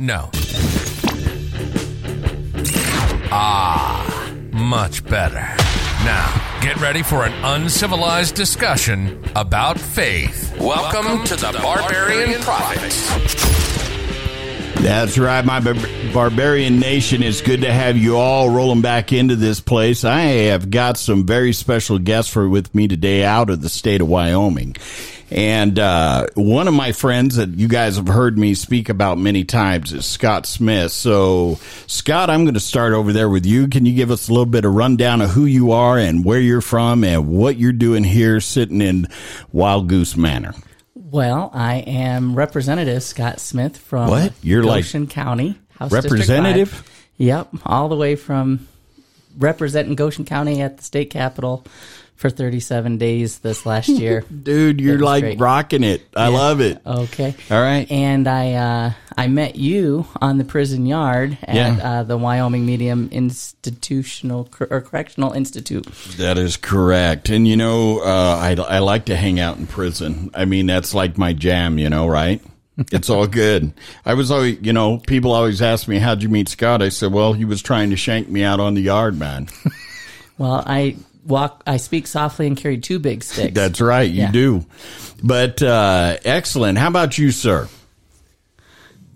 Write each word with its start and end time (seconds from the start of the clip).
No. 0.00 0.30
Ah, 3.30 4.32
much 4.50 5.04
better. 5.04 5.46
Now, 6.06 6.58
get 6.62 6.80
ready 6.80 7.02
for 7.02 7.26
an 7.26 7.34
uncivilized 7.44 8.34
discussion 8.34 9.22
about 9.36 9.78
faith. 9.78 10.56
Welcome, 10.58 11.24
to, 11.26 11.36
the, 11.36 11.52
Barbarian, 11.62 12.40
Prophets. 12.40 13.10
That's 14.80 15.18
right, 15.18 15.44
my 15.44 15.60
bar- 15.60 15.74
barbarian 16.14 16.80
nation. 16.80 17.22
It's 17.22 17.42
good 17.42 17.60
to 17.60 17.70
have 17.70 17.98
you 17.98 18.16
all 18.16 18.48
rolling 18.48 18.80
back 18.80 19.12
into 19.12 19.36
this 19.36 19.60
place. 19.60 20.02
I 20.02 20.20
have 20.20 20.70
got 20.70 20.96
some 20.96 21.26
very 21.26 21.52
special 21.52 21.98
guests 21.98 22.32
for 22.32 22.48
with 22.48 22.74
me 22.74 22.88
today 22.88 23.22
out 23.22 23.50
of 23.50 23.60
the 23.60 23.68
state 23.68 24.00
of 24.00 24.08
Wyoming. 24.08 24.76
And 25.30 25.78
uh, 25.78 26.26
one 26.34 26.66
of 26.66 26.74
my 26.74 26.90
friends 26.92 27.36
that 27.36 27.50
you 27.50 27.68
guys 27.68 27.96
have 27.96 28.08
heard 28.08 28.36
me 28.36 28.54
speak 28.54 28.88
about 28.88 29.16
many 29.16 29.44
times 29.44 29.92
is 29.92 30.04
Scott 30.04 30.44
Smith. 30.44 30.90
So, 30.90 31.60
Scott, 31.86 32.30
I'm 32.30 32.44
going 32.44 32.54
to 32.54 32.60
start 32.60 32.92
over 32.94 33.12
there 33.12 33.28
with 33.28 33.46
you. 33.46 33.68
Can 33.68 33.86
you 33.86 33.94
give 33.94 34.10
us 34.10 34.28
a 34.28 34.32
little 34.32 34.46
bit 34.46 34.64
of 34.64 34.74
rundown 34.74 35.20
of 35.20 35.30
who 35.30 35.44
you 35.44 35.70
are 35.70 35.98
and 35.98 36.24
where 36.24 36.40
you're 36.40 36.60
from 36.60 37.04
and 37.04 37.28
what 37.28 37.56
you're 37.56 37.72
doing 37.72 38.02
here 38.02 38.40
sitting 38.40 38.80
in 38.80 39.06
Wild 39.52 39.88
Goose 39.88 40.16
Manor? 40.16 40.54
Well, 40.94 41.50
I 41.54 41.76
am 41.76 42.34
Representative 42.34 43.02
Scott 43.02 43.40
Smith 43.40 43.76
from 43.76 44.10
What? 44.10 44.32
You're 44.42 44.64
like 44.64 44.84
County. 45.10 45.58
House 45.78 45.92
representative? 45.92 46.84
Yep, 47.18 47.48
all 47.64 47.88
the 47.88 47.96
way 47.96 48.16
from 48.16 48.66
representing 49.38 49.94
Goshen 49.94 50.24
County 50.24 50.60
at 50.60 50.78
the 50.78 50.84
state 50.84 51.10
capitol 51.10 51.64
for 52.20 52.28
37 52.28 52.98
days 52.98 53.38
this 53.38 53.64
last 53.64 53.88
year. 53.88 54.20
Dude, 54.42 54.78
you're 54.78 54.98
like 54.98 55.22
great. 55.24 55.40
rocking 55.40 55.82
it. 55.82 56.02
I 56.14 56.28
love 56.28 56.60
it. 56.60 56.78
Okay. 56.86 57.34
All 57.50 57.60
right. 57.60 57.90
And 57.90 58.28
I 58.28 58.52
uh, 58.52 58.92
I 59.16 59.26
met 59.28 59.56
you 59.56 60.06
on 60.20 60.36
the 60.36 60.44
prison 60.44 60.84
yard 60.84 61.38
at 61.42 61.54
Yeah. 61.54 61.78
uh, 61.82 62.02
the 62.02 62.18
Wyoming 62.18 62.66
Medium 62.66 63.08
Institutional 63.10 64.48
or 64.70 64.80
Correctional 64.82 65.32
Institute. 65.32 65.86
That 66.18 66.36
is 66.36 66.56
correct. 66.58 67.30
And 67.30 67.48
you 67.48 67.56
know, 67.56 68.00
uh, 68.00 68.36
I, 68.38 68.50
I 68.76 68.78
like 68.80 69.06
to 69.06 69.16
hang 69.16 69.40
out 69.40 69.56
in 69.56 69.66
prison. 69.66 70.30
I 70.34 70.44
mean, 70.44 70.66
that's 70.66 70.92
like 70.94 71.16
my 71.16 71.32
jam, 71.32 71.78
you 71.78 71.88
know, 71.90 72.06
right? 72.06 72.42
It's 72.92 73.10
all 73.10 73.26
good. 73.26 73.74
I 74.06 74.14
was 74.14 74.30
always, 74.30 74.58
you 74.62 74.72
know, 74.72 74.96
people 74.98 75.32
always 75.32 75.60
ask 75.60 75.86
me, 75.86 75.98
how'd 75.98 76.22
you 76.22 76.30
meet 76.30 76.48
Scott? 76.48 76.80
I 76.80 76.88
said, 76.88 77.12
well, 77.12 77.34
he 77.34 77.44
was 77.44 77.60
trying 77.60 77.90
to 77.90 77.96
shank 77.96 78.28
me 78.30 78.42
out 78.42 78.58
on 78.58 78.72
the 78.74 78.80
yard, 78.82 79.18
man. 79.18 79.48
Well, 80.38 80.62
I 80.66 80.96
walk, 81.24 81.62
I 81.66 81.76
speak 81.76 82.06
softly 82.06 82.46
and 82.46 82.56
carry 82.56 82.78
two 82.78 82.98
big 82.98 83.22
sticks. 83.24 83.54
That's 83.54 83.80
right. 83.80 84.08
You 84.10 84.22
Yeah. 84.22 84.30
do. 84.32 84.66
But, 85.22 85.62
uh, 85.62 86.16
excellent. 86.24 86.78
How 86.78 86.88
about 86.88 87.18
you, 87.18 87.30
sir? 87.30 87.68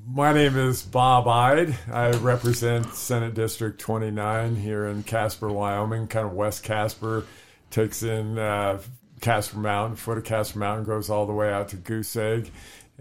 My 0.07 0.33
name 0.33 0.57
is 0.57 0.83
Bob 0.83 1.27
Ide. 1.27 1.75
I 1.93 2.11
represent 2.13 2.95
Senate 2.95 3.35
District 3.35 3.81
29 3.81 4.55
here 4.57 4.87
in 4.87 5.03
Casper, 5.03 5.51
Wyoming, 5.51 6.07
kind 6.07 6.27
of 6.27 6.33
West 6.35 6.63
Casper. 6.63 7.25
Takes 7.71 8.03
in 8.03 8.39
uh, 8.39 8.81
Casper 9.21 9.59
Mountain, 9.59 9.97
foot 9.97 10.19
of 10.19 10.25
Casper 10.25 10.59
Mountain, 10.61 10.85
goes 10.85 11.11
all 11.11 11.27
the 11.27 11.33
way 11.33 11.53
out 11.53 11.71
to 11.71 11.77
Goose 11.77 12.15
Egg. 12.17 12.51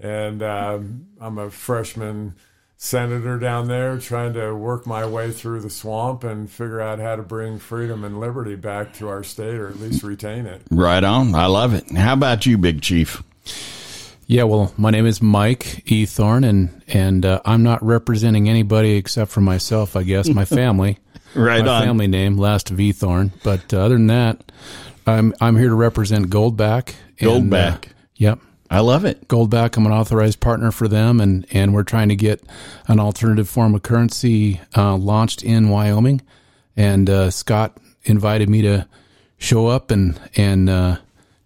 And 0.02 0.42
um, 0.42 1.06
I'm 1.22 1.38
a 1.38 1.52
freshman 1.52 2.34
senator 2.84 3.40
down 3.40 3.70
there 3.70 3.98
trying 3.98 4.34
to 4.34 4.54
work 4.54 4.86
my 4.86 5.06
way 5.06 5.32
through 5.32 5.62
the 5.62 5.70
swamp 5.70 6.22
and 6.22 6.50
figure 6.52 6.82
out 6.82 7.00
how 7.00 7.16
to 7.16 7.24
bring 7.24 7.58
freedom 7.58 8.04
and 8.04 8.20
liberty 8.20 8.56
back 8.56 8.94
to 8.94 9.08
our 9.08 9.24
state 9.24 9.56
or 9.56 9.70
at 9.70 9.80
least 9.80 10.04
retain 10.04 10.46
it. 10.46 10.62
Right 10.70 11.02
on. 11.02 11.34
I 11.34 11.46
love 11.46 11.74
it. 11.74 11.90
How 11.96 12.12
about 12.12 12.46
you, 12.46 12.58
Big 12.58 12.82
Chief? 12.82 13.24
Yeah, 14.28 14.44
well, 14.44 14.74
my 14.76 14.90
name 14.90 15.06
is 15.06 15.22
Mike 15.22 15.90
E. 15.90 16.06
Thorne, 16.06 16.44
and 16.44 16.82
and 16.88 17.26
uh, 17.26 17.42
I'm 17.46 17.64
not 17.64 17.84
representing 17.84 18.50
anybody 18.50 18.96
except 18.96 19.32
for 19.32 19.42
myself, 19.42 19.96
I 19.96 20.04
guess, 20.04 20.28
my 20.28 20.46
family. 20.60 20.98
Right 21.36 21.64
my 21.64 21.72
on. 21.72 21.84
family 21.84 22.08
name, 22.08 22.38
last 22.38 22.68
V. 22.70 22.92
Thorne. 22.92 23.32
But 23.44 23.74
uh, 23.74 23.80
other 23.80 23.96
than 23.96 24.08
that, 24.08 24.52
I'm 25.08 25.34
I'm 25.40 25.56
here 25.58 25.70
to 25.70 25.76
represent 25.76 26.30
Goldback. 26.30 26.96
and, 27.20 27.30
Goldback. 27.52 27.86
uh, 27.88 27.94
yep, 28.16 28.40
I 28.74 28.80
love 28.80 29.06
it. 29.06 29.28
Goldback. 29.28 29.78
I'm 29.78 29.86
an 29.86 29.92
authorized 29.92 30.40
partner 30.40 30.72
for 30.72 30.88
them, 30.88 31.22
and 31.22 31.46
and 31.52 31.76
we're 31.76 31.84
trying 31.84 32.10
to 32.10 32.16
get 32.16 32.42
an 32.88 33.00
alternative 33.00 33.48
form 33.48 33.76
of 33.76 33.84
currency 33.84 34.62
uh, 34.76 34.96
launched 34.96 35.44
in 35.44 35.70
Wyoming. 35.70 36.22
And 36.76 37.08
uh, 37.08 37.30
Scott 37.30 37.78
invited 38.06 38.50
me 38.50 38.64
to 38.64 38.88
show 39.38 39.68
up 39.68 39.92
and 39.92 40.20
and 40.36 40.72
uh, 40.72 40.98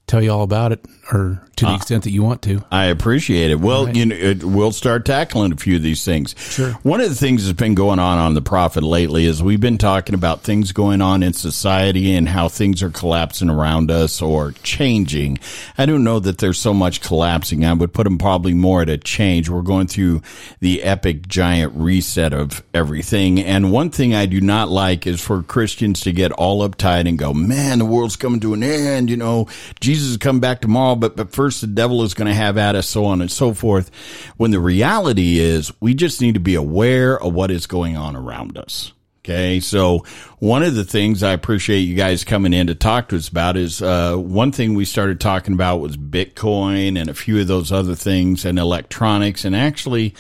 tell 0.08 0.24
you 0.24 0.32
all 0.32 0.44
about 0.44 0.72
it, 0.72 0.86
or 1.12 1.42
to 1.56 1.66
the 1.66 1.72
uh, 1.72 1.76
extent 1.76 2.04
that 2.04 2.12
you 2.12 2.24
want 2.24 2.42
to. 2.44 2.64
I 2.72 2.86
appreciate 2.86 3.52
it. 3.52 3.60
Well, 3.60 3.90
you 3.90 4.06
know, 4.06 4.16
it, 4.16 4.44
we'll 4.44 4.72
start 4.72 5.06
tackling 5.06 5.52
a 5.52 5.58
few 5.58 5.76
of 5.76 5.82
these 5.82 6.04
things. 6.06 6.36
Sure. 6.38 6.72
One 6.84 7.02
of 7.02 7.10
the 7.10 7.16
things 7.16 7.46
that's 7.46 7.58
been 7.58 7.76
going 7.76 8.00
on 8.00 8.18
on 8.18 8.34
the 8.34 8.42
Prophet 8.42 8.84
lately 8.84 9.26
is 9.26 9.42
we've 9.42 9.60
been 9.60 9.78
talking 9.78 10.16
about 10.16 10.42
things 10.42 10.72
going 10.72 11.02
on 11.02 11.24
in 11.24 11.34
society 11.34 12.14
and 12.14 12.28
how 12.28 12.48
things 12.50 12.84
are 12.84 12.90
collapsing 12.90 13.50
around 13.50 13.90
us 13.90 14.22
or 14.22 14.52
changing. 14.64 15.40
I 15.78 15.86
don't 15.86 16.04
know 16.04 16.20
that 16.20 16.38
there's 16.38 16.60
so 16.60 16.74
much 16.74 17.02
collapsing. 17.02 17.66
I 17.66 17.74
would 17.74 17.94
put 17.94 18.04
them 18.04 18.18
probably 18.18 18.54
more 18.54 18.82
at 18.82 18.90
a 18.90 18.98
change. 18.98 19.50
We're 19.50 19.62
going 19.62 19.88
through 19.88 20.22
the 20.60 20.84
epic 20.84 21.28
giant 21.28 21.74
reset 21.76 22.34
of 22.34 22.64
everything. 22.74 23.40
And 23.40 23.72
one 23.72 23.90
thing 23.90 24.14
I 24.14 24.26
do 24.26 24.42
not 24.42 24.70
like 24.70 25.08
is 25.08 25.22
for 25.22 25.42
Christians 25.44 26.02
to 26.02 26.12
get 26.12 26.32
all 26.34 26.68
uptight 26.68 27.08
and 27.08 27.18
go, 27.18 27.34
man, 27.34 27.80
the 27.80 27.86
world's 27.86 28.16
coming 28.16 28.40
to 28.42 28.54
an 28.54 28.64
end. 28.64 29.10
You 29.10 29.18
know, 29.18 29.48
Jesus 29.80 30.10
is 30.10 30.18
coming 30.18 30.42
back 30.42 30.62
tomorrow, 30.62 30.97
but, 30.98 31.16
but 31.16 31.32
first 31.32 31.62
the 31.62 31.68
devil 31.68 32.04
is 32.04 32.14
going 32.14 32.28
to 32.28 32.34
have 32.34 32.58
at 32.58 32.76
us, 32.76 32.88
so 32.88 33.06
on 33.06 33.22
and 33.22 33.32
so 33.32 33.54
forth. 33.54 33.90
When 34.38 34.52
the 34.52 34.60
reality 34.60 35.40
is 35.40 35.72
we 35.80 35.94
just 35.94 36.22
need 36.22 36.34
to 36.34 36.40
be 36.40 36.56
aware 36.56 37.22
of 37.22 37.34
what 37.34 37.52
is 37.52 37.68
going 37.68 37.96
on 37.96 38.16
around 38.16 38.58
us. 38.58 38.94
Okay. 39.26 39.60
So 39.60 40.06
one 40.40 40.64
of 40.64 40.74
the 40.76 40.86
things 40.86 41.22
I 41.22 41.34
appreciate 41.34 41.80
you 41.80 41.96
guys 41.96 42.24
coming 42.24 42.54
in 42.54 42.68
to 42.68 42.76
talk 42.76 43.10
to 43.10 43.18
us 43.18 43.28
about 43.28 43.58
is, 43.58 43.82
uh, 43.82 44.16
one 44.16 44.54
thing 44.54 44.74
we 44.74 44.86
started 44.86 45.20
talking 45.20 45.54
about 45.54 45.82
was 45.82 45.98
Bitcoin 45.98 46.98
and 46.98 47.10
a 47.10 47.14
few 47.14 47.42
of 47.42 47.48
those 47.48 47.70
other 47.70 47.94
things 47.94 48.46
and 48.46 48.58
electronics 48.58 49.44
and 49.44 49.54
actually 49.54 50.16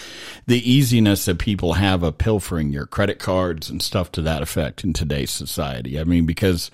the 0.46 0.60
easiness 0.70 1.24
that 1.24 1.40
people 1.40 1.74
have 1.74 2.04
of 2.04 2.18
pilfering 2.18 2.74
your 2.74 2.86
credit 2.86 3.18
cards 3.18 3.70
and 3.70 3.82
stuff 3.82 4.12
to 4.12 4.22
that 4.24 4.42
effect 4.42 4.84
in 4.84 4.92
today's 4.92 5.32
society. 5.32 5.98
I 5.98 6.04
mean, 6.04 6.26
because 6.26 6.70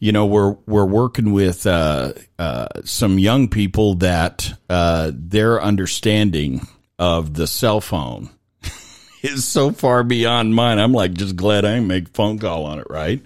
you 0.00 0.12
know 0.12 0.26
we're 0.26 0.56
we're 0.66 0.86
working 0.86 1.32
with 1.32 1.66
uh, 1.66 2.14
uh, 2.38 2.66
some 2.84 3.18
young 3.18 3.48
people 3.48 3.94
that 3.96 4.52
uh, 4.68 5.12
their 5.14 5.62
understanding 5.62 6.66
of 6.98 7.34
the 7.34 7.46
cell 7.46 7.80
phone 7.80 8.30
is 9.22 9.44
so 9.44 9.70
far 9.70 10.02
beyond 10.02 10.54
mine. 10.54 10.78
I'm 10.78 10.92
like 10.92 11.12
just 11.12 11.36
glad 11.36 11.64
I 11.64 11.78
make 11.80 12.08
phone 12.08 12.38
call 12.38 12.64
on 12.64 12.78
it, 12.78 12.86
right? 12.88 13.22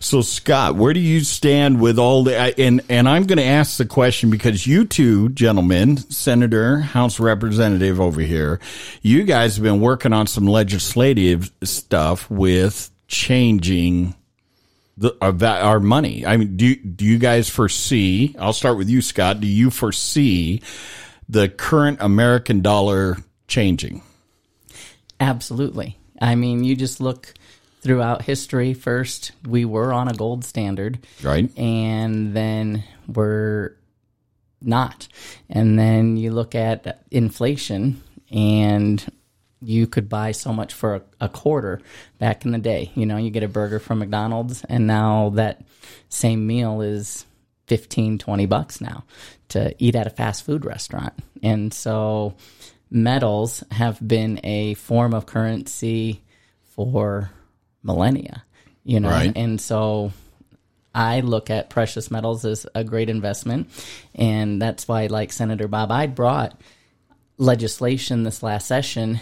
So 0.00 0.22
Scott, 0.22 0.76
where 0.76 0.94
do 0.94 1.00
you 1.00 1.20
stand 1.20 1.80
with 1.80 1.98
all 1.98 2.24
the 2.24 2.58
and 2.58 2.80
and 2.88 3.06
I'm 3.06 3.24
going 3.24 3.38
to 3.38 3.44
ask 3.44 3.76
the 3.76 3.86
question 3.86 4.30
because 4.30 4.66
you 4.66 4.86
two 4.86 5.28
gentlemen, 5.30 5.98
Senator, 6.10 6.78
House 6.80 7.20
Representative 7.20 8.00
over 8.00 8.22
here, 8.22 8.60
you 9.02 9.24
guys 9.24 9.56
have 9.56 9.62
been 9.62 9.80
working 9.80 10.14
on 10.14 10.26
some 10.26 10.46
legislative 10.46 11.52
stuff 11.62 12.30
with 12.30 12.90
changing 13.08 14.14
the 14.98 15.16
our, 15.22 15.32
va- 15.32 15.60
our 15.62 15.80
money. 15.80 16.26
I 16.26 16.36
mean, 16.36 16.56
do 16.56 16.74
do 16.76 17.04
you 17.04 17.18
guys 17.18 17.48
foresee? 17.48 18.34
I'll 18.38 18.52
start 18.52 18.76
with 18.76 18.88
you, 18.90 19.00
Scott. 19.00 19.40
Do 19.40 19.46
you 19.46 19.70
foresee 19.70 20.60
the 21.28 21.48
current 21.48 21.98
American 22.00 22.60
dollar 22.60 23.16
changing? 23.46 24.02
Absolutely. 25.20 25.96
I 26.20 26.34
mean, 26.34 26.64
you 26.64 26.76
just 26.76 27.00
look 27.00 27.34
throughout 27.80 28.22
history. 28.22 28.74
First, 28.74 29.32
we 29.46 29.64
were 29.64 29.92
on 29.92 30.08
a 30.08 30.14
gold 30.14 30.44
standard, 30.44 30.98
Right. 31.22 31.50
and 31.56 32.34
then 32.34 32.84
we're 33.06 33.76
not. 34.60 35.06
And 35.48 35.78
then 35.78 36.16
you 36.16 36.32
look 36.32 36.54
at 36.54 37.04
inflation, 37.10 38.02
and 38.30 39.04
you 39.60 39.86
could 39.86 40.08
buy 40.08 40.32
so 40.32 40.52
much 40.52 40.72
for 40.74 40.96
a, 40.96 41.02
a 41.22 41.28
quarter 41.28 41.80
back 42.18 42.44
in 42.44 42.52
the 42.52 42.58
day. 42.58 42.90
You 42.94 43.06
know, 43.06 43.16
you 43.16 43.30
get 43.30 43.42
a 43.42 43.48
burger 43.48 43.78
from 43.78 43.98
McDonald's, 43.98 44.64
and 44.64 44.86
now 44.86 45.30
that 45.30 45.62
same 46.08 46.46
meal 46.46 46.80
is 46.80 47.24
15, 47.66 48.18
20 48.18 48.46
bucks 48.46 48.80
now 48.80 49.04
to 49.48 49.74
eat 49.78 49.94
at 49.96 50.06
a 50.06 50.10
fast 50.10 50.44
food 50.44 50.64
restaurant. 50.64 51.12
And 51.42 51.72
so 51.74 52.34
metals 52.90 53.62
have 53.70 53.98
been 54.06 54.40
a 54.44 54.74
form 54.74 55.12
of 55.14 55.26
currency 55.26 56.22
for 56.62 57.30
millennia, 57.82 58.44
you 58.84 59.00
know, 59.00 59.10
Right. 59.10 59.32
and 59.36 59.60
so 59.60 60.12
I 60.94 61.20
look 61.20 61.50
at 61.50 61.68
precious 61.70 62.10
metals 62.10 62.44
as 62.44 62.66
a 62.74 62.82
great 62.84 63.10
investment. 63.10 63.68
And 64.14 64.60
that's 64.62 64.88
why, 64.88 65.06
like 65.06 65.32
Senator 65.32 65.68
Bob 65.68 65.90
I 65.90 66.06
brought 66.06 66.58
legislation 67.36 68.22
this 68.24 68.42
last 68.42 68.66
session 68.66 69.20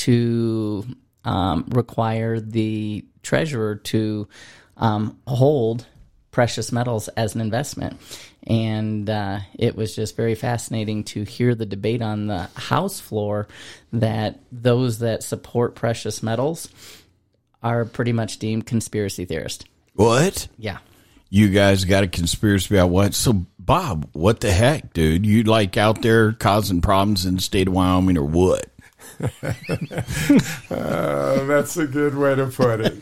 to 0.00 0.86
um, 1.24 1.64
require 1.68 2.40
the 2.40 3.04
treasurer 3.22 3.76
to 3.76 4.28
um, 4.76 5.18
hold 5.26 5.86
precious 6.30 6.72
metals 6.72 7.08
as 7.08 7.34
an 7.34 7.40
investment. 7.40 8.00
And 8.46 9.10
uh, 9.10 9.40
it 9.58 9.76
was 9.76 9.94
just 9.94 10.16
very 10.16 10.34
fascinating 10.34 11.04
to 11.04 11.24
hear 11.24 11.54
the 11.54 11.66
debate 11.66 12.00
on 12.00 12.26
the 12.26 12.48
House 12.54 13.00
floor 13.00 13.48
that 13.92 14.38
those 14.50 15.00
that 15.00 15.22
support 15.22 15.74
precious 15.74 16.22
metals 16.22 16.68
are 17.62 17.84
pretty 17.84 18.12
much 18.12 18.38
deemed 18.38 18.64
conspiracy 18.66 19.26
theorists. 19.26 19.64
What? 19.94 20.48
Yeah. 20.56 20.78
You 21.28 21.48
guys 21.48 21.84
got 21.84 22.04
a 22.04 22.08
conspiracy 22.08 22.74
about 22.74 22.90
what? 22.90 23.14
So, 23.14 23.44
Bob, 23.58 24.08
what 24.12 24.40
the 24.40 24.50
heck, 24.50 24.94
dude? 24.94 25.26
You 25.26 25.42
like 25.42 25.76
out 25.76 26.00
there 26.02 26.32
causing 26.32 26.80
problems 26.80 27.26
in 27.26 27.36
the 27.36 27.42
state 27.42 27.68
of 27.68 27.74
Wyoming 27.74 28.16
or 28.16 28.24
what? 28.24 28.66
Uh, 30.70 31.44
that's 31.46 31.76
a 31.76 31.86
good 31.86 32.14
way 32.14 32.34
to 32.34 32.46
put 32.46 32.80
it. 32.80 32.96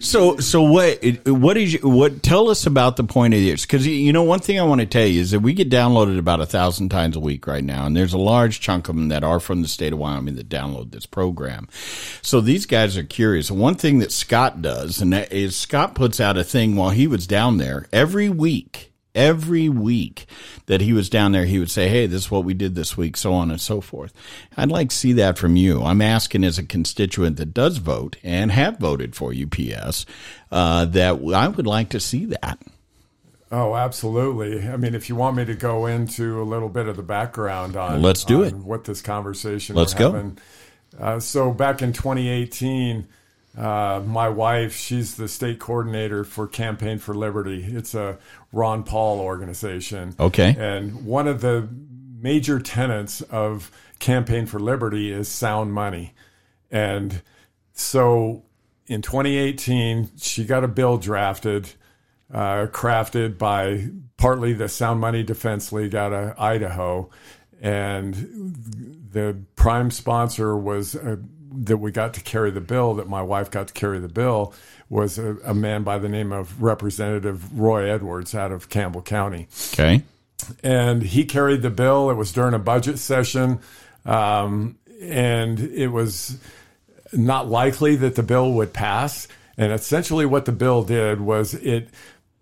So, 0.00 0.38
so 0.38 0.62
what? 0.62 1.04
What 1.26 1.56
is 1.56 1.82
what? 1.82 2.22
Tell 2.22 2.48
us 2.48 2.66
about 2.66 2.96
the 2.96 3.04
point 3.04 3.34
of 3.34 3.40
this, 3.40 3.62
because 3.66 3.86
you 3.86 4.12
know 4.12 4.22
one 4.22 4.40
thing 4.40 4.58
I 4.58 4.64
want 4.64 4.80
to 4.80 4.86
tell 4.86 5.06
you 5.06 5.20
is 5.20 5.32
that 5.32 5.40
we 5.40 5.52
get 5.52 5.70
downloaded 5.70 6.18
about 6.18 6.40
a 6.40 6.46
thousand 6.46 6.88
times 6.88 7.16
a 7.16 7.20
week 7.20 7.46
right 7.46 7.64
now, 7.64 7.86
and 7.86 7.96
there's 7.96 8.12
a 8.12 8.18
large 8.18 8.60
chunk 8.60 8.88
of 8.88 8.96
them 8.96 9.08
that 9.08 9.24
are 9.24 9.40
from 9.40 9.62
the 9.62 9.68
state 9.68 9.92
of 9.92 9.98
Wyoming 9.98 10.36
that 10.36 10.48
download 10.48 10.90
this 10.90 11.06
program. 11.06 11.68
So 12.22 12.40
these 12.40 12.66
guys 12.66 12.96
are 12.96 13.04
curious. 13.04 13.50
One 13.50 13.74
thing 13.74 13.98
that 13.98 14.12
Scott 14.12 14.62
does, 14.62 15.00
and 15.00 15.12
that 15.12 15.32
is 15.32 15.56
Scott 15.56 15.94
puts 15.94 16.20
out 16.20 16.38
a 16.38 16.44
thing 16.44 16.76
while 16.76 16.90
he 16.90 17.06
was 17.06 17.26
down 17.26 17.58
there 17.58 17.86
every 17.92 18.28
week 18.28 18.93
every 19.14 19.68
week 19.68 20.26
that 20.66 20.80
he 20.80 20.92
was 20.92 21.08
down 21.08 21.32
there, 21.32 21.44
he 21.44 21.58
would 21.58 21.70
say, 21.70 21.88
Hey, 21.88 22.06
this 22.06 22.24
is 22.24 22.30
what 22.30 22.44
we 22.44 22.54
did 22.54 22.74
this 22.74 22.96
week, 22.96 23.16
so 23.16 23.32
on 23.32 23.50
and 23.50 23.60
so 23.60 23.80
forth. 23.80 24.12
I'd 24.56 24.70
like 24.70 24.90
to 24.90 24.96
see 24.96 25.12
that 25.14 25.38
from 25.38 25.56
you. 25.56 25.82
I'm 25.82 26.02
asking 26.02 26.44
as 26.44 26.58
a 26.58 26.64
constituent 26.64 27.36
that 27.36 27.54
does 27.54 27.78
vote 27.78 28.16
and 28.22 28.50
have 28.52 28.78
voted 28.78 29.14
for 29.14 29.32
UPS, 29.32 30.06
uh, 30.50 30.84
that 30.86 31.20
I 31.34 31.48
would 31.48 31.66
like 31.66 31.90
to 31.90 32.00
see 32.00 32.26
that. 32.26 32.58
Oh, 33.50 33.76
absolutely. 33.76 34.68
I 34.68 34.76
mean, 34.76 34.96
if 34.96 35.08
you 35.08 35.14
want 35.14 35.36
me 35.36 35.44
to 35.44 35.54
go 35.54 35.86
into 35.86 36.42
a 36.42 36.44
little 36.44 36.68
bit 36.68 36.88
of 36.88 36.96
the 36.96 37.04
background 37.04 37.76
on, 37.76 38.02
Let's 38.02 38.24
do 38.24 38.42
on 38.42 38.48
it. 38.48 38.54
What 38.54 38.84
this 38.84 39.00
conversation 39.00 39.76
Let's 39.76 39.94
go. 39.94 40.32
Uh, 40.98 41.20
so 41.20 41.52
back 41.52 41.82
in 41.82 41.92
2018, 41.92 43.06
uh, 43.56 44.02
my 44.04 44.28
wife, 44.28 44.74
she's 44.74 45.14
the 45.14 45.28
state 45.28 45.60
coordinator 45.60 46.24
for 46.24 46.48
Campaign 46.48 46.98
for 46.98 47.14
Liberty. 47.14 47.64
It's 47.64 47.94
a 47.94 48.18
Ron 48.52 48.82
Paul 48.82 49.20
organization. 49.20 50.16
Okay. 50.18 50.56
And 50.58 51.06
one 51.06 51.28
of 51.28 51.40
the 51.40 51.68
major 52.18 52.58
tenets 52.58 53.20
of 53.22 53.70
Campaign 54.00 54.46
for 54.46 54.58
Liberty 54.58 55.12
is 55.12 55.28
sound 55.28 55.72
money. 55.72 56.14
And 56.70 57.22
so 57.72 58.42
in 58.86 59.02
2018, 59.02 60.10
she 60.16 60.44
got 60.44 60.64
a 60.64 60.68
bill 60.68 60.98
drafted, 60.98 61.70
uh, 62.32 62.66
crafted 62.72 63.38
by 63.38 63.88
partly 64.16 64.52
the 64.52 64.68
Sound 64.68 65.00
Money 65.00 65.22
Defense 65.22 65.72
League 65.72 65.94
out 65.94 66.12
of 66.12 66.38
Idaho. 66.38 67.08
And 67.60 68.14
the 69.12 69.38
prime 69.54 69.90
sponsor 69.90 70.56
was 70.56 70.96
uh, 70.96 71.16
that 71.56 71.76
we 71.78 71.92
got 71.92 72.14
to 72.14 72.20
carry 72.20 72.50
the 72.50 72.60
bill, 72.60 72.94
that 72.94 73.08
my 73.08 73.22
wife 73.22 73.50
got 73.50 73.68
to 73.68 73.74
carry 73.74 73.98
the 73.98 74.08
bill, 74.08 74.54
was 74.88 75.18
a, 75.18 75.36
a 75.44 75.54
man 75.54 75.82
by 75.82 75.98
the 75.98 76.08
name 76.08 76.32
of 76.32 76.62
Representative 76.62 77.58
Roy 77.58 77.88
Edwards 77.90 78.34
out 78.34 78.52
of 78.52 78.68
Campbell 78.68 79.02
County 79.02 79.48
Okay. 79.72 80.02
and 80.62 81.02
he 81.02 81.24
carried 81.24 81.62
the 81.62 81.70
bill. 81.70 82.10
It 82.10 82.14
was 82.14 82.32
during 82.32 82.54
a 82.54 82.58
budget 82.58 82.98
session, 82.98 83.60
um, 84.04 84.76
and 85.00 85.58
it 85.60 85.88
was 85.88 86.38
not 87.12 87.48
likely 87.48 87.96
that 87.96 88.14
the 88.16 88.22
bill 88.22 88.52
would 88.54 88.72
pass. 88.72 89.28
And 89.56 89.72
essentially, 89.72 90.26
what 90.26 90.44
the 90.46 90.52
bill 90.52 90.82
did 90.82 91.20
was 91.20 91.54
it 91.54 91.88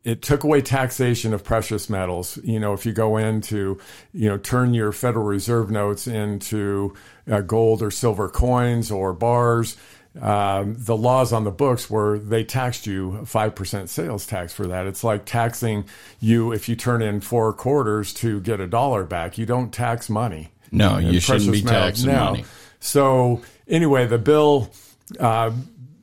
it 0.04 0.20
took 0.20 0.42
away 0.42 0.60
taxation 0.62 1.32
of 1.32 1.44
precious 1.44 1.88
metals. 1.88 2.36
You 2.42 2.58
know, 2.58 2.72
if 2.72 2.84
you 2.84 2.92
go 2.92 3.18
into, 3.18 3.78
you 4.12 4.28
know, 4.28 4.36
turn 4.36 4.74
your 4.74 4.90
Federal 4.90 5.24
Reserve 5.24 5.70
notes 5.70 6.08
into 6.08 6.94
uh, 7.30 7.40
gold 7.40 7.82
or 7.82 7.90
silver 7.90 8.28
coins 8.28 8.90
or 8.90 9.12
bars. 9.12 9.76
Um, 10.20 10.76
the 10.78 10.96
laws 10.96 11.32
on 11.32 11.44
the 11.44 11.50
books 11.50 11.88
were 11.88 12.18
they 12.18 12.44
taxed 12.44 12.86
you 12.86 13.20
5% 13.22 13.88
sales 13.88 14.26
tax 14.26 14.52
for 14.52 14.66
that. 14.66 14.86
It's 14.86 15.02
like 15.02 15.24
taxing 15.24 15.86
you 16.20 16.52
if 16.52 16.68
you 16.68 16.76
turn 16.76 17.00
in 17.00 17.22
four 17.22 17.52
quarters 17.54 18.12
to 18.14 18.40
get 18.40 18.60
a 18.60 18.66
dollar 18.66 19.04
back. 19.04 19.38
You 19.38 19.46
don't 19.46 19.72
tax 19.72 20.10
money. 20.10 20.50
No, 20.70 20.98
you 20.98 21.18
shouldn't 21.20 21.50
be 21.52 21.62
taxing 21.62 22.10
No. 22.12 22.24
money. 22.26 22.44
So 22.80 23.40
anyway, 23.66 24.06
the 24.06 24.18
bill, 24.18 24.70
uh, 25.18 25.50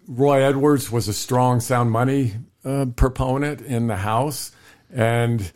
Roy 0.07 0.42
Edwards 0.42 0.92
was 0.92 1.07
a 1.07 1.13
strong 1.13 1.60
sound 1.60 1.92
money 1.92 2.33
uh, 2.66 2.86
proponent 2.95 3.62
in 3.62 3.88
the 3.88 3.95
House, 3.95 4.51
and 4.92 5.51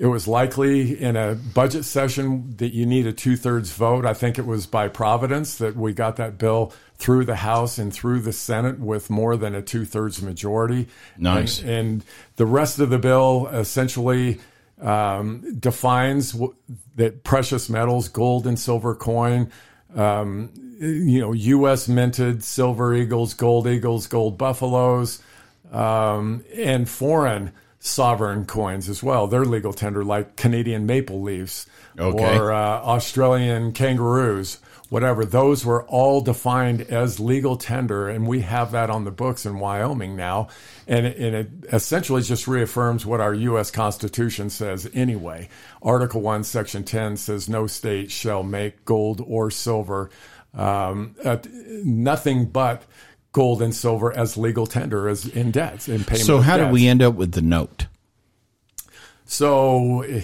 it 0.00 0.06
was 0.06 0.26
likely 0.26 0.98
in 0.98 1.14
a 1.14 1.34
budget 1.34 1.84
session 1.84 2.56
that 2.56 2.72
you 2.72 2.86
need 2.86 3.06
a 3.06 3.12
two 3.12 3.36
thirds 3.36 3.70
vote. 3.70 4.06
I 4.06 4.14
think 4.14 4.38
it 4.38 4.46
was 4.46 4.66
by 4.66 4.88
providence 4.88 5.58
that 5.58 5.76
we 5.76 5.92
got 5.92 6.16
that 6.16 6.38
bill 6.38 6.72
through 6.94 7.26
the 7.26 7.36
House 7.36 7.76
and 7.76 7.92
through 7.92 8.20
the 8.20 8.32
Senate 8.32 8.80
with 8.80 9.10
more 9.10 9.36
than 9.36 9.54
a 9.54 9.60
two 9.60 9.84
thirds 9.84 10.22
majority. 10.22 10.88
Nice. 11.18 11.60
And, 11.60 11.68
and 11.70 12.04
the 12.36 12.46
rest 12.46 12.78
of 12.78 12.88
the 12.88 12.98
bill 12.98 13.48
essentially 13.48 14.40
um, 14.80 15.58
defines 15.60 16.32
w- 16.32 16.54
that 16.96 17.22
precious 17.22 17.68
metals, 17.68 18.08
gold 18.08 18.46
and 18.46 18.58
silver 18.58 18.94
coin, 18.94 19.52
um, 19.94 20.50
you 20.80 21.20
know, 21.20 21.34
U.S. 21.34 21.88
minted 21.88 22.42
silver 22.42 22.94
eagles, 22.94 23.34
gold 23.34 23.66
eagles, 23.66 24.06
gold 24.06 24.38
buffaloes, 24.38 25.20
um, 25.70 26.42
and 26.56 26.88
foreign 26.88 27.52
sovereign 27.80 28.44
coins 28.44 28.88
as 28.88 29.02
well. 29.02 29.26
They're 29.26 29.44
legal 29.44 29.72
tender, 29.72 30.04
like 30.04 30.36
Canadian 30.36 30.86
maple 30.86 31.22
leaves 31.22 31.66
Okay. 31.98 32.36
or 32.38 32.52
uh, 32.52 32.56
Australian 32.82 33.72
kangaroos, 33.72 34.58
whatever. 34.90 35.24
Those 35.24 35.64
were 35.64 35.84
all 35.84 36.20
defined 36.20 36.82
as 36.82 37.18
legal 37.18 37.56
tender, 37.56 38.08
and 38.08 38.26
we 38.28 38.42
have 38.42 38.72
that 38.72 38.90
on 38.90 39.04
the 39.04 39.10
books 39.10 39.46
in 39.46 39.58
Wyoming 39.58 40.14
now. 40.14 40.48
And 40.86 41.06
it, 41.06 41.16
and 41.16 41.34
it 41.34 41.48
essentially 41.72 42.20
just 42.22 42.46
reaffirms 42.46 43.06
what 43.06 43.20
our 43.20 43.32
U.S. 43.34 43.70
Constitution 43.70 44.50
says 44.50 44.88
anyway. 44.92 45.48
Article 45.82 46.20
1, 46.20 46.44
Section 46.44 46.84
10 46.84 47.16
says 47.16 47.48
no 47.48 47.66
state 47.66 48.10
shall 48.10 48.42
make 48.42 48.84
gold 48.84 49.24
or 49.26 49.50
silver, 49.50 50.10
um, 50.52 51.14
uh, 51.24 51.38
nothing 51.84 52.44
but 52.46 52.82
gold 53.32 53.62
and 53.62 53.74
silver 53.74 54.12
as 54.16 54.36
legal 54.36 54.66
tender 54.66 55.08
as 55.08 55.26
in 55.26 55.50
debts 55.50 55.88
in 55.88 56.04
payment. 56.04 56.26
So 56.26 56.40
how 56.40 56.56
did 56.56 56.72
we 56.72 56.86
end 56.86 57.02
up 57.02 57.14
with 57.14 57.32
the 57.32 57.42
note? 57.42 57.86
So 59.24 60.02
eh, 60.02 60.22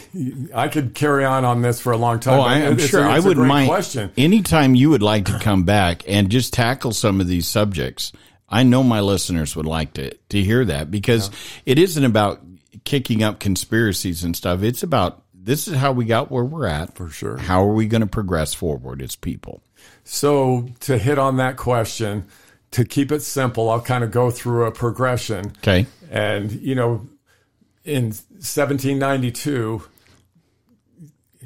I 0.52 0.66
could 0.66 0.92
carry 0.94 1.24
on 1.24 1.44
on 1.44 1.62
this 1.62 1.80
for 1.80 1.92
a 1.92 1.96
long 1.96 2.18
time. 2.18 2.40
Oh, 2.40 2.42
I, 2.42 2.58
am 2.58 2.76
sure. 2.78 3.04
it's 3.04 3.08
I 3.08 3.18
a 3.18 3.22
wouldn't 3.22 3.46
mind. 3.46 3.68
Question. 3.68 4.10
Anytime 4.16 4.74
you 4.74 4.90
would 4.90 5.02
like 5.02 5.26
to 5.26 5.38
come 5.38 5.62
back 5.62 6.02
and 6.08 6.28
just 6.28 6.52
tackle 6.52 6.92
some 6.92 7.20
of 7.20 7.28
these 7.28 7.46
subjects, 7.46 8.10
I 8.48 8.64
know 8.64 8.82
my 8.82 9.00
listeners 9.00 9.54
would 9.54 9.66
like 9.66 9.92
to 9.94 10.12
to 10.30 10.42
hear 10.42 10.64
that 10.64 10.90
because 10.90 11.30
it 11.64 11.78
isn't 11.78 12.04
about 12.04 12.40
kicking 12.84 13.22
up 13.22 13.38
conspiracies 13.38 14.24
and 14.24 14.36
stuff. 14.36 14.64
It's 14.64 14.82
about 14.82 15.22
this 15.32 15.68
is 15.68 15.76
how 15.76 15.92
we 15.92 16.04
got 16.04 16.32
where 16.32 16.44
we're 16.44 16.66
at. 16.66 16.96
For 16.96 17.08
sure. 17.08 17.36
How 17.36 17.62
are 17.62 17.74
we 17.74 17.86
going 17.86 18.00
to 18.00 18.08
progress 18.08 18.54
forward 18.54 19.02
as 19.02 19.14
people? 19.14 19.62
So 20.02 20.68
to 20.80 20.98
hit 20.98 21.18
on 21.18 21.36
that 21.36 21.56
question, 21.56 22.26
to 22.72 22.84
keep 22.84 23.12
it 23.12 23.20
simple, 23.20 23.70
I'll 23.70 23.80
kind 23.80 24.04
of 24.04 24.10
go 24.10 24.30
through 24.30 24.64
a 24.64 24.70
progression. 24.70 25.52
Okay. 25.58 25.86
And 26.10 26.52
you 26.52 26.74
know, 26.74 27.06
in 27.84 28.06
1792, 28.06 29.82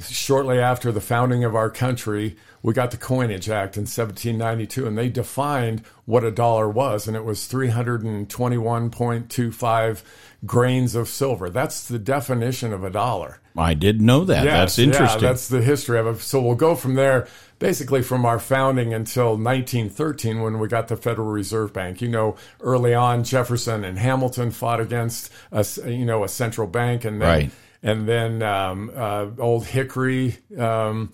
shortly 0.08 0.58
after 0.58 0.92
the 0.92 1.00
founding 1.00 1.44
of 1.44 1.54
our 1.54 1.70
country, 1.70 2.36
we 2.62 2.74
got 2.74 2.90
the 2.90 2.96
Coinage 2.96 3.48
Act 3.48 3.76
in 3.76 3.82
1792, 3.82 4.84
and 4.86 4.98
they 4.98 5.08
defined 5.08 5.82
what 6.04 6.24
a 6.24 6.30
dollar 6.30 6.68
was, 6.68 7.08
and 7.08 7.16
it 7.16 7.24
was 7.24 7.48
321.25 7.48 10.02
grains 10.46 10.94
of 10.94 11.08
silver. 11.08 11.50
That's 11.50 11.86
the 11.86 11.98
definition 11.98 12.72
of 12.72 12.82
a 12.84 12.90
dollar. 12.90 13.40
I 13.56 13.74
didn't 13.74 14.06
know 14.06 14.24
that. 14.24 14.44
Yes, 14.44 14.54
That's 14.76 14.78
interesting. 14.78 15.22
Yeah, 15.22 15.28
that's 15.28 15.48
the 15.48 15.60
history 15.60 15.98
of 15.98 16.06
it. 16.06 16.20
So 16.20 16.40
we'll 16.40 16.54
go 16.54 16.74
from 16.74 16.94
there, 16.94 17.26
basically 17.58 18.00
from 18.00 18.24
our 18.24 18.38
founding 18.38 18.94
until 18.94 19.36
1913 19.36 20.40
when 20.40 20.58
we 20.58 20.68
got 20.68 20.88
the 20.88 20.96
Federal 20.96 21.28
Reserve 21.28 21.72
Bank. 21.72 22.00
You 22.00 22.08
know, 22.08 22.36
early 22.60 22.94
on, 22.94 23.22
Jefferson 23.24 23.84
and 23.84 23.98
Hamilton 23.98 24.50
fought 24.50 24.80
against 24.80 25.30
a, 25.52 25.66
you 25.86 26.04
know, 26.06 26.24
a 26.24 26.28
central 26.28 26.66
bank, 26.66 27.04
and 27.04 27.20
then, 27.20 27.28
Right. 27.28 27.50
and 27.82 28.08
then 28.08 28.42
um, 28.42 28.90
uh, 28.94 29.26
Old 29.38 29.66
Hickory. 29.66 30.38
Um, 30.56 31.12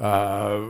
uh, 0.00 0.60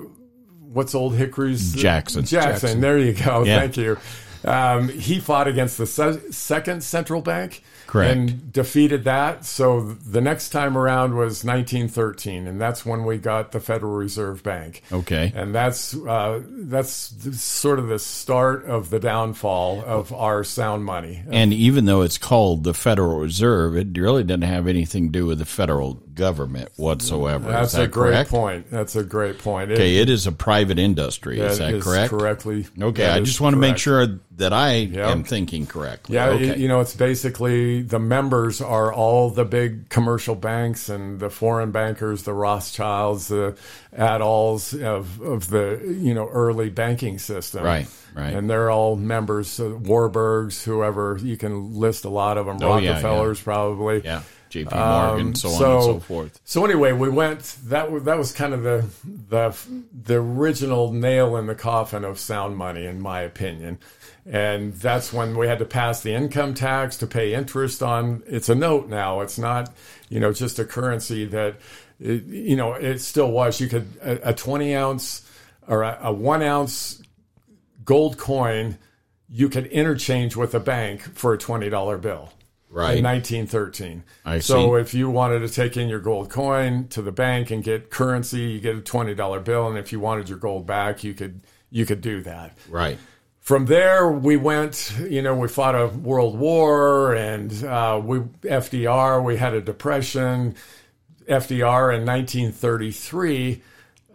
what's 0.73 0.95
Old 0.95 1.15
Hickory's 1.15 1.73
Jackson. 1.73 2.25
Jackson. 2.25 2.51
Jackson. 2.53 2.81
There 2.81 2.99
you 2.99 3.13
go. 3.15 3.45
Yeah. 3.45 3.61
Thank 3.61 3.77
you. 3.77 3.97
Um, 4.45 4.89
he 4.89 5.19
fought 5.19 5.49
against 5.49 5.79
the 5.79 5.87
se- 5.87 6.31
second 6.31 6.83
central 6.85 7.21
bank, 7.23 7.63
Correct. 7.87 8.17
And 8.17 8.53
defeated 8.53 9.05
that. 9.05 9.45
So 9.45 9.81
the 9.81 10.21
next 10.21 10.51
time 10.51 10.77
around 10.77 11.15
was 11.15 11.45
1913, 11.45 12.47
and 12.47 12.61
that's 12.61 12.85
when 12.85 13.05
we 13.05 13.19
got 13.19 13.53
the 13.53 13.61
Federal 13.61 13.93
Reserve 13.95 14.43
Bank. 14.43 14.83
Okay. 14.93 15.33
And 15.35 15.55
that's 15.55 15.95
uh, 15.97 16.43
that's 16.47 16.91
sort 17.41 17.79
of 17.79 17.89
the 17.89 17.99
start 17.99 18.65
of 18.65 18.91
the 18.91 18.99
downfall 18.99 19.83
of 19.85 20.13
our 20.13 20.45
sound 20.45 20.85
money. 20.85 21.23
And 21.31 21.53
even 21.53 21.85
though 21.85 22.03
it's 22.03 22.19
called 22.19 22.65
the 22.65 22.75
Federal 22.75 23.19
Reserve, 23.19 23.77
it 23.77 23.97
really 23.97 24.25
doesn't 24.25 24.43
have 24.43 24.67
anything 24.67 25.13
to 25.13 25.19
do 25.19 25.27
with 25.27 25.39
the 25.39 25.45
federal 25.45 25.95
government 25.95 26.71
whatsoever. 26.77 27.51
That's 27.51 27.73
that 27.73 27.83
a 27.83 27.89
great 27.89 28.11
correct? 28.13 28.31
point. 28.31 28.71
That's 28.71 28.97
a 28.97 29.05
great 29.05 29.39
point. 29.39 29.71
It- 29.71 29.77
Okay, 29.77 29.97
it 29.99 30.09
is 30.09 30.27
a 30.27 30.33
private 30.33 30.79
industry. 30.79 31.39
Is 31.39 31.59
that 31.59 31.75
is 31.75 31.85
correct? 31.85 32.09
Correctly. 32.11 32.67
Okay, 32.81 33.07
I 33.07 33.21
just 33.21 33.41
want 33.43 33.53
to 33.53 33.59
make 33.59 33.73
correct. 33.73 33.81
sure 33.81 34.21
that 34.37 34.53
I 34.53 34.73
am 34.73 35.25
thinking 35.25 35.67
correctly. 35.67 36.17
Yeah, 36.17 36.29
okay. 36.29 36.59
you, 36.59 36.69
know, 36.69 36.81
it's 36.81 36.95
basically 36.95 37.83
the 37.83 37.99
members 37.99 38.61
are 38.61 38.93
all 38.93 39.31
the 39.31 39.45
big 39.45 39.89
commercial 39.89 40.35
banks 40.35 40.89
and 40.89 41.19
the 41.21 41.31
foreign 41.31 41.71
bankers, 41.71 42.25
the 42.25 42.35
Rothschilds, 42.35 43.29
the 43.29 43.57
Adults 43.97 44.75
of, 44.75 45.21
of 45.23 45.49
the, 45.49 45.81
you 46.01 46.13
know, 46.13 46.29
early 46.29 46.69
banking 46.69 47.19
system. 47.19 47.65
Right, 47.65 47.89
right. 48.15 48.35
And 48.35 48.51
they're 48.51 48.71
all 48.71 48.97
members, 48.97 49.59
uh, 49.59 49.65
Warburgs, 49.65 50.65
whoever, 50.65 51.19
you 51.23 51.39
can 51.39 51.75
list 51.81 52.05
a 52.05 52.11
lot 52.11 52.37
of 52.37 52.45
them, 52.47 52.59
Oh, 52.61 52.77
yeah, 52.77 52.91
Rockefellers 52.91 53.41
probably. 53.41 54.03
yeah, 54.05 54.21
J.P. 54.51 54.75
Morgan, 54.77 55.27
Um, 55.29 55.35
so, 55.35 55.49
on 55.49 55.55
and 55.55 55.83
so 55.85 56.01
forth. 56.01 56.41
So 56.45 56.65
anyway, 56.65 56.93
we 56.93 57.09
went. 57.09 57.57
That 57.65 57.91
was 57.91 58.05
that 58.05 58.17
was 58.17 58.33
kind 58.33 58.55
of 58.55 58.63
the 58.63 58.85
the 59.29 59.57
the 60.05 60.15
original 60.17 60.93
nail 60.93 61.37
in 61.37 61.47
the 61.47 61.55
coffin 61.57 62.05
of 62.05 62.19
sound 62.21 62.57
money, 62.57 62.87
in 62.87 63.01
my 63.01 63.23
opinion. 63.23 63.79
And 64.29 64.73
that's 64.75 65.13
when 65.13 65.37
we 65.37 65.47
had 65.47 65.61
to 65.61 65.65
pass 65.65 66.01
the 66.01 66.13
income 66.13 66.53
tax 66.55 66.97
to 66.99 67.07
pay 67.07 67.33
interest 67.35 67.83
on. 67.83 68.23
It's 68.27 68.49
a 68.49 68.55
note 68.57 68.89
now. 68.89 69.21
It's 69.21 69.39
not, 69.39 69.73
you 70.09 70.19
know, 70.19 70.33
just 70.33 70.59
a 70.59 70.65
currency 70.65 71.25
that, 71.27 71.57
it, 72.01 72.25
you 72.25 72.57
know, 72.57 72.73
it 72.73 72.99
still 72.99 73.31
was. 73.31 73.61
You 73.61 73.69
could 73.69 73.87
a, 74.03 74.31
a 74.31 74.35
twenty 74.35 74.75
ounce 74.75 75.29
or 75.69 75.83
a, 75.83 75.99
a 76.03 76.13
one 76.13 76.43
ounce 76.43 77.03
gold 77.85 78.19
coin 78.19 78.79
you 79.29 79.49
could 79.49 79.67
interchange 79.67 80.37
with 80.37 80.55
a 80.55 80.61
bank 80.61 81.03
for 81.03 81.33
a 81.33 81.39
twenty 81.39 81.69
dollar 81.69 81.97
bill 81.99 82.33
Right. 82.69 82.99
in 82.99 83.05
1913. 83.05 84.03
I 84.25 84.41
so 84.41 84.75
see. 84.77 84.81
if 84.81 84.93
you 84.93 85.09
wanted 85.09 85.39
to 85.41 85.49
take 85.49 85.77
in 85.77 85.89
your 85.89 86.01
gold 86.01 86.29
coin 86.31 86.89
to 86.89 87.01
the 87.01 87.13
bank 87.13 87.51
and 87.53 87.63
get 87.63 87.91
currency, 87.91 88.41
you 88.41 88.61
get 88.61 88.75
a 88.77 88.81
twenty 88.81 89.15
dollar 89.15 89.39
bill, 89.41 89.69
and 89.69 89.79
if 89.79 89.93
you 89.93 90.01
wanted 90.01 90.29
your 90.29 90.39
gold 90.39 90.67
back, 90.67 91.05
you 91.05 91.15
could 91.15 91.43
you 91.71 91.87
could 91.87 92.01
do 92.01 92.23
that. 92.23 92.59
Right. 92.69 92.99
From 93.47 93.67
there, 93.67 94.11
we 94.11 94.37
went. 94.37 94.93
You 94.99 95.23
know, 95.23 95.37
we 95.37 95.47
fought 95.47 95.77
a 95.77 95.87
world 95.87 96.37
war, 96.37 97.15
and 97.15 97.53
uh, 97.63 98.01
we 98.05 98.19
FDR. 98.19 99.23
We 99.23 99.37
had 99.37 99.55
a 99.55 99.61
depression. 99.61 100.57
FDR 101.29 101.95
in 101.95 102.05
1933. 102.05 103.63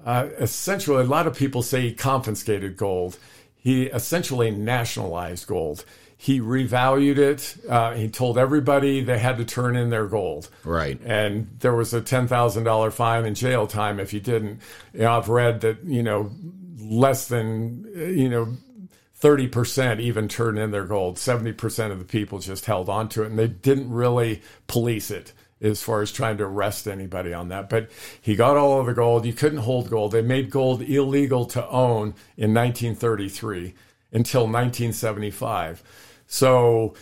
Uh, 0.06 0.28
essentially, 0.38 1.02
a 1.02 1.08
lot 1.08 1.28
of 1.28 1.38
people 1.38 1.62
say 1.62 1.80
he 1.80 1.94
confiscated 1.94 2.76
gold. 2.76 3.18
He 3.56 3.84
essentially 3.84 4.52
nationalized 4.52 5.48
gold. 5.48 5.86
He 6.18 6.42
revalued 6.42 7.18
it. 7.18 7.56
Uh, 7.70 7.94
he 7.94 8.10
told 8.10 8.38
everybody 8.38 9.02
they 9.02 9.18
had 9.18 9.38
to 9.38 9.46
turn 9.46 9.78
in 9.78 9.92
their 9.92 10.08
gold. 10.08 10.50
Right. 10.66 11.00
And 11.06 11.56
there 11.60 11.74
was 11.74 11.94
a 11.94 12.02
ten 12.02 12.28
thousand 12.28 12.66
dollar 12.66 12.92
fine 12.92 13.24
and 13.24 13.38
jail 13.38 13.66
time 13.66 13.98
if 13.98 14.12
you 14.12 14.20
didn't. 14.20 14.60
You 14.92 15.04
know, 15.04 15.18
I've 15.18 15.30
read 15.30 15.62
that 15.62 15.86
you 15.86 16.04
know 16.04 16.32
less 16.82 17.30
than 17.30 17.90
you 17.96 18.28
know 18.28 18.58
thirty 19.22 19.48
percent 19.48 20.02
even 20.02 20.28
turned 20.28 20.60
in 20.60 20.72
their 20.72 20.86
gold. 20.86 21.18
Seventy 21.18 21.54
percent 21.54 21.94
of 21.94 22.00
the 22.00 22.06
people 22.06 22.40
just 22.40 22.66
held 22.66 22.90
on 22.90 23.08
to 23.10 23.24
it, 23.24 23.28
and 23.28 23.40
they 23.40 23.48
didn't 23.48 23.92
really 23.92 24.42
police 24.68 25.10
it 25.10 25.34
as 25.62 25.82
far 25.82 26.02
as 26.02 26.12
trying 26.12 26.38
to 26.38 26.44
arrest 26.44 26.88
anybody 26.88 27.34
on 27.34 27.50
that. 27.50 27.70
But 27.70 27.90
he 28.20 28.36
got 28.36 28.58
all 28.58 28.80
of 28.80 28.88
the 28.88 28.94
gold. 28.94 29.26
You 29.26 29.34
couldn't 29.34 29.60
hold 29.60 29.90
gold. 29.90 30.12
They 30.12 30.22
made 30.22 30.50
gold 30.50 30.82
illegal 30.82 31.46
to 31.46 31.66
own 31.70 32.16
in 32.36 32.54
1933 32.54 33.74
until 34.12 34.42
1975. 34.42 35.84
So 36.28 36.96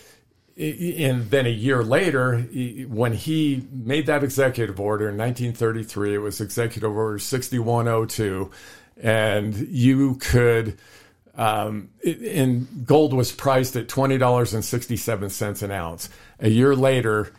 and 0.60 1.30
then 1.30 1.46
a 1.46 1.50
year 1.50 1.82
later, 1.82 2.40
when 2.88 3.14
he 3.14 3.66
made 3.72 4.04
that 4.06 4.22
executive 4.22 4.78
order 4.78 5.08
in 5.08 5.16
1933, 5.16 6.16
it 6.16 6.18
was 6.18 6.38
Executive 6.38 6.94
Order 6.94 7.18
6102, 7.18 8.50
and 8.98 9.56
you 9.68 10.16
could, 10.16 10.76
um, 11.36 11.90
and 12.04 12.86
gold 12.86 13.12
was 13.14 13.32
priced 13.32 13.76
at 13.76 13.88
$20.67 13.88 15.62
an 15.62 15.70
ounce. 15.70 16.08
A 16.38 16.48
year 16.48 16.74
later, 16.74 17.32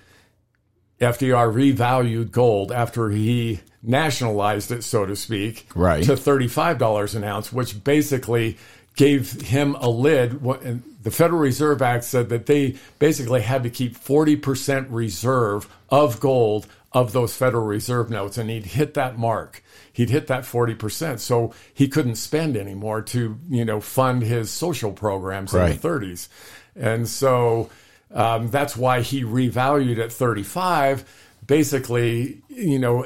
FDR 1.00 1.52
revalued 1.52 2.32
gold 2.32 2.72
after 2.72 3.10
he 3.10 3.60
nationalized 3.84 4.72
it, 4.72 4.84
so 4.84 5.06
to 5.06 5.16
speak, 5.16 5.68
Right. 5.76 6.04
to 6.04 6.14
$35 6.14 7.16
an 7.16 7.24
ounce, 7.24 7.52
which 7.52 7.84
basically 7.84 8.58
gave 8.96 9.42
him 9.42 9.76
a 9.80 9.90
lid. 9.90 10.42
And 10.64 10.84
The 11.02 11.12
Federal 11.12 11.40
Reserve 11.40 11.82
Act 11.82 12.04
said 12.04 12.30
that 12.30 12.46
they 12.46 12.76
basically 13.00 13.42
had 13.42 13.64
to 13.64 13.70
keep 13.70 13.98
40% 13.98 14.88
reserve 14.90 15.68
of 15.90 16.20
gold 16.20 16.68
of 16.92 17.14
those 17.14 17.36
Federal 17.36 17.66
Reserve 17.66 18.10
notes, 18.10 18.38
and 18.38 18.50
he'd 18.50 18.66
hit 18.66 18.94
that 18.96 19.18
mark. 19.18 19.64
He'd 19.94 20.10
hit 20.10 20.28
that 20.28 20.44
40%. 20.44 21.20
So 21.20 21.54
he 21.74 21.88
couldn't 21.88 22.16
spend 22.16 22.56
anymore 22.56 23.02
to, 23.04 23.38
you 23.50 23.66
know, 23.66 23.82
fund 23.82 24.24
his 24.24 24.50
social 24.52 24.92
programs 24.92 25.54
in 25.54 25.60
the 25.82 25.88
30s. 25.88 26.28
And 26.76 27.08
so 27.08 27.70
um, 28.14 28.50
that's 28.50 28.78
why 28.78 29.02
he 29.02 29.24
revalued 29.24 30.00
at 30.00 30.12
35. 30.12 31.04
Basically, 31.46 32.42
you 32.50 32.80
know, 32.80 33.06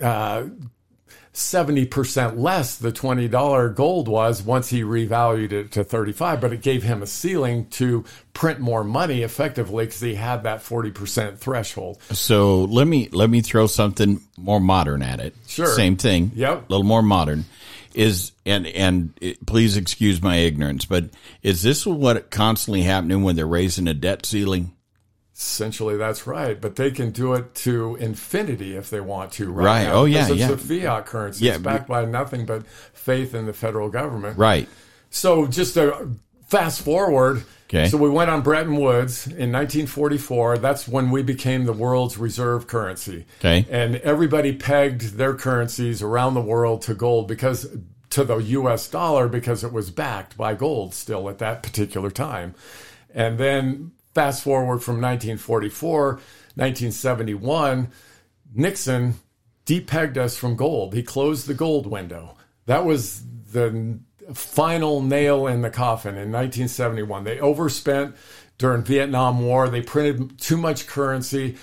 uh, 0.00 0.44
70% 1.34 2.38
less 2.38 2.76
the 2.76 2.92
$20 2.92 3.74
gold 3.74 4.06
was 4.06 4.42
once 4.42 4.68
he 4.68 4.82
revalued 4.82 5.52
it 5.52 5.72
to 5.72 5.82
35 5.82 6.40
but 6.42 6.52
it 6.52 6.60
gave 6.60 6.82
him 6.82 7.02
a 7.02 7.06
ceiling 7.06 7.66
to 7.70 8.04
print 8.34 8.60
more 8.60 8.84
money 8.84 9.22
effectively 9.22 9.86
because 9.86 10.00
he 10.00 10.14
had 10.14 10.42
that 10.42 10.60
40% 10.60 11.38
threshold 11.38 12.02
So 12.10 12.64
let 12.64 12.86
me 12.86 13.08
let 13.12 13.30
me 13.30 13.40
throw 13.40 13.66
something 13.66 14.20
more 14.36 14.60
modern 14.60 15.02
at 15.02 15.20
it. 15.20 15.34
Sure. 15.46 15.66
Same 15.66 15.96
thing. 15.96 16.32
Yep. 16.34 16.68
A 16.68 16.72
little 16.72 16.84
more 16.84 17.02
modern. 17.02 17.44
Is 17.94 18.32
and 18.46 18.66
and 18.66 19.12
it, 19.20 19.44
please 19.44 19.76
excuse 19.76 20.22
my 20.22 20.36
ignorance, 20.36 20.86
but 20.86 21.10
is 21.42 21.62
this 21.62 21.84
what 21.84 22.30
constantly 22.30 22.82
happening 22.82 23.22
when 23.22 23.36
they're 23.36 23.46
raising 23.46 23.86
a 23.86 23.92
debt 23.92 24.24
ceiling? 24.24 24.72
Essentially 25.42 25.96
that's 25.96 26.26
right 26.26 26.60
but 26.60 26.76
they 26.76 26.90
can 26.90 27.10
do 27.10 27.34
it 27.34 27.54
to 27.54 27.96
infinity 27.96 28.76
if 28.76 28.88
they 28.90 29.00
want 29.00 29.32
to 29.32 29.50
right, 29.50 29.64
Right. 29.64 29.82
now, 29.84 29.92
Oh, 29.94 30.04
yeah, 30.04 30.28
it's 30.28 30.36
yeah. 30.36 30.50
a 30.50 30.56
fiat 30.56 31.06
currency 31.06 31.44
Yeah, 31.46 31.54
it's 31.54 31.62
backed 31.62 31.88
by 31.88 32.04
nothing 32.04 32.46
but 32.46 32.66
faith 32.66 33.34
in 33.34 33.46
the 33.46 33.52
federal 33.52 33.88
government 33.88 34.38
Right. 34.38 34.68
So 35.10 35.46
just 35.46 35.74
to 35.74 36.10
fast 36.46 36.82
forward. 36.82 37.44
Okay. 37.68 37.88
So 37.88 37.96
we 37.96 38.10
went 38.10 38.28
on 38.30 38.42
Bretton 38.42 38.76
Woods 38.76 39.26
in 39.26 39.50
1944. 39.50 40.58
That's 40.58 40.86
when 40.86 41.10
we 41.10 41.22
became 41.22 41.64
the 41.64 41.72
world's 41.72 42.18
reserve 42.18 42.66
currency. 42.66 43.24
Okay. 43.40 43.66
And 43.70 43.96
everybody 43.96 44.52
pegged 44.54 45.14
their 45.16 45.34
currencies 45.34 46.02
around 46.02 46.34
the 46.34 46.42
world 46.42 46.82
to 46.82 46.94
gold 46.94 47.28
because 47.28 47.66
to 48.10 48.24
the 48.24 48.36
US 48.36 48.88
dollar 48.88 49.26
because 49.28 49.64
it 49.64 49.72
was 49.72 49.90
backed 49.90 50.36
by 50.36 50.52
gold 50.54 50.92
still 50.94 51.30
at 51.30 51.38
that 51.38 51.62
particular 51.62 52.10
time. 52.10 52.54
And 53.14 53.38
then 53.38 53.92
fast 54.14 54.42
forward 54.42 54.82
from 54.82 55.00
1944, 55.00 56.06
1971, 56.54 57.88
Nixon 58.54 59.14
depegged 59.66 60.16
us 60.16 60.36
from 60.36 60.56
gold. 60.56 60.94
He 60.94 61.02
closed 61.02 61.46
the 61.46 61.54
gold 61.54 61.86
window. 61.86 62.36
That 62.66 62.84
was 62.84 63.22
the 63.52 63.98
final 64.34 65.02
nail 65.02 65.46
in 65.46 65.62
the 65.62 65.70
coffin 65.70 66.10
in 66.10 66.30
1971. 66.32 67.24
They 67.24 67.40
overspent 67.40 68.16
during 68.58 68.82
Vietnam 68.82 69.42
War. 69.44 69.68
They 69.68 69.82
printed 69.82 70.38
too 70.38 70.56
much 70.56 70.86
currency. 70.86 71.56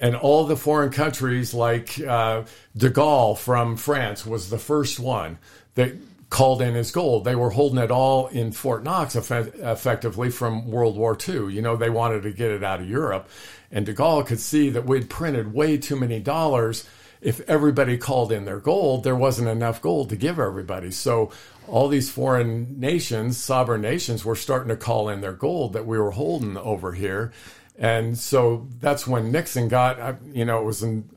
And 0.00 0.16
all 0.16 0.44
the 0.44 0.56
foreign 0.56 0.90
countries, 0.90 1.54
like 1.54 2.00
uh, 2.00 2.42
de 2.76 2.90
Gaulle 2.90 3.38
from 3.38 3.76
France, 3.76 4.26
was 4.26 4.50
the 4.50 4.58
first 4.58 4.98
one 4.98 5.38
that 5.74 5.92
called 6.32 6.62
in 6.62 6.72
his 6.72 6.90
gold. 6.90 7.24
They 7.24 7.34
were 7.34 7.50
holding 7.50 7.78
it 7.78 7.90
all 7.90 8.26
in 8.28 8.52
Fort 8.52 8.82
Knox 8.82 9.14
effe- 9.16 9.54
effectively 9.62 10.30
from 10.30 10.66
World 10.66 10.96
War 10.96 11.16
II. 11.16 11.52
You 11.52 11.60
know, 11.60 11.76
they 11.76 11.90
wanted 11.90 12.22
to 12.22 12.32
get 12.32 12.50
it 12.50 12.64
out 12.64 12.80
of 12.80 12.88
Europe. 12.88 13.28
And 13.70 13.84
de 13.84 13.92
Gaulle 13.92 14.26
could 14.26 14.40
see 14.40 14.70
that 14.70 14.86
we'd 14.86 15.10
printed 15.10 15.52
way 15.52 15.76
too 15.76 15.94
many 15.94 16.20
dollars. 16.20 16.88
If 17.20 17.40
everybody 17.48 17.98
called 17.98 18.32
in 18.32 18.46
their 18.46 18.60
gold, 18.60 19.04
there 19.04 19.14
wasn't 19.14 19.48
enough 19.48 19.82
gold 19.82 20.08
to 20.08 20.16
give 20.16 20.38
everybody. 20.38 20.90
So 20.90 21.30
all 21.68 21.88
these 21.88 22.10
foreign 22.10 22.80
nations, 22.80 23.36
sovereign 23.36 23.82
nations, 23.82 24.24
were 24.24 24.34
starting 24.34 24.70
to 24.70 24.76
call 24.76 25.10
in 25.10 25.20
their 25.20 25.34
gold 25.34 25.74
that 25.74 25.86
we 25.86 25.98
were 25.98 26.12
holding 26.12 26.56
over 26.56 26.92
here. 26.92 27.30
And 27.78 28.16
so 28.16 28.68
that's 28.80 29.06
when 29.06 29.32
Nixon 29.32 29.68
got, 29.68 30.00
uh, 30.00 30.14
you 30.32 30.46
know, 30.46 30.60
it 30.60 30.64
was 30.64 30.82
in, 30.82 31.10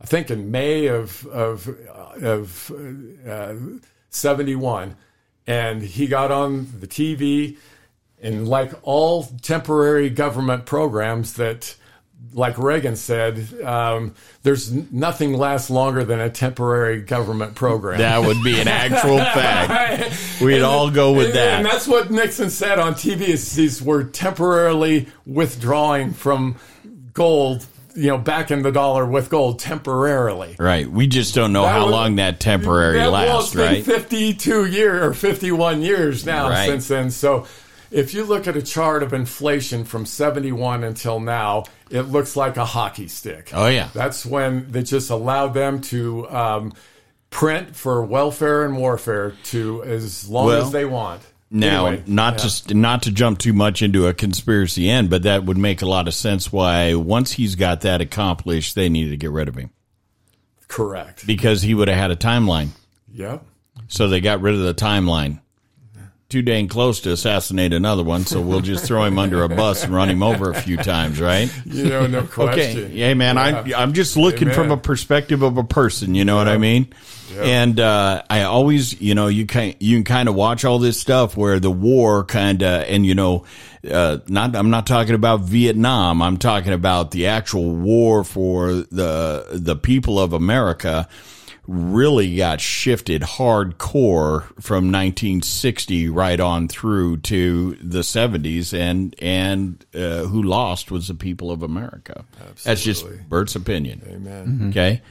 I 0.00 0.06
think 0.06 0.30
in 0.30 0.50
May 0.50 0.86
of, 0.86 1.26
of, 1.26 1.68
of 2.22 2.72
uh, 3.28 3.54
71. 4.12 4.96
And 5.46 5.82
he 5.82 6.06
got 6.06 6.30
on 6.30 6.68
the 6.80 6.86
TV 6.86 7.56
and 8.22 8.46
like 8.48 8.72
all 8.82 9.24
temporary 9.42 10.08
government 10.08 10.64
programs 10.66 11.34
that 11.34 11.74
like 12.34 12.56
Reagan 12.56 12.94
said, 12.96 13.46
um, 13.62 14.14
there's 14.42 14.70
nothing 14.90 15.34
lasts 15.34 15.68
longer 15.68 16.02
than 16.04 16.18
a 16.20 16.30
temporary 16.30 17.02
government 17.02 17.56
program. 17.56 17.98
That 17.98 18.20
would 18.24 18.42
be 18.42 18.58
an 18.60 18.68
actual 18.68 19.18
fact. 19.34 20.40
We'd 20.40 20.62
all 20.62 20.88
go 20.90 21.12
with 21.12 21.26
And- 21.26 21.34
that. 21.34 21.54
And 21.58 21.66
that's 21.66 21.86
what 21.88 22.10
Nixon 22.10 22.48
said 22.48 22.78
on 22.78 22.94
TV 22.94 23.22
is 23.22 23.54
these 23.54 23.82
were 23.82 24.04
temporarily 24.04 25.08
withdrawing 25.26 26.12
from 26.12 26.56
gold, 27.12 27.66
you 27.94 28.08
know, 28.08 28.18
back 28.18 28.50
in 28.50 28.62
the 28.62 28.72
dollar 28.72 29.04
with 29.06 29.28
gold 29.30 29.58
temporarily. 29.58 30.56
Right. 30.58 30.90
We 30.90 31.06
just 31.06 31.34
don't 31.34 31.52
know 31.52 31.62
That 31.62 31.72
how 31.72 31.84
was- 31.86 31.92
long 31.92 32.16
that 32.16 32.40
temporary 32.40 32.98
well, 32.98 33.10
lasts, 33.12 33.54
been 33.54 33.66
right? 33.74 33.84
52 33.84 34.64
years 34.66 35.02
or 35.02 35.12
51 35.12 35.82
years 35.82 36.24
now 36.24 36.48
Right. 36.48 36.68
since 36.68 36.88
then. 36.88 37.10
So 37.10 37.46
if 37.90 38.14
you 38.14 38.24
look 38.24 38.46
at 38.48 38.56
a 38.56 38.62
chart 38.62 39.02
of 39.02 39.12
inflation 39.12 39.84
from 39.84 40.06
71 40.06 40.84
until 40.84 41.20
now, 41.20 41.64
it 41.90 42.02
looks 42.02 42.36
like 42.36 42.56
a 42.56 42.64
hockey 42.64 43.08
stick. 43.08 43.50
Oh, 43.52 43.66
yeah. 43.66 43.88
That's 43.92 44.24
when 44.24 44.70
they 44.70 44.82
just 44.82 45.10
allowed 45.10 45.52
them 45.52 45.80
to 45.82 46.26
um, 46.30 46.72
print 47.28 47.76
for 47.76 48.02
welfare 48.02 48.64
and 48.64 48.76
warfare 48.78 49.34
to 49.44 49.82
as 49.84 50.26
long 50.28 50.46
Well, 50.46 50.64
as 50.66 50.72
they 50.72 50.84
want. 50.86 51.20
Now, 51.54 51.86
Anyway, 51.86 52.04
not 52.06 52.42
yeah. 52.42 52.48
to 52.68 52.74
not 52.74 53.02
to 53.02 53.12
jump 53.12 53.38
too 53.38 53.52
much 53.52 53.82
into 53.82 54.06
a 54.06 54.14
conspiracy 54.14 54.88
end, 54.88 55.10
but 55.10 55.24
that 55.24 55.44
would 55.44 55.58
make 55.58 55.82
a 55.82 55.86
lot 55.86 56.08
of 56.08 56.14
sense. 56.14 56.50
Why 56.50 56.94
once 56.94 57.32
he's 57.32 57.56
got 57.56 57.82
that 57.82 58.00
accomplished, 58.00 58.74
they 58.74 58.88
needed 58.88 59.10
to 59.10 59.16
get 59.18 59.30
rid 59.30 59.48
of 59.48 59.54
him 59.56 59.70
correct. 60.68 61.26
because 61.26 61.60
he 61.62 61.74
would 61.74 61.88
have 61.88 61.98
had 61.98 62.10
a 62.10 62.16
timeline. 62.16 62.68
Yep. 63.12 63.44
So 63.88 64.08
they 64.08 64.20
got 64.22 64.40
rid 64.40 64.54
of 64.54 64.62
the 64.62 64.74
timeline. 64.74 65.40
Too 66.30 66.40
dang 66.40 66.66
close 66.66 67.00
to 67.02 67.12
assassinate 67.12 67.74
another 67.74 68.02
one, 68.02 68.24
so 68.24 68.40
we'll 68.40 68.62
just 68.62 68.86
throw 68.86 69.04
him 69.04 69.18
under 69.18 69.42
a 69.44 69.50
bus 69.50 69.84
and 69.84 69.94
run 69.94 70.08
him 70.08 70.22
over 70.22 70.50
a 70.50 70.54
few 70.54 70.78
times, 70.78 71.20
right? 71.20 71.52
You 71.66 71.84
know, 71.90 72.06
no 72.06 72.22
question. 72.26 72.84
Okay. 72.84 72.92
Yeah, 72.94 73.12
man. 73.12 73.36
I 73.36 73.70
I'm 73.76 73.92
just 73.92 74.16
looking 74.16 74.44
Amen. 74.48 74.54
from 74.54 74.70
a 74.70 74.78
perspective 74.78 75.42
of 75.42 75.58
a 75.58 75.64
person. 75.64 76.14
You 76.14 76.24
know 76.24 76.36
what 76.36 76.48
I 76.48 76.56
mean? 76.56 76.90
And 77.40 77.80
uh, 77.80 78.22
I 78.28 78.42
always, 78.42 79.00
you 79.00 79.14
know, 79.14 79.28
you 79.28 79.46
can 79.46 79.74
you 79.80 79.96
can 79.96 80.04
kind 80.04 80.28
of 80.28 80.34
watch 80.34 80.64
all 80.64 80.78
this 80.78 81.00
stuff 81.00 81.36
where 81.36 81.58
the 81.60 81.70
war 81.70 82.24
kind 82.24 82.62
of, 82.62 82.84
and 82.88 83.06
you 83.06 83.14
know, 83.14 83.44
uh, 83.90 84.18
not 84.28 84.54
I'm 84.54 84.70
not 84.70 84.86
talking 84.86 85.14
about 85.14 85.40
Vietnam. 85.40 86.22
I'm 86.22 86.36
talking 86.36 86.72
about 86.72 87.10
the 87.10 87.26
actual 87.26 87.74
war 87.74 88.24
for 88.24 88.72
the 88.72 89.46
the 89.52 89.76
people 89.76 90.18
of 90.20 90.32
America. 90.32 91.08
Really 91.68 92.34
got 92.36 92.60
shifted 92.60 93.22
hardcore 93.22 94.42
from 94.60 94.90
1960 94.90 96.08
right 96.08 96.40
on 96.40 96.66
through 96.66 97.18
to 97.18 97.76
the 97.80 98.00
70s, 98.00 98.76
and 98.76 99.14
and 99.20 99.84
uh, 99.94 100.24
who 100.24 100.42
lost 100.42 100.90
was 100.90 101.06
the 101.06 101.14
people 101.14 101.52
of 101.52 101.62
America. 101.62 102.24
That's 102.64 102.82
just 102.82 103.06
Bert's 103.28 103.54
opinion. 103.54 104.02
Amen. 104.08 104.66
Okay. 104.70 105.02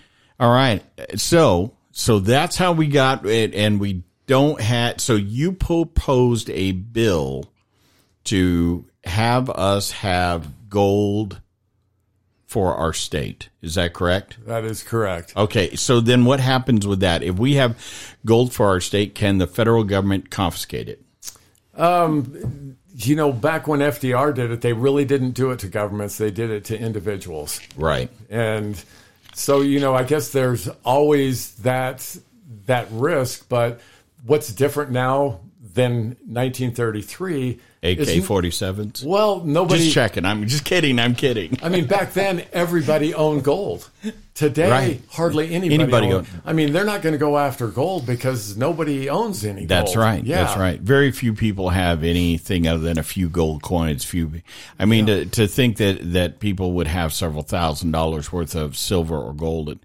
All 0.42 0.52
right. 0.52 0.84
So, 1.16 1.72
so 1.92 2.20
that's 2.20 2.58
how 2.58 2.72
we 2.74 2.88
got 2.88 3.26
it. 3.26 3.54
And 3.54 3.80
we 3.80 4.04
don't 4.28 4.62
have, 4.62 5.02
so 5.02 5.16
you 5.16 5.52
proposed 5.52 6.50
a 6.50 6.72
bill 6.72 7.52
to 8.26 8.86
have 9.04 9.50
us 9.50 9.92
have 9.92 10.70
gold 10.70 11.42
for 12.46 12.76
our 12.76 12.94
state. 12.94 13.50
Is 13.62 13.76
that 13.76 13.94
correct? 13.94 14.38
That 14.46 14.66
is 14.66 14.84
correct. 14.84 15.36
Okay. 15.38 15.76
So 15.76 16.02
then 16.02 16.26
what 16.26 16.40
happens 16.40 16.86
with 16.86 17.00
that? 17.00 17.24
If 17.24 17.38
we 17.38 17.56
have 17.56 18.16
gold 18.26 18.54
for 18.54 18.68
our 18.68 18.82
state, 18.82 19.16
can 19.16 19.38
the 19.38 19.48
federal 19.48 19.84
government 19.84 20.30
confiscate 20.30 20.90
it? 20.90 21.02
Um, 21.76 22.78
you 22.94 23.16
know, 23.16 23.32
back 23.32 23.68
when 23.68 23.80
FDR 23.80 24.36
did 24.36 24.52
it, 24.52 24.62
they 24.62 24.74
really 24.74 25.06
didn't 25.06 25.32
do 25.32 25.52
it 25.52 25.60
to 25.60 25.68
governments, 25.68 26.18
they 26.18 26.30
did 26.30 26.52
it 26.52 26.66
to 26.66 26.78
individuals. 26.78 27.62
Right. 27.78 28.10
and 28.30 28.84
so 29.34 29.62
you 29.62 29.80
know 29.80 29.96
i 29.96 30.04
guess 30.04 30.30
there's 30.30 30.68
always 30.84 31.56
that 31.56 32.18
that 32.66 32.88
risk 32.92 33.48
but 33.50 33.80
what's 34.26 34.52
different 34.54 34.92
now 34.92 35.40
than 35.74 36.18
1933 36.26 37.60
AK 37.84 37.98
is- 38.00 38.28
47s. 38.28 39.04
well 39.04 39.40
nobody 39.44 39.82
Just 39.84 39.94
checking. 39.96 40.24
I'm 40.26 40.48
just 40.48 40.64
kidding. 40.66 41.00
I'm 41.00 41.16
kidding. 41.16 41.58
i 41.64 41.70
mean 41.70 41.88
back 41.88 42.14
then 42.14 42.44
everybody 42.54 43.14
owned 43.14 43.44
gold 43.44 43.90
today 44.34 44.70
Right. 44.72 45.02
hardly 45.12 45.54
anybody, 45.54 45.74
Anybody 45.84 46.08
own- 46.08 46.14
own- 46.14 46.26
i 46.46 46.54
mean 46.54 46.72
they're 46.74 46.86
not 46.86 47.02
going 47.02 47.14
to 47.14 47.20
go 47.20 47.38
after 47.38 47.68
gold 47.68 48.06
because 48.06 48.56
nobody 48.56 49.10
owns 49.10 49.44
any 49.44 49.66
That's 49.66 49.94
gold. 49.96 50.06
right. 50.06 50.24
yeah 50.24 50.44
That's 50.44 50.58
right. 50.60 50.80
Very 50.80 51.12
few 51.12 51.34
people 51.34 51.70
have 51.70 52.04
anything 52.04 52.68
other 52.68 52.80
than 52.80 52.98
a 53.00 53.04
few 53.04 53.30
gold 53.30 53.62
coins. 53.64 54.06
Few. 54.06 54.42
I 54.80 54.86
mean, 54.86 55.06
to, 55.08 55.26
to 55.26 55.48
think 55.48 55.78
that 55.78 56.14
that 56.14 56.40
people 56.40 56.74
would 56.74 56.88
have 56.88 57.14
several 57.14 57.44
thousand 57.44 57.92
dollars 57.92 58.32
worth 58.32 58.56
of 58.56 58.78
silver 58.78 59.18
or 59.18 59.34
gold, 59.34 59.70
and, 59.70 59.80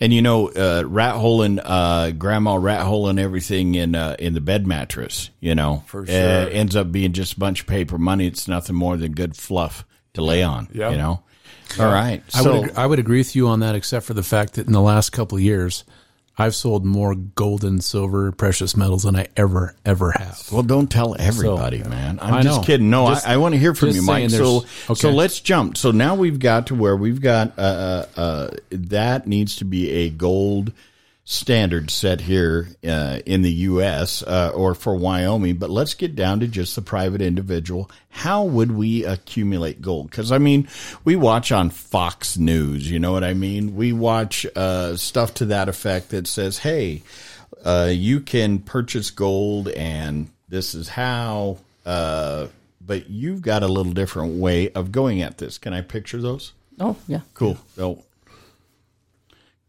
and 0.00 0.12
you 0.12 0.20
know, 0.22 0.48
uh, 0.50 0.82
rat 0.86 1.14
holing, 1.14 1.58
uh, 1.60 2.10
grandma 2.10 2.54
rat 2.56 2.80
holing 2.82 3.18
everything 3.18 3.74
in 3.74 3.94
uh, 3.94 4.16
in 4.18 4.34
the 4.34 4.40
bed 4.40 4.66
mattress. 4.66 5.30
You 5.40 5.54
know, 5.54 5.82
For 5.86 6.02
uh, 6.02 6.06
sure. 6.06 6.50
ends 6.50 6.76
up 6.76 6.90
being 6.92 7.12
just 7.12 7.38
bunch 7.42 7.60
of 7.62 7.66
paper 7.66 7.98
money. 7.98 8.26
It's 8.26 8.46
nothing 8.48 8.76
more 8.76 8.96
than 8.96 9.12
good 9.12 9.36
fluff 9.36 9.84
to 10.14 10.22
lay 10.22 10.42
on. 10.42 10.68
Yeah. 10.72 10.90
You 10.90 10.96
know. 10.96 11.22
All 11.80 11.86
right. 11.92 12.22
I 12.34 12.42
So 12.42 12.60
would 12.60 12.70
ag- 12.70 12.76
I 12.76 12.86
would 12.86 12.98
agree 12.98 13.18
with 13.18 13.34
you 13.36 13.48
on 13.48 13.60
that, 13.60 13.74
except 13.74 14.06
for 14.06 14.14
the 14.14 14.22
fact 14.22 14.54
that 14.54 14.66
in 14.66 14.72
the 14.72 14.80
last 14.80 15.10
couple 15.10 15.38
of 15.38 15.42
years, 15.42 15.84
I've 16.38 16.54
sold 16.54 16.84
more 16.86 17.14
gold 17.14 17.62
and 17.64 17.82
silver, 17.84 18.30
precious 18.32 18.76
metals 18.76 19.02
than 19.02 19.16
I 19.16 19.26
ever 19.36 19.74
ever 19.84 20.12
have. 20.12 20.40
Well, 20.52 20.62
don't 20.62 20.90
tell 20.90 21.14
everybody, 21.18 21.82
man. 21.82 22.18
I'm 22.22 22.34
I 22.34 22.42
just 22.42 22.60
know. 22.60 22.64
kidding. 22.66 22.90
No, 22.90 23.08
Just- 23.08 23.26
I, 23.28 23.34
I 23.34 23.36
want 23.38 23.54
to 23.54 23.58
hear 23.58 23.74
from 23.74 23.90
you, 23.90 24.02
Mike. 24.02 24.30
So, 24.30 24.60
there's- 24.60 25.00
so 25.00 25.10
let's 25.10 25.40
jump. 25.40 25.76
So 25.76 25.90
now 25.90 26.14
we've 26.14 26.38
got 26.38 26.68
to 26.68 26.74
where 26.74 26.96
we've 26.96 27.20
got 27.20 27.58
uh, 27.58 27.62
uh, 27.62 28.06
uh, 28.20 28.50
that 28.70 29.26
needs 29.26 29.56
to 29.56 29.64
be 29.64 29.90
a 29.90 30.10
gold 30.10 30.72
standard 31.24 31.90
set 31.90 32.20
here 32.22 32.68
uh, 32.86 33.20
in 33.24 33.42
the 33.42 33.52
U.S. 33.52 34.22
Uh, 34.22 34.50
or 34.54 34.74
for 34.74 34.94
Wyoming. 34.96 35.56
But 35.56 35.70
let's 35.70 35.94
get 35.94 36.14
down 36.16 36.40
to 36.40 36.48
just 36.48 36.74
the 36.74 36.82
private 36.82 37.22
individual. 37.22 37.90
How 38.10 38.42
would 38.44 38.72
we 38.72 39.04
accumulate 39.04 39.80
gold? 39.80 40.10
Because 40.10 40.32
I 40.32 40.38
mean, 40.38 40.68
we 41.04 41.14
watch 41.16 41.52
on 41.52 41.70
Fox 41.70 42.36
News. 42.36 42.90
You 42.90 42.98
know 42.98 43.12
what 43.12 43.24
I 43.24 43.34
mean? 43.34 43.76
We 43.76 43.92
watch 43.92 44.46
uh, 44.56 44.96
stuff 44.96 45.34
to 45.34 45.44
that 45.46 45.68
effect 45.68 46.10
that 46.10 46.26
says, 46.26 46.58
"Hey." 46.58 47.02
uh, 47.64 47.88
you 47.92 48.18
can 48.18 48.58
purchase 48.58 49.12
gold 49.12 49.68
and 49.68 50.28
this 50.48 50.74
is 50.74 50.88
how 50.88 51.58
uh, 51.86 52.48
but 52.84 53.08
you've 53.08 53.40
got 53.40 53.62
a 53.62 53.68
little 53.68 53.92
different 53.92 54.34
way 54.40 54.68
of 54.70 54.90
going 54.90 55.22
at 55.22 55.38
this 55.38 55.58
can 55.58 55.72
i 55.72 55.80
picture 55.80 56.20
those 56.20 56.52
Oh, 56.80 56.96
yeah. 57.06 57.20
cool 57.34 57.56
so 57.76 58.02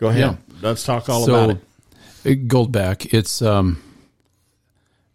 go 0.03 0.09
ahead 0.09 0.21
Yeah. 0.21 0.35
let's 0.61 0.83
talk 0.83 1.09
all 1.09 1.25
so, 1.25 1.33
about 1.33 1.49
it 1.57 1.63
Goldback, 2.25 3.13
it's 3.13 3.41
um, 3.41 3.81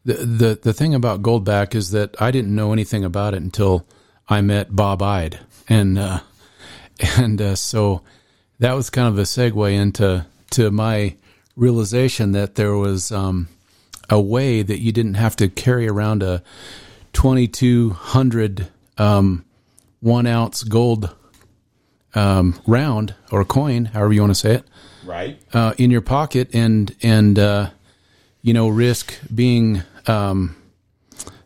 the 0.04 0.14
the 0.14 0.58
the 0.62 0.72
thing 0.74 0.94
about 0.94 1.22
Goldback 1.22 1.74
is 1.74 1.90
that 1.92 2.20
I 2.20 2.30
didn't 2.30 2.54
know 2.54 2.72
anything 2.72 3.02
about 3.04 3.34
it 3.34 3.42
until 3.42 3.86
I 4.28 4.42
met 4.42 4.76
Bob 4.76 5.00
Ide, 5.00 5.40
and 5.68 5.98
uh, 5.98 6.20
and 7.16 7.40
uh, 7.40 7.56
so 7.56 8.02
that 8.58 8.74
was 8.74 8.90
kind 8.90 9.08
of 9.08 9.18
a 9.18 9.22
segue 9.22 9.72
into 9.72 10.26
to 10.50 10.70
my 10.70 11.16
realization 11.56 12.32
that 12.32 12.56
there 12.56 12.76
was 12.76 13.10
um, 13.10 13.48
a 14.10 14.20
way 14.20 14.60
that 14.62 14.80
you 14.80 14.92
didn't 14.92 15.14
have 15.14 15.36
to 15.36 15.48
carry 15.48 15.88
around 15.88 16.22
a 16.22 16.42
twenty 17.14 17.48
two 17.48 17.90
hundred 17.90 18.68
um, 18.98 19.46
one 20.00 20.26
ounce 20.26 20.62
gold 20.62 21.14
um, 22.18 22.60
round 22.66 23.14
or 23.30 23.44
coin, 23.44 23.86
however 23.86 24.12
you 24.12 24.20
want 24.20 24.32
to 24.32 24.40
say 24.40 24.54
it 24.54 24.64
right. 25.04 25.40
uh, 25.52 25.72
in 25.78 25.90
your 25.90 26.00
pocket 26.00 26.50
and 26.52 26.94
and 27.02 27.38
uh, 27.38 27.70
you 28.42 28.52
know 28.52 28.68
risk 28.68 29.18
being 29.32 29.82
um, 30.06 30.56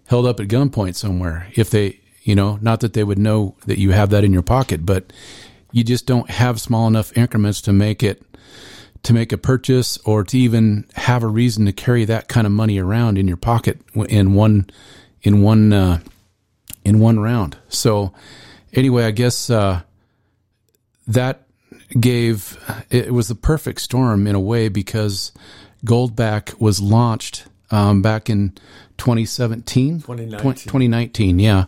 held 0.07 0.27
up 0.27 0.41
at 0.41 0.49
gunpoint 0.49 0.95
somewhere. 0.95 1.49
If 1.55 1.71
they 1.71 2.01
you 2.23 2.35
know 2.35 2.59
not 2.63 2.81
that 2.81 2.95
they 2.95 3.05
would 3.05 3.19
know 3.19 3.55
that 3.67 3.79
you 3.79 3.91
have 3.91 4.11
that 4.11 4.25
in 4.25 4.33
your 4.33 4.43
pocket 4.43 4.87
but 4.87 5.13
you 5.73 5.83
just 5.83 6.07
don't 6.07 6.31
have 6.31 6.61
small 6.61 6.87
enough 6.87 7.17
increments 7.17 7.61
to 7.63 7.73
make 7.73 8.03
it 8.03 8.23
to 9.03 9.13
make 9.13 9.33
a 9.33 9.39
purchase 9.39 9.99
or 10.05 10.23
to 10.23 10.39
even 10.39 10.87
have 10.95 11.25
a 11.25 11.27
reason 11.27 11.67
to 11.67 11.73
carry 11.73 12.05
that 12.05 12.29
kind 12.29 12.47
of 12.47 12.53
money 12.53 12.79
around 12.79 13.19
in 13.19 13.27
your 13.27 13.37
pocket 13.37 13.81
in 14.09 14.35
one 14.35 14.71
in 15.23 15.43
one 15.43 15.73
uh, 15.73 15.99
in 16.85 16.99
one 16.99 17.19
round. 17.21 17.59
So 17.69 18.13
anyway 18.73 19.05
i 19.05 19.11
guess 19.11 19.51
uh, 19.51 19.83
that 21.07 21.47
gave 21.99 22.59
it 22.91 23.13
was 23.13 23.29
the 23.29 23.35
perfect 23.35 23.81
storm 23.81 24.27
in 24.27 24.35
a 24.35 24.41
way 24.41 24.69
because 24.69 25.33
Goldback 25.85 26.61
was 26.61 26.81
launched 26.81 27.47
um, 27.71 28.03
back 28.03 28.29
in 28.31 28.51
2017, 28.99 30.01
2019. 30.01 30.55
2019, 30.55 31.39
yeah, 31.39 31.65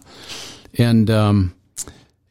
and 0.78 1.10
um, 1.10 1.54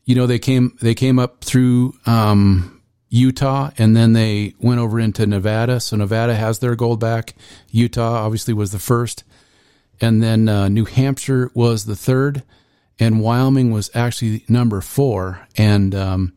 you 0.05 0.15
know 0.15 0.27
they 0.27 0.39
came 0.39 0.77
they 0.81 0.93
came 0.93 1.19
up 1.19 1.43
through 1.43 1.93
um, 2.05 2.81
Utah 3.09 3.71
and 3.77 3.95
then 3.95 4.13
they 4.13 4.55
went 4.59 4.79
over 4.79 4.99
into 4.99 5.25
Nevada. 5.27 5.79
So 5.79 5.97
Nevada 5.97 6.35
has 6.35 6.59
their 6.59 6.75
Goldback. 6.75 7.33
Utah 7.69 8.25
obviously 8.25 8.53
was 8.53 8.71
the 8.71 8.79
first, 8.79 9.23
and 9.99 10.21
then 10.21 10.47
uh, 10.47 10.69
New 10.69 10.85
Hampshire 10.85 11.51
was 11.53 11.85
the 11.85 11.95
third, 11.95 12.43
and 12.99 13.19
Wyoming 13.19 13.71
was 13.71 13.91
actually 13.93 14.45
number 14.47 14.81
four. 14.81 15.47
And 15.57 15.93
um, 15.93 16.33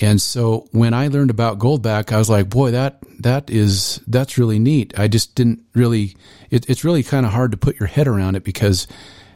and 0.00 0.20
so 0.20 0.66
when 0.72 0.92
I 0.92 1.08
learned 1.08 1.30
about 1.30 1.58
Goldback, 1.58 2.12
I 2.12 2.18
was 2.18 2.28
like, 2.28 2.48
boy, 2.48 2.72
that 2.72 2.98
that 3.20 3.48
is 3.48 4.00
that's 4.06 4.38
really 4.38 4.58
neat. 4.58 4.98
I 4.98 5.06
just 5.08 5.34
didn't 5.34 5.64
really. 5.74 6.16
It, 6.50 6.68
it's 6.68 6.84
really 6.84 7.02
kind 7.02 7.24
of 7.24 7.32
hard 7.32 7.52
to 7.52 7.56
put 7.56 7.78
your 7.78 7.86
head 7.86 8.08
around 8.08 8.34
it 8.34 8.44
because 8.44 8.88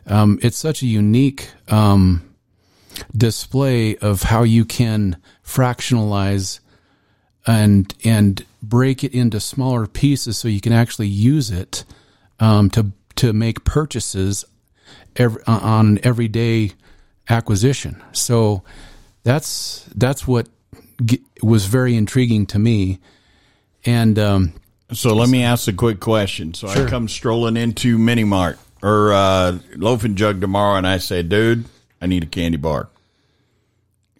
um, 0.06 0.38
it's 0.42 0.56
such 0.56 0.82
a 0.82 0.86
unique 0.86 1.50
um, 1.68 2.34
display 3.16 3.96
of 3.98 4.22
how 4.22 4.42
you 4.42 4.64
can 4.64 5.16
fractionalize 5.44 6.58
and 7.46 7.94
and 8.04 8.44
break 8.60 9.04
it 9.04 9.14
into 9.14 9.38
smaller 9.38 9.86
pieces 9.86 10.38
so 10.38 10.48
you 10.48 10.60
can 10.60 10.72
actually 10.72 11.06
use 11.06 11.50
it 11.50 11.84
um, 12.40 12.68
to 12.70 12.92
to 13.14 13.32
make 13.32 13.64
purchases 13.64 14.44
every, 15.14 15.42
on 15.46 16.00
everyday 16.02 16.72
acquisition. 17.28 18.02
So 18.12 18.64
that's 19.22 19.84
that's 19.94 20.26
what 20.26 20.48
was 21.42 21.66
very 21.66 21.96
intriguing 21.96 22.46
to 22.46 22.58
me. 22.58 22.98
And 23.84 24.18
um, 24.18 24.54
so 24.92 25.14
let 25.14 25.28
me 25.28 25.42
ask 25.42 25.68
a 25.68 25.72
quick 25.72 26.00
question. 26.00 26.54
So 26.54 26.68
sure. 26.68 26.86
I 26.86 26.90
come 26.90 27.08
strolling 27.08 27.56
into 27.56 27.98
Mini 27.98 28.24
Mart 28.24 28.58
or 28.82 29.12
uh, 29.12 29.58
Loaf 29.76 30.04
and 30.04 30.16
Jug 30.16 30.40
tomorrow, 30.40 30.76
and 30.76 30.86
I 30.86 30.98
say, 30.98 31.22
"Dude, 31.22 31.64
I 32.00 32.06
need 32.06 32.24
a 32.24 32.26
candy 32.26 32.58
bar." 32.58 32.88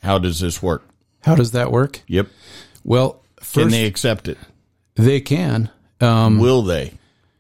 How 0.03 0.19
does 0.19 0.41
this 0.41 0.63
work? 0.63 0.85
How 1.23 1.35
does 1.35 1.53
that 1.53 1.73
work? 1.73 2.03
Yep. 2.07 2.29
Well, 2.85 3.23
first, 3.41 3.55
can 3.55 3.71
they 3.71 3.87
accept 3.87 4.29
it? 4.29 4.39
They 4.95 5.21
can. 5.21 5.71
Um, 6.01 6.39
Will 6.39 6.63
they? 6.63 6.95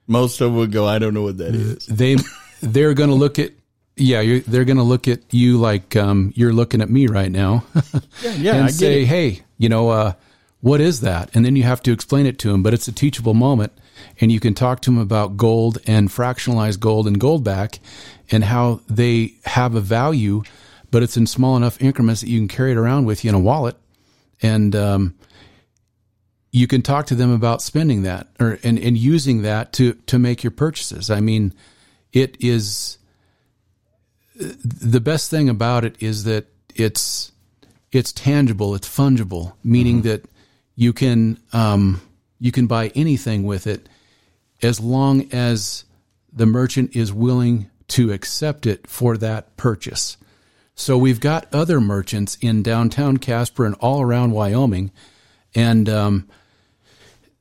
Most 0.06 0.40
of 0.40 0.50
them 0.50 0.56
would 0.56 0.72
go, 0.72 0.86
"I 0.86 0.98
don't 0.98 1.14
know 1.14 1.22
what 1.22 1.38
that 1.38 1.54
is." 1.54 1.86
They 1.86 2.16
they're 2.60 2.94
going 2.94 3.10
to 3.10 3.14
look 3.14 3.38
at 3.38 3.52
yeah, 3.98 4.40
they're 4.46 4.64
going 4.64 4.78
to 4.78 4.82
look 4.82 5.08
at 5.08 5.20
you 5.32 5.58
like 5.58 5.96
um, 5.96 6.32
you're 6.37 6.52
looking 6.52 6.80
at 6.80 6.90
me 6.90 7.06
right 7.06 7.30
now, 7.30 7.64
yeah, 8.22 8.32
yeah, 8.32 8.54
and 8.54 8.74
say, 8.74 9.04
"Hey, 9.04 9.42
you 9.58 9.68
know, 9.68 9.88
uh, 9.90 10.12
what 10.61 10.80
is 10.80 11.00
that?" 11.00 11.30
And 11.34 11.44
then 11.44 11.56
you 11.56 11.64
have 11.64 11.82
to 11.82 11.92
explain 11.92 12.26
it 12.26 12.38
to 12.40 12.52
them. 12.52 12.62
But 12.62 12.74
it's 12.74 12.88
a 12.88 12.92
teachable 12.92 13.34
moment, 13.34 13.72
and 14.20 14.30
you 14.30 14.40
can 14.40 14.54
talk 14.54 14.80
to 14.82 14.90
them 14.90 14.98
about 14.98 15.37
gold 15.37 15.78
and 15.87 16.08
fractionalized 16.08 16.80
gold 16.80 17.06
and 17.06 17.20
Goldback, 17.20 17.78
and 18.30 18.44
how 18.44 18.80
they 18.88 19.34
have 19.44 19.74
a 19.74 19.80
value, 19.80 20.42
but 20.90 21.02
it's 21.02 21.16
in 21.16 21.26
small 21.26 21.56
enough 21.56 21.80
increments 21.80 22.20
that 22.20 22.28
you 22.28 22.38
can 22.38 22.48
carry 22.48 22.72
it 22.72 22.76
around 22.76 23.04
with 23.04 23.24
you 23.24 23.28
in 23.28 23.34
a 23.34 23.40
wallet, 23.40 23.76
and 24.42 24.74
um, 24.76 25.14
you 26.50 26.66
can 26.66 26.82
talk 26.82 27.06
to 27.06 27.14
them 27.14 27.32
about 27.32 27.62
spending 27.62 28.02
that 28.02 28.28
or 28.40 28.58
and, 28.62 28.78
and 28.78 28.96
using 28.96 29.42
that 29.42 29.72
to 29.74 29.94
to 30.06 30.18
make 30.18 30.42
your 30.42 30.50
purchases. 30.50 31.11
I 31.11 31.20
mean, 31.20 31.52
it 32.12 32.37
is 32.40 32.97
the 34.38 35.01
best 35.01 35.31
thing 35.31 35.48
about 35.48 35.85
it 35.85 35.96
is 36.01 36.24
that 36.24 36.46
it's 36.74 37.33
it's 37.90 38.12
tangible, 38.12 38.74
it's 38.74 38.88
fungible, 38.88 39.55
meaning 39.64 39.98
mm-hmm. 39.98 40.09
that 40.09 40.24
you 40.77 40.92
can 40.92 41.38
um, 41.53 42.01
you 42.38 42.53
can 42.53 42.66
buy 42.66 42.88
anything 42.94 43.42
with 43.44 43.66
it 43.66 43.88
as 44.62 44.81
long 44.81 45.33
as 45.33 45.85
the 46.33 46.46
merchant 46.46 46.94
is 46.94 47.12
willing 47.12 47.70
to 47.88 48.12
accept 48.12 48.66
it 48.66 48.87
for 48.87 49.16
that 49.16 49.57
purchase. 49.57 50.16
So 50.74 50.96
we've 50.96 51.20
got 51.20 51.53
other 51.53 51.81
merchants 51.81 52.38
in 52.40 52.62
downtown 52.62 53.16
Casper 53.16 53.66
and 53.66 53.74
all 53.81 54.01
around 54.01 54.31
Wyoming, 54.33 54.92
and 55.55 55.88
um, 55.88 56.29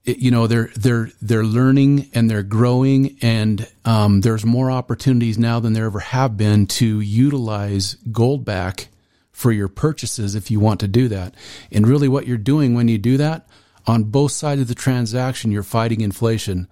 you 0.07 0.31
know 0.31 0.47
they're 0.47 0.69
they're 0.75 1.09
they're 1.21 1.43
learning 1.43 2.09
and 2.13 2.29
they're 2.29 2.43
growing 2.43 3.17
and 3.21 3.67
um, 3.83 4.21
there's 4.21 4.45
more 4.45 4.71
opportunities 4.71 5.37
now 5.37 5.59
than 5.59 5.73
there 5.73 5.85
ever 5.85 5.99
have 5.99 6.37
been 6.37 6.65
to 6.65 7.01
utilize 7.01 7.95
Goldback 8.09 8.87
for 9.31 9.51
your 9.51 9.67
purchases 9.67 10.33
if 10.33 10.49
you 10.49 10.59
want 10.59 10.79
to 10.79 10.87
do 10.87 11.07
that. 11.09 11.35
And 11.71 11.85
really 11.85 12.07
what 12.07 12.25
you're 12.25 12.37
doing 12.37 12.73
when 12.73 12.87
you 12.87 12.97
do 12.97 13.17
that 13.17 13.47
on 13.85 14.05
both 14.05 14.31
sides 14.31 14.61
of 14.61 14.67
the 14.67 14.75
transaction 14.75 15.51
you're 15.51 15.61
fighting 15.61 16.01
inflation 16.01 16.67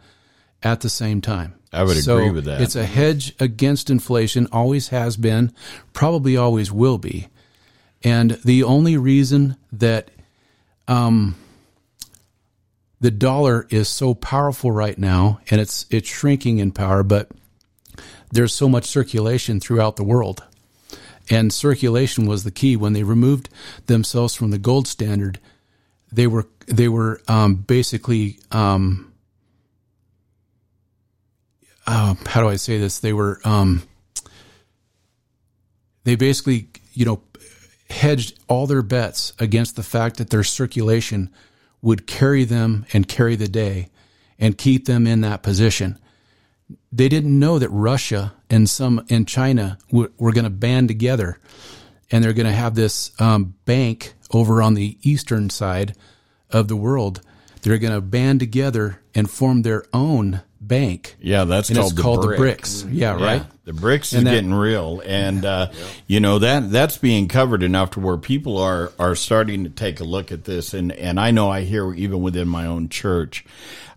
at 0.63 0.81
the 0.81 0.89
same 0.89 1.21
time. 1.21 1.55
I 1.71 1.83
would 1.83 1.97
so 1.97 2.17
agree 2.17 2.31
with 2.31 2.45
that. 2.45 2.61
it's 2.61 2.75
a 2.75 2.85
hedge 2.85 3.35
against 3.39 3.89
inflation 3.89 4.47
always 4.51 4.87
has 4.87 5.17
been 5.17 5.53
probably 5.93 6.37
always 6.37 6.71
will 6.71 6.97
be. 6.97 7.27
And 8.01 8.31
the 8.45 8.63
only 8.63 8.97
reason 8.97 9.57
that 9.73 10.09
um, 10.87 11.35
the 12.99 13.11
dollar 13.11 13.67
is 13.69 13.87
so 13.89 14.13
powerful 14.13 14.71
right 14.71 14.97
now 14.97 15.39
and 15.49 15.59
it's 15.61 15.85
it's 15.89 16.09
shrinking 16.09 16.59
in 16.59 16.71
power 16.71 17.03
but 17.03 17.29
there's 18.31 18.53
so 18.53 18.67
much 18.67 18.85
circulation 18.85 19.59
throughout 19.59 19.95
the 19.95 20.03
world. 20.03 20.43
And 21.29 21.53
circulation 21.53 22.27
was 22.27 22.43
the 22.43 22.51
key. 22.51 22.75
When 22.75 22.93
they 22.93 23.03
removed 23.03 23.49
themselves 23.87 24.35
from 24.35 24.51
the 24.51 24.57
gold 24.57 24.87
standard 24.87 25.39
they 26.11 26.27
were 26.27 26.47
they 26.67 26.87
were 26.87 27.21
um, 27.27 27.55
basically 27.55 28.39
um, 28.51 29.11
uh, 31.85 32.15
how 32.25 32.41
do 32.41 32.47
I 32.47 32.55
say 32.55 32.79
this? 32.79 32.99
They 32.99 33.13
were 33.13 33.39
um, 33.43 33.83
they 36.03 36.15
basically 36.15 36.69
you 36.93 37.05
know 37.05 37.21
hedged 37.89 38.39
all 38.47 38.65
their 38.65 38.81
bets 38.81 39.33
against 39.39 39.75
the 39.75 39.83
fact 39.83 40.17
that 40.17 40.29
their 40.29 40.43
circulation 40.43 41.29
would 41.85 42.07
carry 42.07 42.43
them 42.43 42.83
and 42.93 43.07
carry 43.07 43.35
the 43.35 43.47
day 43.47 43.87
and 44.39 44.57
keep 44.57 44.85
them 44.85 45.05
in 45.05 45.21
that 45.21 45.43
position. 45.43 45.99
They 46.91 47.07
didn't 47.07 47.37
know 47.39 47.59
that 47.59 47.69
Russia 47.69 48.33
and 48.49 48.67
some 48.67 49.05
and 49.07 49.27
China 49.27 49.77
were, 49.91 50.11
were 50.17 50.31
going 50.31 50.45
to 50.45 50.49
band 50.49 50.87
together, 50.87 51.37
and 52.09 52.23
they're 52.23 52.33
going 52.33 52.47
to 52.47 52.51
have 52.51 52.73
this 52.73 53.11
um, 53.21 53.53
bank 53.65 54.15
over 54.33 54.63
on 54.63 54.73
the 54.73 54.97
eastern 55.03 55.51
side 55.51 55.95
of 56.49 56.67
the 56.69 56.75
world. 56.75 57.21
They're 57.61 57.77
going 57.77 57.93
to 57.93 58.01
band 58.01 58.39
together 58.39 58.99
and 59.13 59.29
form 59.29 59.61
their 59.61 59.85
own 59.93 60.41
bank. 60.67 61.15
Yeah, 61.19 61.45
that's 61.45 61.69
and 61.69 61.77
called, 61.77 61.91
it's 61.91 61.95
the 61.95 62.01
called 62.01 62.21
brick. 62.23 62.39
the 62.39 62.45
BRICS. 62.45 62.87
Yeah, 62.91 63.17
yeah, 63.17 63.25
right. 63.25 63.45
The 63.65 63.71
BRICS 63.71 64.13
is 64.13 64.23
that, 64.23 64.31
getting 64.31 64.53
real, 64.53 65.01
and 65.05 65.43
uh, 65.43 65.69
yeah. 65.71 65.85
you 66.07 66.19
know 66.19 66.39
that 66.39 66.71
that's 66.71 66.97
being 66.97 67.27
covered 67.27 67.63
enough 67.63 67.91
to 67.91 67.99
where 67.99 68.17
people 68.17 68.57
are 68.57 68.91
are 68.99 69.15
starting 69.15 69.63
to 69.63 69.69
take 69.69 69.99
a 69.99 70.03
look 70.03 70.31
at 70.31 70.43
this, 70.43 70.73
and 70.73 70.91
and 70.91 71.19
I 71.19 71.31
know 71.31 71.49
I 71.49 71.61
hear 71.61 71.93
even 71.93 72.21
within 72.21 72.47
my 72.47 72.65
own 72.65 72.89
church, 72.89 73.45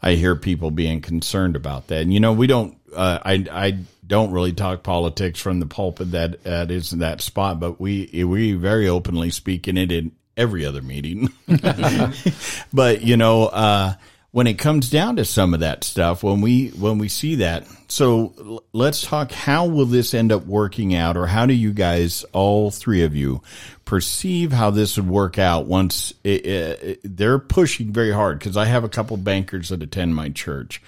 I 0.02 0.12
hear 0.12 0.37
people 0.37 0.70
being 0.70 1.00
concerned 1.00 1.57
about 1.57 1.88
that. 1.88 2.02
And 2.02 2.12
you 2.12 2.20
know, 2.20 2.33
we 2.33 2.46
don't. 2.46 2.76
Uh, 2.94 3.18
I 3.22 3.44
I 3.50 3.78
don't 4.07 4.33
really 4.33 4.52
talk 4.52 4.83
politics 4.83 5.40
from 5.40 5.61
the 5.61 5.66
pulpit. 5.66 6.12
That 6.12 6.42
that 6.44 6.70
is 6.70 6.90
that 6.90 7.20
spot, 7.20 7.61
but 7.61 7.81
we 7.81 8.24
we 8.24 8.52
very 8.52 8.88
openly 8.88 9.31
speak 9.31 9.68
in 9.68 9.76
it 9.76 9.92
in 9.92 10.12
every 10.37 10.64
other 10.64 10.83
meeting. 10.83 11.28
but 12.72 13.02
you 13.02 13.16
know. 13.16 13.46
uh 13.46 13.94
when 14.31 14.47
it 14.47 14.59
comes 14.59 14.91
down 14.91 15.17
to 15.17 15.25
some 15.25 15.55
of 15.55 15.61
that 15.61 15.85
stuff, 15.85 16.23
when 16.23 16.41
we 16.41 16.69
when 16.69 16.99
we 16.99 17.09
see 17.09 17.37
that, 17.37 17.67
so 17.88 18.62
let's 18.73 19.03
talk. 19.03 19.33
How 19.33 19.67
will 19.67 19.87
this 19.87 20.12
end 20.12 20.33
up 20.33 20.45
working 20.45 20.95
out, 20.95 21.17
or 21.17 21.27
how 21.27 21.47
do 21.47 21.55
you 21.55 21.73
guys, 21.73 22.25
all 22.33 22.71
three 22.71 23.03
of 23.03 23.17
you, 23.17 23.43
perceive 23.85 24.53
how 24.53 24.71
this 24.71 24.97
would 24.97 25.09
work 25.09 25.38
out 25.38 25.67
once 25.67 26.12
it, 26.25 26.47
it, 26.47 27.01
they're 27.05 27.38
pushing 27.38 27.93
very 27.93 28.12
hard? 28.12 28.38
Because 28.38 28.57
I 28.57 28.67
have 28.67 28.85
a 28.85 28.88
couple 28.88 29.17
bankers 29.17 29.71
that 29.71 29.83
attend 29.83 30.14
my 30.14 30.29
church, 30.29 30.83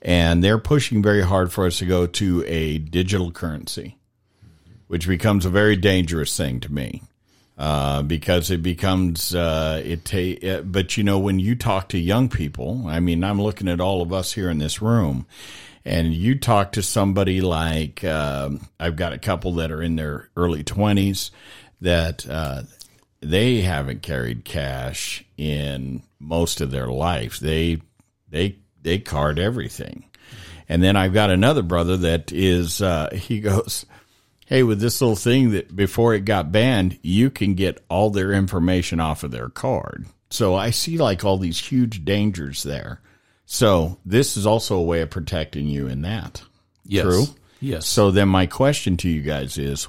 and 0.00 0.42
they're 0.42 0.58
pushing 0.58 1.02
very 1.02 1.22
hard 1.22 1.52
for 1.52 1.66
us 1.66 1.78
to 1.78 1.86
go 1.86 2.06
to 2.06 2.44
a 2.46 2.78
digital 2.78 3.32
currency, 3.32 3.98
which 4.86 5.08
becomes 5.08 5.44
a 5.44 5.50
very 5.50 5.74
dangerous 5.74 6.36
thing 6.36 6.60
to 6.60 6.72
me 6.72 7.02
uh, 7.56 8.02
because 8.02 8.50
it 8.50 8.62
becomes 8.62 9.34
uh, 9.34 9.80
it, 9.84 10.04
ta- 10.04 10.16
it. 10.18 10.70
But 10.70 10.96
you 10.96 11.04
know, 11.04 11.18
when 11.18 11.38
you 11.38 11.54
talk 11.54 11.88
to 11.90 11.98
young 11.98 12.28
people, 12.28 12.84
I 12.86 13.00
mean, 13.00 13.22
I'm 13.22 13.40
looking 13.40 13.68
at 13.68 13.80
all 13.80 14.02
of 14.02 14.12
us 14.12 14.32
here 14.32 14.50
in 14.50 14.58
this 14.58 14.82
room, 14.82 15.26
and 15.84 16.12
you 16.12 16.38
talk 16.38 16.72
to 16.72 16.82
somebody 16.82 17.40
like 17.40 18.02
um, 18.04 18.68
I've 18.80 18.96
got 18.96 19.12
a 19.12 19.18
couple 19.18 19.54
that 19.54 19.70
are 19.70 19.82
in 19.82 19.96
their 19.96 20.30
early 20.36 20.64
20s 20.64 21.30
that 21.80 22.28
uh, 22.28 22.62
they 23.20 23.60
haven't 23.60 24.02
carried 24.02 24.44
cash 24.44 25.24
in 25.36 26.02
most 26.18 26.60
of 26.60 26.70
their 26.70 26.88
life. 26.88 27.38
They 27.38 27.80
they 28.28 28.56
they 28.82 28.98
card 28.98 29.38
everything. 29.38 30.04
And 30.68 30.82
then 30.82 30.96
I've 30.96 31.12
got 31.12 31.30
another 31.30 31.62
brother 31.62 31.96
that 31.98 32.32
is, 32.32 32.80
uh, 32.80 33.10
he 33.14 33.40
goes, 33.40 33.86
hey, 34.46 34.62
with 34.62 34.80
this 34.80 35.00
little 35.00 35.16
thing 35.16 35.50
that 35.50 35.74
before 35.74 36.14
it 36.14 36.24
got 36.24 36.52
banned, 36.52 36.98
you 37.02 37.30
can 37.30 37.54
get 37.54 37.84
all 37.88 38.10
their 38.10 38.32
information 38.32 39.00
off 39.00 39.22
of 39.22 39.30
their 39.30 39.48
card. 39.48 40.06
So 40.30 40.54
I 40.54 40.70
see 40.70 40.98
like 40.98 41.24
all 41.24 41.38
these 41.38 41.58
huge 41.58 42.04
dangers 42.04 42.62
there. 42.62 43.00
So 43.46 43.98
this 44.04 44.36
is 44.36 44.46
also 44.46 44.76
a 44.76 44.82
way 44.82 45.00
of 45.00 45.10
protecting 45.10 45.66
you 45.66 45.86
in 45.86 46.02
that. 46.02 46.42
Yes. 46.84 47.04
True? 47.04 47.24
Yes. 47.60 47.86
So 47.86 48.10
then 48.10 48.28
my 48.28 48.46
question 48.46 48.96
to 48.98 49.08
you 49.08 49.22
guys 49.22 49.58
is 49.58 49.88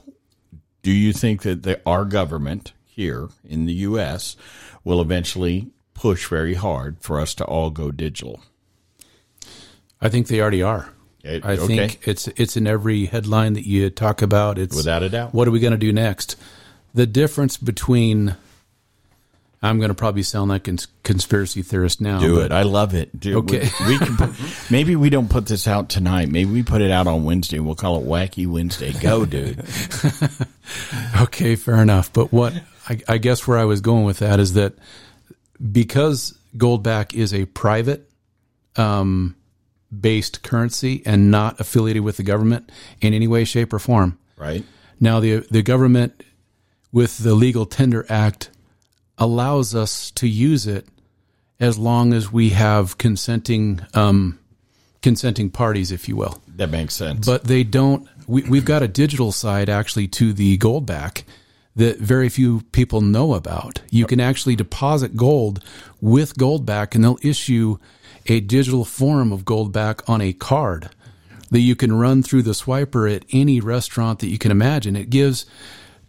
do 0.82 0.91
you 0.91 1.13
think 1.13 1.41
that 1.41 1.63
the, 1.63 1.82
our 1.86 2.06
government 2.06 2.74
here 2.86 3.30
in 3.44 3.65
the 3.65 3.74
US 3.74 4.36
will 4.84 5.02
eventually 5.02 5.72
push 5.94 6.28
very 6.28 6.54
hard 6.54 6.98
for 7.02 7.20
us 7.20 7.34
to 7.36 7.46
all 7.46 7.72
go 7.72 7.91
digital? 7.91 8.39
I 10.00 10.10
think 10.10 10.28
they 10.28 10.39
already 10.39 10.62
are. 10.62 10.89
Okay, 11.25 11.41
I 11.47 11.53
okay. 11.53 11.65
think 11.65 12.07
it's 12.07 12.27
it's 12.27 12.55
in 12.55 12.67
every 12.67 13.05
headline 13.05 13.53
that 13.53 13.65
you 13.65 13.89
talk 13.89 14.21
about. 14.21 14.57
It's 14.59 14.75
Without 14.75 15.03
a 15.03 15.09
doubt. 15.09 15.33
What 15.33 15.47
are 15.47 15.51
we 15.51 15.59
going 15.59 15.71
to 15.71 15.77
do 15.77 15.91
next? 15.91 16.35
The 16.93 17.05
difference 17.05 17.57
between 17.57 18.35
I'm 19.61 19.79
going 19.79 19.89
to 19.89 19.95
probably 19.95 20.21
sound 20.21 20.49
like 20.49 20.67
a 20.67 20.77
conspiracy 21.03 21.63
theorist 21.63 21.99
now. 21.99 22.19
Do 22.19 22.35
but 22.35 22.45
it. 22.45 22.51
I 22.51 22.61
love 22.61 22.93
it. 22.93 23.19
Do 23.19 23.39
Okay. 23.39 23.67
We, 23.81 23.88
we 23.88 23.97
can 23.97 24.15
put, 24.15 24.29
maybe 24.69 24.95
we 24.95 25.09
don't 25.09 25.29
put 25.29 25.47
this 25.47 25.67
out 25.67 25.89
tonight. 25.89 26.29
Maybe 26.29 26.51
we 26.51 26.61
put 26.61 26.81
it 26.81 26.91
out 26.91 27.07
on 27.07 27.23
Wednesday. 27.23 27.59
We'll 27.59 27.75
call 27.75 27.99
it 27.99 28.05
Wacky 28.05 28.45
Wednesday. 28.45 28.93
Go, 28.93 29.25
dude. 29.25 29.59
Okay, 31.21 31.55
fair 31.55 31.81
enough. 31.81 32.13
But 32.13 32.31
what 32.31 32.53
I, 32.88 32.99
I 33.07 33.17
guess 33.17 33.47
where 33.47 33.57
I 33.57 33.65
was 33.65 33.81
going 33.81 34.03
with 34.03 34.19
that 34.19 34.39
is 34.39 34.53
that 34.53 34.73
because 35.71 36.38
Goldback 36.55 37.15
is 37.15 37.33
a 37.33 37.45
private 37.45 38.07
um, 38.75 39.35
based 40.01 40.43
currency 40.43 41.01
and 41.05 41.31
not 41.31 41.60
affiliated 41.60 42.03
with 42.03 42.17
the 42.17 42.23
government 42.23 42.71
in 43.01 43.13
any 43.13 43.27
way, 43.27 43.43
shape, 43.43 43.73
or 43.73 43.79
form. 43.79 44.17
Right? 44.38 44.63
Now, 44.99 45.19
the 45.19 45.45
the 45.51 45.62
government 45.62 46.23
with 46.91 47.17
the 47.19 47.36
Legal 47.36 47.65
Tender 47.65 48.05
Act 48.10 48.49
allows 49.17 49.75
us 49.75 50.12
to 50.12 50.27
use 50.27 50.67
it 50.67 50.88
as 51.60 51.77
long 51.77 52.13
as 52.13 52.31
we 52.31 52.49
have 52.49 52.97
consenting 52.97 53.81
um, 53.93 54.39
consenting 55.01 55.49
parties, 55.49 55.91
if 55.91 56.10
you 56.10 56.15
will. 56.15 56.41
That 56.47 56.69
makes 56.69 56.95
sense. 56.95 57.25
But 57.25 57.45
they 57.45 57.63
don't. 57.63 58.08
We, 58.27 58.43
we've 58.43 58.65
got 58.65 58.81
a 58.81 58.88
digital 58.88 59.31
side 59.31 59.69
actually 59.69 60.08
to 60.10 60.34
the 60.34 60.58
Goldback 60.58 61.23
that 61.75 61.99
very 61.99 62.29
few 62.29 62.62
people 62.71 63.01
know 63.01 63.34
about. 63.34 63.81
You 63.89 64.05
can 64.05 64.19
actually 64.19 64.55
deposit 64.55 65.15
gold 65.15 65.63
with 66.01 66.36
Goldback, 66.36 66.95
and 66.95 67.03
they'll 67.03 67.19
issue 67.21 67.77
a 68.25 68.39
digital 68.39 68.85
form 68.85 69.31
of 69.31 69.45
Goldback 69.45 70.07
on 70.09 70.21
a 70.21 70.33
card 70.33 70.89
that 71.51 71.59
you 71.59 71.75
can 71.75 71.97
run 71.97 72.23
through 72.23 72.43
the 72.43 72.51
swiper 72.51 73.13
at 73.13 73.25
any 73.31 73.59
restaurant 73.59 74.19
that 74.19 74.27
you 74.27 74.38
can 74.38 74.51
imagine. 74.51 74.95
It 74.95 75.09
gives 75.09 75.45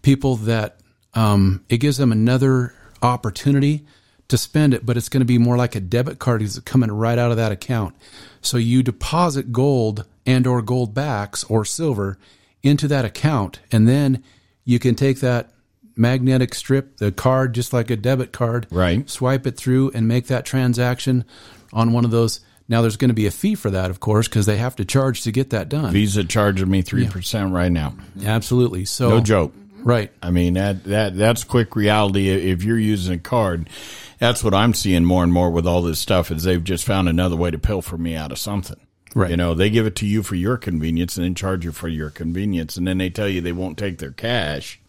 people 0.03 0.37
that 0.37 0.81
um, 1.15 1.65
it 1.69 1.79
gives 1.79 1.97
them 1.97 2.13
another 2.13 2.75
opportunity 3.03 3.87
to 4.29 4.39
spend 4.39 4.75
it, 4.75 4.85
but 4.85 4.97
it's 4.97 5.09
going 5.09 5.21
to 5.21 5.27
be 5.27 5.39
more 5.39 5.57
like 5.57 5.75
a 5.75 5.81
debit 5.81 6.19
card 6.19 6.43
is 6.43 6.59
coming 6.61 6.91
right 6.91 7.19
out 7.19 7.31
of 7.31 7.37
that 7.37 7.53
account. 7.53 7.95
So 8.41 8.57
you 8.57 8.83
deposit 8.83 9.53
gold 9.53 10.05
and 10.25 10.47
or 10.47 10.63
gold 10.63 10.95
backs 10.95 11.45
or 11.45 11.65
silver 11.65 12.19
into 12.63 12.89
that 12.89 13.05
account, 13.05 13.61
and 13.71 13.87
then 13.87 14.25
you 14.65 14.79
can 14.79 14.95
take 14.95 15.21
that 15.21 15.51
magnetic 15.97 16.55
strip, 16.55 16.99
the 16.99 17.11
card, 17.11 17.55
just 17.55 17.73
like 17.73 17.91
a 17.91 17.97
debit 17.97 18.33
card, 18.33 18.67
Right. 18.71 19.09
Swipe 19.09 19.47
it 19.47 19.57
through 19.57 19.91
and 19.95 20.07
make 20.07 20.27
that 20.27 20.45
transaction 20.45 21.25
on 21.73 21.93
one 21.93 22.05
of 22.05 22.11
those. 22.11 22.41
Now 22.69 22.83
there's 22.83 22.97
going 22.97 23.11
to 23.11 23.15
be 23.15 23.27
a 23.27 23.31
fee 23.31 23.55
for 23.55 23.71
that, 23.71 23.91
of 23.91 24.01
course, 24.01 24.29
because 24.29 24.47
they 24.47 24.57
have 24.57 24.77
to 24.77 24.85
charge 24.85 25.23
to 25.23 25.33
get 25.33 25.51
that 25.51 25.69
done. 25.69 25.93
Visa 25.93 26.25
charges 26.25 26.67
me 26.67 26.83
3% 26.83 27.53
right 27.53 27.71
now. 27.71 27.95
Absolutely. 28.25 28.85
So 28.85 29.09
No 29.09 29.21
joke. 29.21 29.53
Right. 29.83 30.11
I 30.21 30.31
mean 30.31 30.55
that 30.55 30.83
that 30.85 31.17
that's 31.17 31.45
quick 31.45 31.77
reality. 31.77 32.29
If 32.29 32.65
you're 32.65 32.77
using 32.79 33.15
a 33.15 33.19
card, 33.19 33.71
that's 34.19 34.43
what 34.43 34.53
I'm 34.53 34.75
seeing 34.75 35.05
more 35.05 35.23
and 35.23 35.33
more 35.33 35.49
with 35.51 35.65
all 35.65 35.81
this 35.81 36.01
stuff. 36.01 36.33
Is 36.33 36.43
they've 36.43 36.63
just 36.63 36.85
found 36.85 37.09
another 37.09 37.37
way 37.37 37.53
to 37.53 37.59
pilfer 37.59 37.97
me 37.97 38.17
out 38.17 38.33
of 38.33 38.39
something. 38.39 38.81
Right. 39.15 39.31
You 39.31 39.37
know, 39.37 39.55
they 39.55 39.71
give 39.71 39.87
it 39.87 39.95
to 39.97 40.07
you 40.07 40.25
for 40.25 40.35
your 40.35 40.57
convenience 40.57 41.17
and 41.17 41.25
then 41.25 41.37
charge 41.37 41.65
you 41.65 41.71
for 41.71 41.87
your 41.87 42.11
convenience, 42.11 42.77
and 42.77 42.85
then 42.85 42.99
they 42.99 43.11
tell 43.11 43.29
you 43.29 43.41
they 43.41 43.53
won't 43.53 43.79
take 43.79 43.99
their 43.99 44.11
cash, 44.11 44.81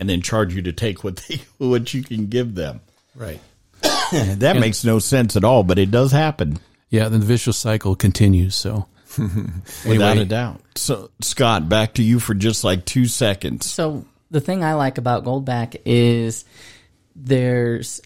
and 0.00 0.08
then 0.08 0.22
charge 0.22 0.54
you 0.54 0.62
to 0.62 0.72
take 0.72 1.04
what 1.04 1.16
they 1.16 1.40
what 1.58 1.94
you 1.94 2.02
can 2.02 2.26
give 2.26 2.54
them. 2.54 2.80
Right. 3.14 3.40
That 4.12 4.56
makes 4.56 4.82
no 4.84 4.98
sense 4.98 5.36
at 5.36 5.44
all, 5.44 5.62
but 5.62 5.78
it 5.78 5.92
does 5.92 6.10
happen 6.10 6.58
Yeah. 6.90 7.08
Then 7.08 7.20
the 7.20 7.26
vicious 7.26 7.56
cycle 7.56 7.94
continues. 7.94 8.56
So 8.56 8.88
without 9.86 10.18
a 10.18 10.24
doubt. 10.24 10.60
So, 10.74 11.10
Scott, 11.20 11.68
back 11.68 11.94
to 11.94 12.02
you 12.02 12.18
for 12.18 12.34
just 12.34 12.64
like 12.64 12.84
two 12.84 13.06
seconds. 13.06 13.70
So 13.70 14.04
the 14.30 14.40
thing 14.40 14.64
I 14.64 14.74
like 14.74 14.98
about 14.98 15.24
Goldback 15.24 15.80
is 15.84 16.44
there's 17.14 18.00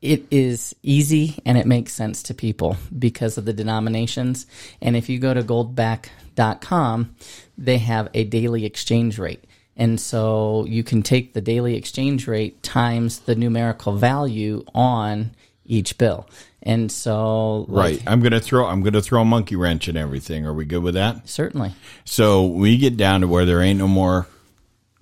it 0.00 0.26
is 0.30 0.74
easy 0.82 1.42
and 1.44 1.58
it 1.58 1.66
makes 1.66 1.92
sense 1.92 2.22
to 2.24 2.34
people 2.34 2.76
because 2.96 3.36
of 3.36 3.44
the 3.44 3.52
denominations. 3.52 4.46
And 4.80 4.96
if 4.96 5.08
you 5.08 5.18
go 5.18 5.34
to 5.34 5.42
goldback.com, 5.42 7.16
they 7.56 7.78
have 7.78 8.08
a 8.14 8.24
daily 8.24 8.64
exchange 8.64 9.18
rate. 9.18 9.44
And 9.78 10.00
so 10.00 10.66
you 10.68 10.82
can 10.82 11.02
take 11.02 11.32
the 11.32 11.40
daily 11.40 11.76
exchange 11.76 12.26
rate 12.26 12.62
times 12.62 13.20
the 13.20 13.34
numerical 13.36 13.94
value 13.96 14.64
on 14.74 15.30
each 15.64 15.96
bill. 15.98 16.28
And 16.64 16.90
so 16.90 17.60
like, 17.68 18.00
Right. 18.00 18.02
I'm 18.06 18.20
gonna 18.20 18.40
throw 18.40 18.66
I'm 18.66 18.82
gonna 18.82 19.00
throw 19.00 19.22
a 19.22 19.24
monkey 19.24 19.54
wrench 19.54 19.88
in 19.88 19.96
everything. 19.96 20.44
Are 20.44 20.52
we 20.52 20.64
good 20.64 20.82
with 20.82 20.94
that? 20.94 21.28
certainly. 21.28 21.72
So 22.04 22.44
we 22.46 22.76
get 22.76 22.96
down 22.96 23.20
to 23.20 23.28
where 23.28 23.44
there 23.46 23.62
ain't 23.62 23.78
no 23.78 23.86
more 23.86 24.26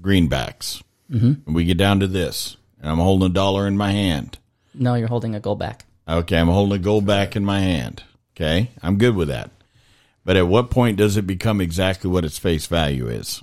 greenbacks. 0.03 0.83
Mm-hmm. 1.11 1.53
We 1.55 1.65
get 1.65 1.79
down 1.79 2.01
to 2.01 2.07
this, 2.07 2.57
and 2.81 2.91
I'm 2.91 2.99
holding 2.99 3.31
a 3.31 3.33
dollar 3.33 3.67
in 3.67 3.77
my 3.77 3.93
hand. 3.93 4.39
No, 4.75 4.95
you're 4.95 5.09
holding 5.09 5.35
a 5.35 5.41
gold 5.41 5.59
back. 5.59 5.87
Okay, 6.09 6.37
I'm 6.39 6.49
holding 6.49 6.77
a 6.79 6.83
gold 6.83 7.07
back 7.07 7.35
in 7.37 7.45
my 7.45 7.61
hand. 7.61 8.03
Okay, 8.35 8.71
I'm 8.83 8.99
good 8.99 9.17
with 9.17 9.29
that. 9.29 9.51
But 10.25 10.37
at 10.37 10.49
what 10.49 10.71
point 10.71 10.99
does 10.99 11.17
it 11.17 11.27
become 11.27 11.61
exactly 11.61 12.11
what 12.11 12.25
its 12.25 12.39
face 12.39 12.67
value 12.67 13.07
is? 13.09 13.43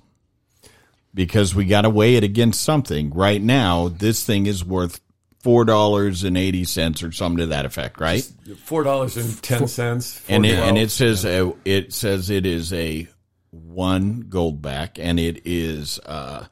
Because 1.14 1.54
we 1.54 1.66
got 1.66 1.82
to 1.82 1.90
weigh 1.90 2.16
it 2.16 2.24
against 2.24 2.64
something. 2.64 3.12
Right 3.12 3.42
now, 3.42 3.88
this 3.88 4.26
thing 4.26 4.48
is 4.48 4.66
worth 4.66 5.00
four 5.44 5.66
dollars 5.66 6.24
and 6.24 6.38
eighty 6.38 6.64
cents 6.64 7.04
or 7.04 7.12
something 7.12 7.38
to 7.38 7.46
that 7.48 7.66
effect, 7.66 8.00
right? 8.00 8.24
Four 8.64 8.84
dollars 8.84 9.18
and 9.18 9.44
ten 9.44 9.68
cents. 9.68 10.22
and 10.28 10.46
it, 10.46 10.58
and 10.58 10.78
it 10.78 10.90
says 10.90 11.24
uh, 11.26 11.52
it 11.66 11.94
says 11.94 12.30
it 12.30 12.46
is 12.46 12.74
a 12.74 13.08
one 13.52 14.26
gold 14.30 14.62
back, 14.62 14.98
and 14.98 15.20
it 15.20 15.42
is 15.46 16.00
uh, 16.00 16.46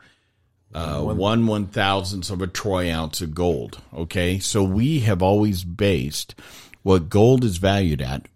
uh, 0.74 1.02
one 1.02 1.48
one 1.48 1.68
thousandth 1.68 2.30
of 2.30 2.42
a 2.42 2.48
troy 2.48 2.94
ounce 2.94 3.22
of 3.22 3.34
gold. 3.34 3.82
Okay, 3.94 4.40
so 4.40 4.64
we 4.64 5.00
have 5.00 5.24
always 5.24 5.64
based 5.64 6.36
what 6.84 7.10
gold 7.10 7.44
is 7.44 7.58
valued 7.58 8.02
at 8.02 8.28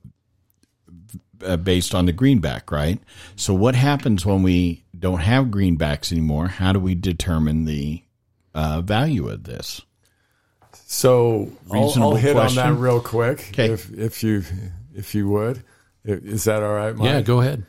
uh, 1.43 1.57
based 1.57 1.93
on 1.93 2.05
the 2.05 2.11
greenback, 2.11 2.71
right? 2.71 2.99
So 3.35 3.53
what 3.53 3.75
happens 3.75 4.25
when 4.25 4.41
we 4.41 4.84
don't 4.99 5.19
have 5.19 5.45
greenbacks 5.45 6.11
anymore? 6.11 6.47
How 6.47 6.73
do 6.73 6.79
we 6.79 6.95
determine 6.95 7.65
the 7.65 8.03
uh, 8.53 8.81
value 8.81 9.27
of 9.29 9.43
this? 9.43 9.81
So 10.73 11.51
I'll, 11.71 11.77
I'll 11.79 11.83
Reasonable 11.85 12.15
hit 12.15 12.35
on 12.37 12.55
that 12.55 12.73
real 12.73 12.99
quick, 12.99 13.49
Okay. 13.49 13.71
if 13.71 13.91
if 13.93 14.23
you 14.23 14.43
if 14.93 15.15
you 15.15 15.27
would. 15.29 15.63
Is 16.03 16.43
that 16.43 16.61
all 16.61 16.73
right, 16.73 16.95
Mike? 16.95 17.05
yeah, 17.05 17.21
go 17.21 17.41
ahead. 17.41 17.65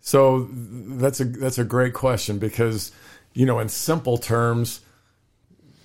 So 0.00 0.48
that's 0.52 1.20
a 1.20 1.24
that's 1.24 1.58
a 1.58 1.64
great 1.64 1.92
question 1.94 2.38
because 2.38 2.92
you 3.34 3.44
know 3.46 3.58
in 3.58 3.68
simple 3.68 4.16
terms, 4.18 4.80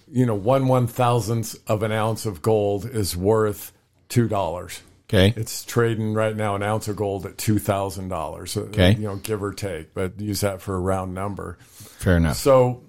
you 0.08 0.26
know 0.26 0.36
one 0.36 0.68
one 0.68 0.88
thousandth 0.88 1.56
of 1.68 1.82
an 1.84 1.92
ounce 1.92 2.26
of 2.26 2.42
gold 2.42 2.86
is 2.86 3.18
worth 3.18 3.72
two 4.08 4.28
dollars. 4.28 4.82
Okay, 5.08 5.34
It's 5.40 5.64
trading 5.64 6.14
right 6.16 6.36
now 6.36 6.56
an 6.56 6.64
ounce 6.64 6.88
of 6.88 6.96
gold 6.96 7.26
at 7.28 7.38
two 7.38 7.60
thousand 7.60 8.08
dollars. 8.10 8.58
Okay. 8.58 8.94
you 8.96 9.04
know 9.04 9.18
give 9.18 9.44
or 9.44 9.54
take, 9.54 9.94
but 9.94 10.20
use 10.20 10.42
that 10.42 10.62
for 10.62 10.76
a 10.76 10.80
round 10.80 11.14
number. 11.14 11.58
fair 11.62 12.18
enough. 12.18 12.38
So 12.38 12.82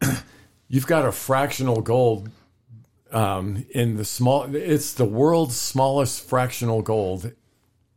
you've 0.68 0.86
got 0.86 1.04
a 1.06 1.12
fractional 1.12 1.80
gold 1.82 2.30
um, 3.10 3.64
in 3.70 3.96
the 3.96 4.04
small. 4.04 4.54
It's 4.54 4.94
the 4.94 5.04
world's 5.04 5.56
smallest 5.56 6.28
fractional 6.28 6.82
gold 6.82 7.32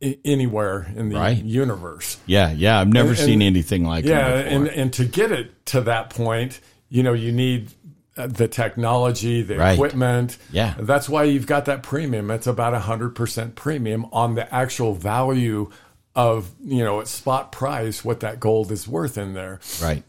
I- 0.02 0.18
anywhere 0.24 0.92
in 0.96 1.08
the 1.10 1.16
Right. 1.16 1.42
universe. 1.42 2.16
Yeah, 2.26 2.50
yeah, 2.50 2.80
I've 2.80 2.88
never 2.88 3.10
And- 3.10 3.18
seen 3.18 3.32
and- 3.34 3.42
anything 3.42 3.84
like 3.84 4.04
Yeah, 4.04 4.28
it. 4.38 4.44
before. 4.44 4.56
and 4.56 4.68
and 4.68 4.92
to 4.94 5.04
get 5.04 5.30
it 5.30 5.66
to 5.66 5.82
that 5.82 6.10
point, 6.10 6.60
you 6.88 7.02
know, 7.02 7.12
you 7.12 7.32
need 7.32 7.68
uh, 7.68 7.72
the 8.16 8.48
technology, 8.48 9.42
the 9.42 9.56
Right. 9.56 9.72
equipment. 9.74 10.36
Yeah. 10.52 10.74
that's 10.78 11.08
why 11.08 11.24
you've 11.24 11.46
got 11.46 11.64
that 11.66 11.82
premium. 11.82 12.30
It's 12.30 12.46
about 12.46 12.74
a 12.74 12.80
hundred 12.80 13.14
percent 13.14 13.54
premium 13.54 14.06
on 14.12 14.34
the 14.34 14.52
actual 14.54 14.94
value 14.94 15.70
of 16.16 16.50
you 16.64 16.82
know 16.84 17.00
at 17.00 17.06
spot 17.08 17.52
price 17.52 18.04
what 18.04 18.20
that 18.20 18.40
gold 18.40 18.72
is 18.72 18.86
worth 18.88 19.16
in 19.16 19.34
there. 19.34 19.60
right. 19.80 20.02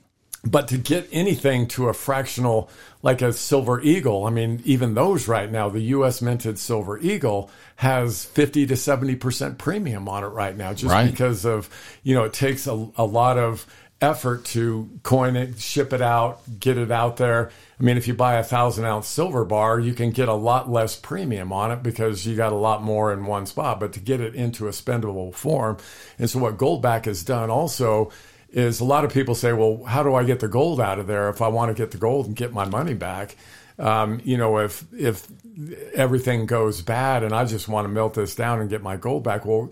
But 0.43 0.67
to 0.69 0.77
get 0.79 1.07
anything 1.11 1.67
to 1.67 1.87
a 1.89 1.93
fractional, 1.93 2.67
like 3.03 3.21
a 3.21 3.31
silver 3.31 3.79
eagle, 3.79 4.25
I 4.25 4.31
mean, 4.31 4.59
even 4.65 4.95
those 4.95 5.27
right 5.27 5.51
now, 5.51 5.69
the 5.69 5.81
U.S. 5.97 6.19
minted 6.19 6.57
silver 6.57 6.97
eagle 6.97 7.51
has 7.75 8.25
50 8.25 8.65
to 8.65 8.73
70% 8.73 9.59
premium 9.59 10.09
on 10.09 10.23
it 10.23 10.29
right 10.29 10.57
now, 10.57 10.73
just 10.73 10.91
Right. 10.91 11.11
because 11.11 11.45
of, 11.45 11.69
you 12.01 12.15
know, 12.15 12.23
it 12.23 12.33
takes 12.33 12.65
a, 12.65 12.87
a 12.97 13.05
lot 13.05 13.37
of 13.37 13.67
effort 14.01 14.43
to 14.45 14.89
coin 15.03 15.35
it, 15.35 15.59
ship 15.59 15.93
it 15.93 16.01
out, 16.01 16.41
get 16.59 16.77
it 16.77 16.91
out 16.91 17.17
there. 17.17 17.51
I 17.79 17.83
mean, 17.83 17.97
if 17.97 18.07
you 18.07 18.15
buy 18.15 18.35
a 18.35 18.43
thousand 18.43 18.85
ounce 18.85 19.07
silver 19.07 19.45
bar, 19.45 19.79
you 19.79 19.93
can 19.93 20.11
get 20.11 20.27
a 20.27 20.33
lot 20.33 20.69
less 20.69 20.95
premium 20.95 21.53
on 21.53 21.71
it 21.71 21.83
because 21.83 22.25
you 22.25 22.35
got 22.35 22.51
a 22.51 22.55
lot 22.55 22.81
more 22.81 23.13
in 23.13 23.25
one 23.25 23.45
spot. 23.45 23.79
But 23.79 23.93
to 23.93 23.99
get 23.99 24.19
it 24.19 24.33
into 24.33 24.67
a 24.67 24.71
spendable 24.71 25.33
form, 25.33 25.77
and 26.17 26.29
so 26.29 26.39
what 26.39 26.57
Goldback 26.57 27.05
has 27.05 27.23
done 27.23 27.49
also 27.51 28.11
is 28.49 28.79
a 28.79 28.85
lot 28.85 29.05
of 29.05 29.13
people 29.13 29.35
say, 29.35 29.53
well, 29.53 29.83
how 29.83 30.03
do 30.03 30.15
I 30.15 30.23
get 30.23 30.39
the 30.39 30.47
gold 30.47 30.81
out 30.81 30.99
of 30.99 31.07
there 31.07 31.29
if 31.29 31.41
I 31.41 31.47
want 31.47 31.75
to 31.75 31.81
get 31.81 31.91
the 31.91 31.97
gold 31.97 32.25
and 32.25 32.35
get 32.35 32.51
my 32.51 32.65
money 32.65 32.95
back? 32.95 33.35
Um, 33.79 34.19
you 34.23 34.37
know, 34.37 34.57
if 34.57 34.83
if 34.93 35.27
everything 35.93 36.45
goes 36.45 36.81
bad 36.81 37.23
and 37.23 37.33
I 37.33 37.45
just 37.45 37.67
want 37.67 37.85
to 37.85 37.89
melt 37.89 38.15
this 38.15 38.35
down 38.35 38.61
and 38.61 38.69
get 38.69 38.81
my 38.81 38.97
gold 38.97 39.23
back, 39.23 39.45
well, 39.45 39.71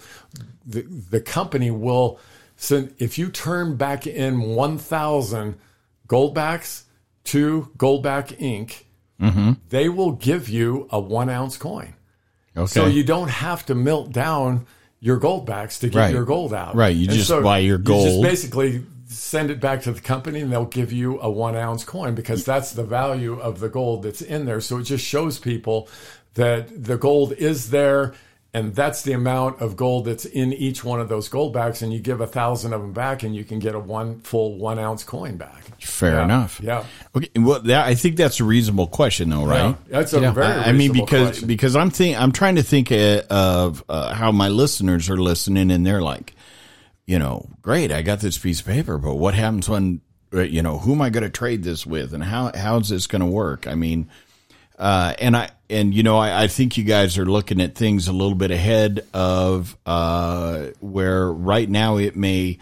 the, 0.65 0.81
the 0.81 1.21
company 1.21 1.71
will 1.71 2.19
send, 2.59 2.93
if 2.99 3.17
you 3.17 3.29
turn 3.29 3.77
back 3.77 4.05
in 4.05 4.41
1,000 4.41 5.55
Goldbacks 6.07 6.83
to 7.25 7.71
Goldback 7.77 8.37
Inc., 8.39 8.83
mm-hmm. 9.19 9.53
they 9.69 9.87
will 9.89 10.11
give 10.11 10.49
you 10.49 10.87
a 10.91 10.99
one 10.99 11.29
ounce 11.29 11.57
coin. 11.57 11.93
Okay. 12.57 12.67
So 12.67 12.85
you 12.85 13.03
don't 13.03 13.29
have 13.29 13.65
to 13.67 13.75
melt 13.75 14.11
down 14.11 14.67
your 14.99 15.19
Goldbacks 15.19 15.79
to 15.79 15.89
get 15.89 15.99
Right. 15.99 16.13
your 16.13 16.25
gold 16.25 16.53
out. 16.53 16.75
Right. 16.75 16.95
You 16.95 17.07
just 17.07 17.29
buy 17.29 17.59
your 17.59 17.77
You 17.77 17.83
gold. 17.83 18.07
just 18.07 18.21
basically 18.21 18.83
send 19.07 19.49
it 19.49 19.61
back 19.61 19.81
to 19.83 19.91
the 19.93 20.01
company 20.01 20.41
and 20.41 20.51
they'll 20.51 20.65
give 20.65 20.91
you 20.91 21.19
a 21.21 21.31
one 21.31 21.55
ounce 21.55 21.83
coin 21.85 22.13
because 22.13 22.43
that's 22.43 22.73
the 22.73 22.83
value 22.83 23.39
of 23.39 23.59
the 23.59 23.69
gold 23.69 24.03
that's 24.03 24.21
in 24.21 24.45
there. 24.45 24.59
So 24.59 24.77
it 24.79 24.83
just 24.83 25.05
shows 25.05 25.39
people 25.39 25.87
that 26.33 26.83
the 26.83 26.97
gold 26.97 27.31
is 27.33 27.69
there 27.69 28.13
and 28.53 28.73
that's 28.73 29.03
the 29.03 29.13
amount 29.13 29.61
of 29.61 29.75
gold 29.75 30.05
that's 30.05 30.25
in 30.25 30.53
each 30.53 30.83
one 30.83 30.99
of 30.99 31.07
those 31.07 31.29
gold 31.29 31.53
backs 31.53 31.81
and 31.83 31.93
you 31.93 31.99
give 31.99 32.19
a 32.19 32.25
thousand 32.27 32.73
of 32.73 32.81
them 32.81 32.93
back 32.93 33.21
and 33.21 33.35
you 33.35 33.43
can 33.43 33.59
get 33.59 33.75
a 33.75 33.79
one 33.79 34.19
full 34.21 34.57
one 34.57 34.79
ounce 34.79 35.03
coin 35.03 35.37
back. 35.37 35.63
Fair 35.79 36.13
Yeah. 36.15 36.23
enough. 36.23 36.59
Yeah. 36.61 36.83
Okay. 37.15 37.29
Well, 37.35 37.61
that, 37.61 37.85
I 37.85 37.93
think 37.95 38.17
that's 38.17 38.39
a 38.39 38.43
reasonable 38.43 38.87
question, 38.87 39.29
though, 39.29 39.45
right? 39.45 39.69
Yeah. 39.69 39.75
That's 39.89 40.13
a 40.13 40.19
very 40.31 40.45
I 40.47 40.69
I 40.69 40.71
mean, 40.71 40.91
because 40.93 41.29
question. 41.29 41.47
because 41.47 41.75
I'm 41.75 41.89
think 41.91 42.19
I'm 42.19 42.31
trying 42.31 42.55
to 42.55 42.63
think 42.63 42.91
uh, 42.91 43.21
of 43.29 43.83
uh, 43.87 44.13
how 44.13 44.31
my 44.31 44.49
listeners 44.49 45.09
are 45.09 45.17
listening, 45.17 45.69
and 45.71 45.85
they're 45.85 46.01
like, 46.01 46.33
you 47.05 47.19
know, 47.19 47.47
great, 47.61 47.91
I 47.91 48.01
got 48.01 48.19
this 48.19 48.37
piece 48.37 48.59
of 48.61 48.65
paper, 48.65 48.97
but 48.97 49.15
what 49.15 49.33
happens 49.35 49.69
when, 49.69 50.01
uh, 50.33 50.41
you 50.41 50.61
know, 50.61 50.79
who 50.79 50.93
am 50.93 51.01
I 51.01 51.09
going 51.11 51.23
to 51.23 51.29
trade 51.29 51.63
this 51.63 51.85
with, 51.85 52.13
and 52.13 52.23
how 52.23 52.51
how's 52.53 52.89
this 52.89 53.07
going 53.07 53.21
to 53.21 53.27
work? 53.27 53.67
I 53.67 53.75
mean, 53.75 54.09
uh, 54.77 55.13
and 55.19 55.37
I 55.37 55.49
and 55.69 55.93
you 55.93 56.03
know, 56.03 56.17
I, 56.17 56.43
I 56.43 56.47
think 56.47 56.77
you 56.77 56.83
guys 56.83 57.17
are 57.17 57.25
looking 57.25 57.61
at 57.61 57.75
things 57.75 58.07
a 58.07 58.13
little 58.13 58.35
bit 58.35 58.51
ahead 58.51 59.05
of 59.13 59.77
uh, 59.85 60.67
where 60.79 61.31
right 61.31 61.69
now 61.69 61.97
it 61.97 62.15
may 62.15 62.57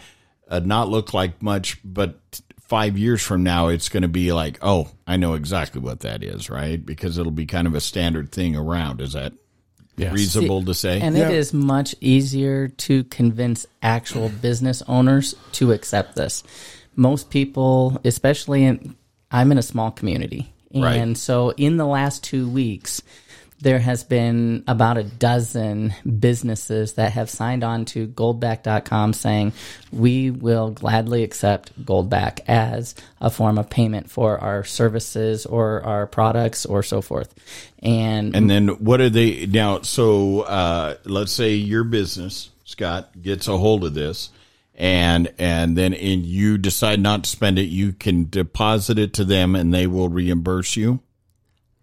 uh, 0.48 0.60
not 0.60 0.88
look 0.88 1.14
like 1.14 1.42
much, 1.42 1.78
but 1.84 2.18
five 2.60 2.98
years 2.98 3.22
from 3.22 3.42
now 3.42 3.68
it's 3.68 3.88
going 3.88 4.02
to 4.02 4.08
be 4.08 4.32
like, 4.32 4.58
oh, 4.60 4.90
I 5.06 5.16
know 5.16 5.34
exactly 5.34 5.80
what 5.80 6.00
that 6.00 6.22
is, 6.22 6.50
right? 6.50 6.84
Because 6.84 7.16
it'll 7.18 7.32
be 7.32 7.46
kind 7.46 7.66
of 7.66 7.74
a 7.74 7.80
standard 7.80 8.30
thing 8.30 8.56
around. 8.56 9.00
Is 9.00 9.14
that 9.14 9.32
Yes. 9.96 10.12
reasonable 10.12 10.62
to 10.62 10.74
say? 10.74 11.00
And 11.00 11.16
Yeah. 11.16 11.28
it 11.28 11.34
is 11.34 11.52
much 11.52 11.92
easier 12.00 12.68
to 12.68 13.02
convince 13.04 13.66
actual 13.82 14.28
business 14.28 14.80
owners 14.86 15.34
to 15.52 15.72
accept 15.72 16.14
this. 16.14 16.44
Most 16.94 17.30
people, 17.30 18.00
especially 18.04 18.62
in, 18.62 18.94
I'm 19.32 19.50
in 19.50 19.58
a 19.58 19.62
small 19.62 19.90
community. 19.90 20.52
And 20.72 20.82
Right. 20.82 21.16
so 21.16 21.50
in 21.56 21.76
the 21.76 21.86
last 21.86 22.22
two 22.24 22.48
weeks, 22.48 23.02
there 23.60 23.80
has 23.80 24.04
been 24.04 24.62
about 24.68 24.98
a 24.98 25.02
dozen 25.02 25.92
businesses 26.20 26.92
that 26.92 27.12
have 27.12 27.28
signed 27.28 27.64
on 27.64 27.84
to 27.86 28.06
goldback.com 28.06 29.12
saying 29.12 29.52
we 29.90 30.30
will 30.30 30.70
gladly 30.70 31.24
accept 31.24 31.72
goldback 31.84 32.38
as 32.46 32.94
a 33.20 33.30
form 33.30 33.58
of 33.58 33.68
payment 33.68 34.10
for 34.10 34.38
our 34.38 34.62
services 34.62 35.44
or 35.44 35.82
our 35.82 36.06
products 36.06 36.66
or 36.66 36.84
so 36.84 37.00
forth. 37.00 37.34
And, 37.82 38.36
And 38.36 38.48
then 38.48 38.68
what 38.68 39.00
are 39.00 39.10
they 39.10 39.46
now? 39.46 39.80
So 39.82 40.42
uh, 40.42 40.94
let's 41.04 41.32
say 41.32 41.54
your 41.54 41.82
business, 41.82 42.50
Scott, 42.64 43.10
gets 43.20 43.48
a 43.48 43.56
hold 43.58 43.82
of 43.82 43.94
this, 43.94 44.30
and 44.78 45.30
and 45.38 45.76
then 45.76 45.92
and 45.92 46.24
you 46.24 46.56
decide 46.56 47.00
not 47.00 47.24
to 47.24 47.30
spend 47.30 47.58
it. 47.58 47.64
You 47.64 47.92
can 47.92 48.28
deposit 48.30 48.98
it 48.98 49.12
to 49.14 49.24
them, 49.24 49.54
and 49.54 49.74
they 49.74 49.86
will 49.86 50.08
reimburse 50.08 50.76
you. 50.76 51.00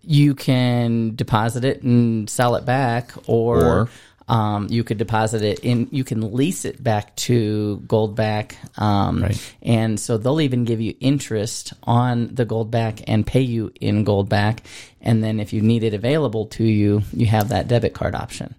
you 0.08 0.36
can 0.36 1.16
deposit 1.16 1.66
it 1.66 1.82
and 1.82 2.30
sell 2.30 2.56
it 2.56 2.64
back, 2.64 3.12
or, 3.26 3.64
Or- 3.66 3.90
um, 4.28 4.68
you 4.70 4.84
could 4.84 5.00
deposit 5.00 5.42
it 5.42 5.60
in. 5.62 5.88
You 5.92 6.04
can 6.04 6.32
lease 6.32 6.64
it 6.64 6.84
back 6.84 7.16
to 7.28 7.82
Goldback, 7.88 8.54
um, 8.80 9.24
Right. 9.24 9.54
and 9.64 10.00
so 10.00 10.18
they'll 10.20 10.42
even 10.42 10.64
give 10.64 10.80
you 10.80 10.94
interest 11.00 11.74
on 11.84 12.30
the 12.36 12.46
Goldback 12.46 13.04
and 13.08 13.26
pay 13.26 13.42
you 13.42 13.72
in 13.82 14.06
Goldback. 14.06 14.60
And 15.02 15.24
then 15.24 15.40
if 15.40 15.54
you 15.54 15.62
need 15.62 15.84
it 15.84 15.96
available 15.96 16.46
to 16.48 16.64
you, 16.64 17.02
you 17.12 17.26
have 17.26 17.50
that 17.50 17.68
debit 17.68 17.94
card 17.96 18.14
option. 18.14 18.54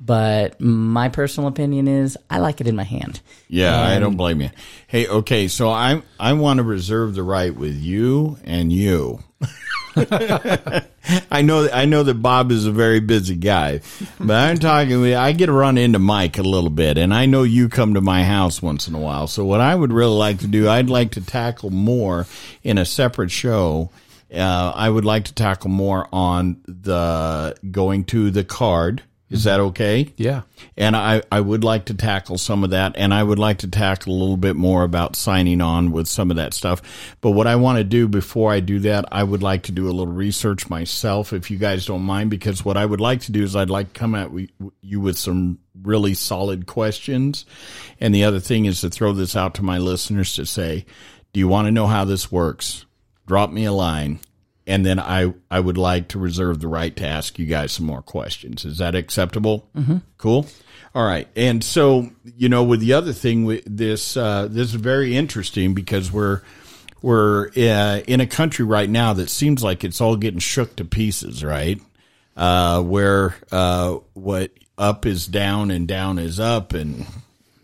But 0.00 0.60
my 0.60 1.08
personal 1.08 1.48
opinion 1.48 1.88
is 1.88 2.16
I 2.30 2.38
like 2.38 2.60
it 2.60 2.66
in 2.66 2.76
my 2.76 2.84
hand. 2.84 3.20
Yeah, 3.48 3.80
I 3.80 3.98
don't 3.98 4.16
blame 4.16 4.40
you. 4.40 4.50
Hey, 4.86 5.06
okay, 5.08 5.48
so 5.48 5.68
I 5.70 6.02
I 6.20 6.32
want 6.34 6.58
to 6.58 6.62
reserve 6.64 7.14
the 7.14 7.22
right 7.22 7.54
with 7.54 7.74
you 7.76 8.38
and 8.44 8.72
you. 8.72 9.20
I 11.30 11.42
know 11.42 11.68
I 11.72 11.84
know 11.86 12.02
that 12.02 12.14
Bob 12.22 12.50
is 12.52 12.66
a 12.66 12.72
very 12.72 13.00
busy 13.00 13.34
guy, 13.36 13.80
but 14.20 14.34
I'm 14.34 14.58
talking. 14.58 15.00
with- 15.00 15.14
I 15.16 15.32
get 15.32 15.48
run 15.48 15.78
into 15.78 15.98
Mike 15.98 16.38
a 16.38 16.42
little 16.42 16.70
bit, 16.70 16.98
and 16.98 17.14
I 17.14 17.26
know 17.26 17.42
you 17.44 17.68
come 17.68 17.94
to 17.94 18.00
my 18.00 18.24
house 18.24 18.60
once 18.60 18.88
in 18.88 18.94
a 18.94 18.98
while. 18.98 19.26
So 19.26 19.44
what 19.44 19.60
I 19.60 19.74
would 19.74 19.92
really 19.92 20.16
like 20.16 20.38
to 20.40 20.46
do, 20.46 20.68
I'd 20.68 20.90
like 20.90 21.12
to 21.12 21.20
tackle 21.24 21.70
more 21.70 22.26
in 22.62 22.78
a 22.78 22.84
separate 22.84 23.30
show. 23.30 23.90
Uh, 24.34 24.72
I 24.74 24.90
would 24.90 25.04
like 25.04 25.24
to 25.26 25.34
tackle 25.34 25.70
more 25.70 26.08
on 26.12 26.60
the 26.66 27.56
going 27.70 28.04
to 28.06 28.30
the 28.30 28.44
card. 28.44 29.02
Is 29.28 29.42
that 29.42 29.58
okay? 29.58 30.12
Yeah. 30.16 30.42
And 30.76 30.94
I, 30.94 31.20
I 31.32 31.40
would 31.40 31.64
like 31.64 31.86
to 31.86 31.94
tackle 31.94 32.38
some 32.38 32.62
of 32.62 32.70
that, 32.70 32.92
and 32.96 33.12
I 33.12 33.22
would 33.22 33.40
like 33.40 33.58
to 33.58 33.68
tackle 33.68 34.12
a 34.12 34.18
little 34.18 34.36
bit 34.36 34.54
more 34.54 34.84
about 34.84 35.16
signing 35.16 35.60
on 35.60 35.90
with 35.90 36.06
some 36.06 36.30
of 36.30 36.36
that 36.36 36.54
stuff. 36.54 36.80
But 37.20 37.32
what 37.32 37.48
I 37.48 37.56
want 37.56 37.78
to 37.78 37.84
do 37.84 38.06
before 38.06 38.52
I 38.52 38.60
do 38.60 38.78
that, 38.80 39.04
I 39.10 39.24
would 39.24 39.42
like 39.42 39.64
to 39.64 39.72
do 39.72 39.86
a 39.88 39.90
little 39.90 40.12
research 40.12 40.70
myself, 40.70 41.32
if 41.32 41.50
you 41.50 41.58
guys 41.58 41.86
don't 41.86 42.02
mind, 42.02 42.30
because 42.30 42.64
what 42.64 42.76
I 42.76 42.86
would 42.86 43.00
like 43.00 43.22
to 43.22 43.32
do 43.32 43.42
is 43.42 43.56
I'd 43.56 43.68
like 43.68 43.92
to 43.92 43.98
come 43.98 44.14
at 44.14 44.30
we- 44.30 44.52
you 44.80 45.00
with 45.00 45.18
some 45.18 45.58
really 45.82 46.14
solid 46.14 46.66
questions. 46.66 47.46
And 47.98 48.14
the 48.14 48.24
other 48.24 48.40
thing 48.40 48.64
is 48.64 48.80
to 48.82 48.90
throw 48.90 49.12
this 49.12 49.34
out 49.34 49.54
to 49.54 49.64
my 49.64 49.78
listeners 49.78 50.36
to 50.36 50.46
say, 50.46 50.86
do 51.32 51.40
you 51.40 51.48
want 51.48 51.66
to 51.66 51.72
know 51.72 51.88
how 51.88 52.04
this 52.04 52.30
works? 52.30 52.86
Drop 53.26 53.50
me 53.50 53.64
a 53.64 53.72
line 53.72 54.20
and 54.66 54.84
then 54.84 54.98
I 54.98 55.32
I 55.50 55.60
would 55.60 55.78
like 55.78 56.08
to 56.08 56.18
reserve 56.18 56.60
the 56.60 56.68
right 56.68 56.94
to 56.96 57.06
ask 57.06 57.38
you 57.38 57.46
guys 57.46 57.72
some 57.72 57.86
more 57.86 58.02
questions. 58.02 58.64
Is 58.64 58.78
that 58.78 58.94
acceptable? 58.94 59.68
Mm-hmm. 59.76 59.98
Cool. 60.18 60.46
All 60.94 61.06
right. 61.06 61.28
And 61.36 61.62
so 61.62 62.10
you 62.36 62.48
know, 62.48 62.64
with 62.64 62.80
the 62.80 62.94
other 62.94 63.12
thing, 63.12 63.44
with 63.44 63.62
this 63.66 64.16
uh, 64.16 64.48
this 64.50 64.68
is 64.68 64.74
very 64.74 65.16
interesting 65.16 65.74
because 65.74 66.10
we're 66.10 66.42
we're 67.02 67.48
uh, 67.56 68.00
in 68.06 68.20
a 68.20 68.26
country 68.26 68.64
right 68.64 68.88
now 68.90 69.12
that 69.12 69.30
seems 69.30 69.62
like 69.62 69.84
it's 69.84 70.00
all 70.00 70.16
getting 70.16 70.40
shook 70.40 70.76
to 70.76 70.84
pieces, 70.84 71.44
right? 71.44 71.80
Uh, 72.36 72.82
where 72.82 73.36
uh, 73.52 73.92
what 74.14 74.50
up 74.76 75.06
is 75.06 75.26
down 75.26 75.70
and 75.70 75.86
down 75.86 76.18
is 76.18 76.40
up, 76.40 76.74
and 76.74 77.06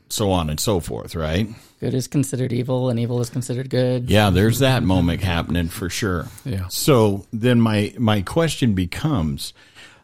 so 0.08 0.30
on 0.30 0.48
and 0.48 0.60
so 0.60 0.80
forth, 0.80 1.14
right? 1.14 1.48
Good 1.82 1.94
is 1.94 2.06
considered 2.06 2.52
evil, 2.52 2.90
and 2.90 3.00
evil 3.00 3.20
is 3.20 3.28
considered 3.28 3.68
good. 3.68 4.08
Yeah, 4.08 4.30
there's 4.30 4.60
that 4.60 4.84
moment 4.84 5.20
happening 5.20 5.66
for 5.66 5.90
sure. 5.90 6.28
Yeah. 6.44 6.68
So 6.68 7.26
then 7.32 7.60
my 7.60 7.92
my 7.98 8.22
question 8.22 8.74
becomes, 8.74 9.52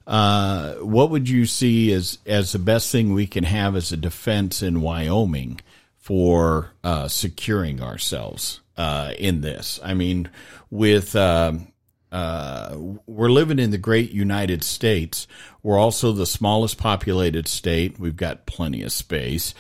uh, 0.05 0.75
what 0.81 1.11
would 1.11 1.29
you 1.29 1.47
see 1.47 1.93
as 1.93 2.19
as 2.27 2.51
the 2.51 2.59
best 2.59 2.91
thing 2.91 3.15
we 3.15 3.29
can 3.29 3.45
have 3.45 3.77
as 3.77 3.93
a 3.93 3.97
defense 3.97 4.61
in 4.61 4.81
Wyoming 4.81 5.61
for 5.97 6.73
uh, 6.83 7.07
securing 7.07 7.81
ourselves 7.81 8.61
uh, 8.77 9.13
in 9.17 9.41
this? 9.41 9.79
I 9.81 9.95
mean, 9.95 10.31
with 10.71 11.15
um, 11.15 11.69
uh, 12.11 12.75
we're 13.07 13.31
living 13.31 13.61
in 13.61 13.71
the 13.71 13.79
great 13.79 14.11
United 14.11 14.65
States. 14.65 15.29
We're 15.63 15.79
also 15.79 16.11
the 16.11 16.27
smallest 16.27 16.77
populated 16.77 17.47
state. 17.47 18.01
We've 18.01 18.17
got 18.17 18.47
plenty 18.47 18.83
of 18.83 18.91
space. 18.91 19.55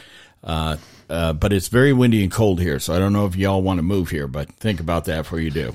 Uh, 1.08 1.32
but 1.32 1.52
it's 1.52 1.68
very 1.68 1.92
windy 1.92 2.22
and 2.22 2.30
cold 2.30 2.60
here, 2.60 2.78
so 2.78 2.94
I 2.94 2.98
don't 2.98 3.12
know 3.12 3.24
if 3.26 3.34
y'all 3.36 3.62
want 3.62 3.78
to 3.78 3.82
move 3.82 4.10
here, 4.10 4.26
but 4.28 4.50
think 4.54 4.78
about 4.80 5.06
that 5.06 5.22
before 5.22 5.40
you 5.40 5.50
do. 5.50 5.72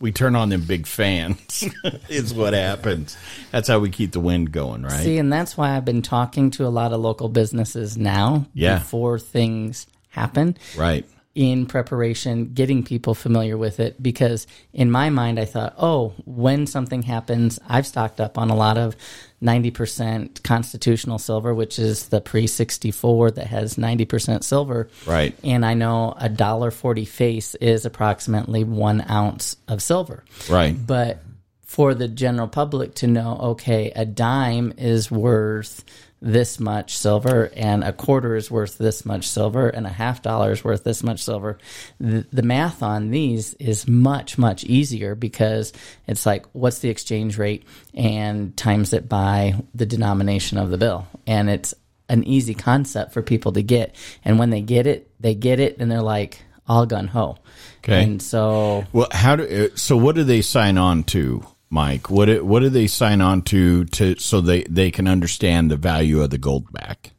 We 0.00 0.10
turn 0.10 0.34
on 0.34 0.48
them 0.48 0.62
big 0.62 0.86
fans, 0.86 1.64
is 2.08 2.34
what 2.34 2.52
happens. 2.52 3.16
That's 3.52 3.68
how 3.68 3.78
we 3.78 3.88
keep 3.90 4.10
the 4.12 4.20
wind 4.20 4.50
going, 4.52 4.82
right? 4.82 5.04
See, 5.04 5.16
and 5.18 5.32
that's 5.32 5.56
why 5.56 5.76
I've 5.76 5.84
been 5.84 6.02
talking 6.02 6.50
to 6.52 6.66
a 6.66 6.68
lot 6.68 6.92
of 6.92 7.00
local 7.00 7.28
businesses 7.28 7.96
now 7.96 8.46
Yeah. 8.52 8.78
before 8.80 9.18
things 9.20 9.86
happen 10.10 10.56
right. 10.76 11.04
In 11.34 11.66
preparation, 11.66 12.52
getting 12.54 12.84
people 12.84 13.14
familiar 13.14 13.56
with 13.56 13.80
it. 13.80 14.00
Because 14.02 14.46
in 14.72 14.90
my 14.90 15.10
mind, 15.10 15.40
I 15.40 15.44
thought, 15.44 15.74
oh, 15.78 16.14
when 16.24 16.66
something 16.66 17.02
happens, 17.02 17.58
I've 17.68 17.86
stocked 17.86 18.20
up 18.20 18.38
on 18.38 18.50
a 18.50 18.56
lot 18.56 18.78
of 18.78 18.96
90% 19.42 20.42
constitutional 20.42 21.18
silver, 21.18 21.52
which 21.54 21.78
is 21.78 22.08
the 22.08 22.20
pre 22.20 22.46
64 22.46 23.32
that 23.32 23.48
has 23.48 23.74
90% 23.74 24.44
silver. 24.44 24.88
Right. 25.06 25.36
And 25.42 25.66
I 25.66 25.74
know 25.74 26.14
a 26.18 26.28
dollar 26.28 26.70
forty 26.70 27.04
face 27.04 27.54
is 27.56 27.84
approximately 27.84 28.64
one 28.64 29.04
ounce 29.10 29.56
of 29.68 29.82
silver. 29.82 30.24
Right. 30.48 30.74
But 30.74 31.22
for 31.74 31.94
the 31.94 32.08
general 32.08 32.48
public 32.48 32.94
to 32.94 33.06
know, 33.08 33.36
okay, 33.40 33.90
a 33.96 34.04
dime 34.04 34.72
is 34.78 35.10
worth 35.10 35.84
this 36.20 36.58
much 36.58 36.96
silver 36.96 37.50
and 37.54 37.84
a 37.84 37.92
quarter 37.92 38.34
is 38.34 38.50
worth 38.50 38.78
this 38.78 39.04
much 39.04 39.28
silver 39.28 39.68
and 39.68 39.86
a 39.86 39.90
half 39.90 40.22
dollar 40.22 40.52
is 40.52 40.64
worth 40.64 40.82
this 40.82 41.02
much 41.02 41.22
silver. 41.22 41.58
The, 42.00 42.26
the 42.32 42.42
math 42.42 42.82
on 42.82 43.10
these 43.10 43.54
is 43.54 43.86
much, 43.86 44.38
much 44.38 44.64
easier 44.64 45.14
because 45.14 45.72
it's 46.06 46.24
like, 46.24 46.46
what's 46.52 46.78
the 46.78 46.88
exchange 46.88 47.36
rate 47.36 47.64
and 47.92 48.56
times 48.56 48.92
it 48.92 49.08
by 49.08 49.54
the 49.74 49.86
denomination 49.86 50.56
of 50.56 50.70
the 50.70 50.78
bill. 50.78 51.06
And 51.26 51.50
it's 51.50 51.74
an 52.08 52.24
easy 52.24 52.54
concept 52.54 53.12
for 53.12 53.22
people 53.22 53.52
to 53.52 53.62
get. 53.62 53.94
And 54.24 54.38
when 54.38 54.50
they 54.50 54.60
get 54.60 54.86
it, 54.86 55.10
they 55.20 55.34
get 55.34 55.60
it 55.60 55.78
and 55.78 55.90
they're 55.90 56.02
like 56.02 56.40
all 56.66 56.86
gun 56.86 57.08
ho. 57.08 57.36
Okay. 57.78 58.02
And 58.02 58.22
so 58.22 58.86
Well, 58.92 59.08
how 59.10 59.36
do 59.36 59.70
so? 59.76 59.96
What 59.96 60.14
do 60.14 60.24
they 60.24 60.40
sign 60.40 60.78
on 60.78 61.04
to, 61.04 61.46
Mike? 61.74 62.08
What 62.08 62.26
do, 62.26 62.44
what 62.44 62.60
do 62.60 62.70
they 62.70 62.86
sign 62.86 63.20
on 63.20 63.42
to 63.42 63.84
to 63.86 64.16
so 64.16 64.40
they 64.40 64.62
they 64.62 64.90
can 64.90 65.08
understand 65.08 65.70
the 65.70 65.76
value 65.76 66.22
of 66.22 66.30
the 66.30 66.38
gold 66.38 66.72
back? 66.72 67.10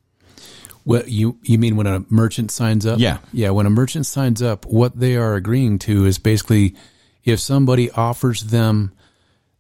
What 0.86 1.10
you 1.10 1.38
you 1.44 1.60
mean 1.60 1.76
when 1.76 1.88
a 1.88 2.06
merchant 2.10 2.52
signs 2.52 2.86
up? 2.86 2.98
Yeah. 2.98 3.18
yeah. 3.34 3.50
When 3.50 3.66
a 3.66 3.70
merchant 3.70 4.06
signs 4.06 4.42
up, 4.42 4.66
what 4.66 4.98
they 5.00 5.16
are 5.16 5.36
agreeing 5.36 5.78
to 5.80 6.06
is 6.06 6.18
basically 6.18 6.76
if 7.24 7.40
somebody 7.40 7.92
offers 7.92 8.46
them 8.46 8.94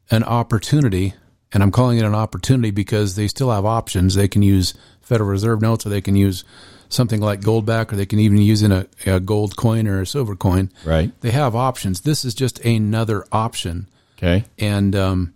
an 0.10 0.24
opportunity, 0.24 1.14
and 1.52 1.62
I'm 1.62 1.72
calling 1.72 1.98
it 1.98 2.06
an 2.06 2.16
opportunity 2.16 2.72
because 2.72 3.16
they 3.16 3.28
still 3.28 3.52
have 3.52 3.66
options. 3.66 4.16
They 4.16 4.28
can 4.28 4.44
use 4.44 4.76
Federal 5.02 5.30
Reserve 5.30 5.62
notes, 5.62 5.86
or 5.86 5.90
they 5.90 6.02
can 6.02 6.16
use 6.16 6.44
something 6.88 7.20
like 7.20 7.42
gold 7.42 7.66
back, 7.66 7.92
or 7.92 7.96
they 7.96 8.06
can 8.06 8.20
even 8.20 8.38
use 8.38 8.62
in 8.62 8.72
a, 8.72 8.86
a 9.06 9.20
gold 9.20 9.58
coin 9.58 9.88
or 9.88 10.00
a 10.00 10.06
silver 10.06 10.36
coin. 10.36 10.72
Right. 10.86 11.12
They 11.22 11.32
have 11.32 11.56
options. 11.56 12.02
This 12.02 12.24
is 12.24 12.34
just 12.34 12.60
another 12.60 13.26
option 13.32 13.90
Okay. 14.18 14.46
and 14.58 14.96
um, 14.96 15.34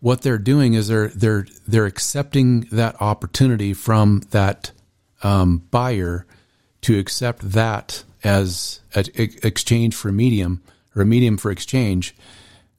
what 0.00 0.22
they're 0.22 0.38
doing 0.38 0.74
is 0.74 0.88
they're 0.88 1.08
they're 1.08 1.46
they're 1.66 1.86
accepting 1.86 2.62
that 2.72 3.00
opportunity 3.00 3.72
from 3.72 4.22
that 4.30 4.72
um, 5.22 5.62
buyer 5.70 6.26
to 6.82 6.98
accept 6.98 7.52
that 7.52 8.04
as 8.24 8.80
an 8.94 9.04
exchange 9.16 9.94
for 9.94 10.12
medium 10.12 10.62
or 10.94 11.02
a 11.02 11.06
medium 11.06 11.36
for 11.36 11.50
exchange 11.50 12.14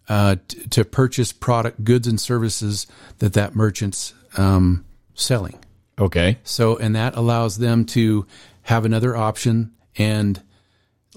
uh, 0.09 0.35
t- 0.47 0.67
to 0.67 0.85
purchase 0.85 1.31
product 1.31 1.83
goods 1.83 2.07
and 2.07 2.19
services 2.19 2.87
that 3.19 3.33
that 3.33 3.55
merchant's 3.55 4.13
um, 4.37 4.85
selling. 5.13 5.57
Okay. 5.97 6.39
So, 6.43 6.77
and 6.77 6.95
that 6.95 7.15
allows 7.15 7.57
them 7.57 7.85
to 7.85 8.25
have 8.63 8.85
another 8.85 9.15
option. 9.15 9.73
And 9.97 10.41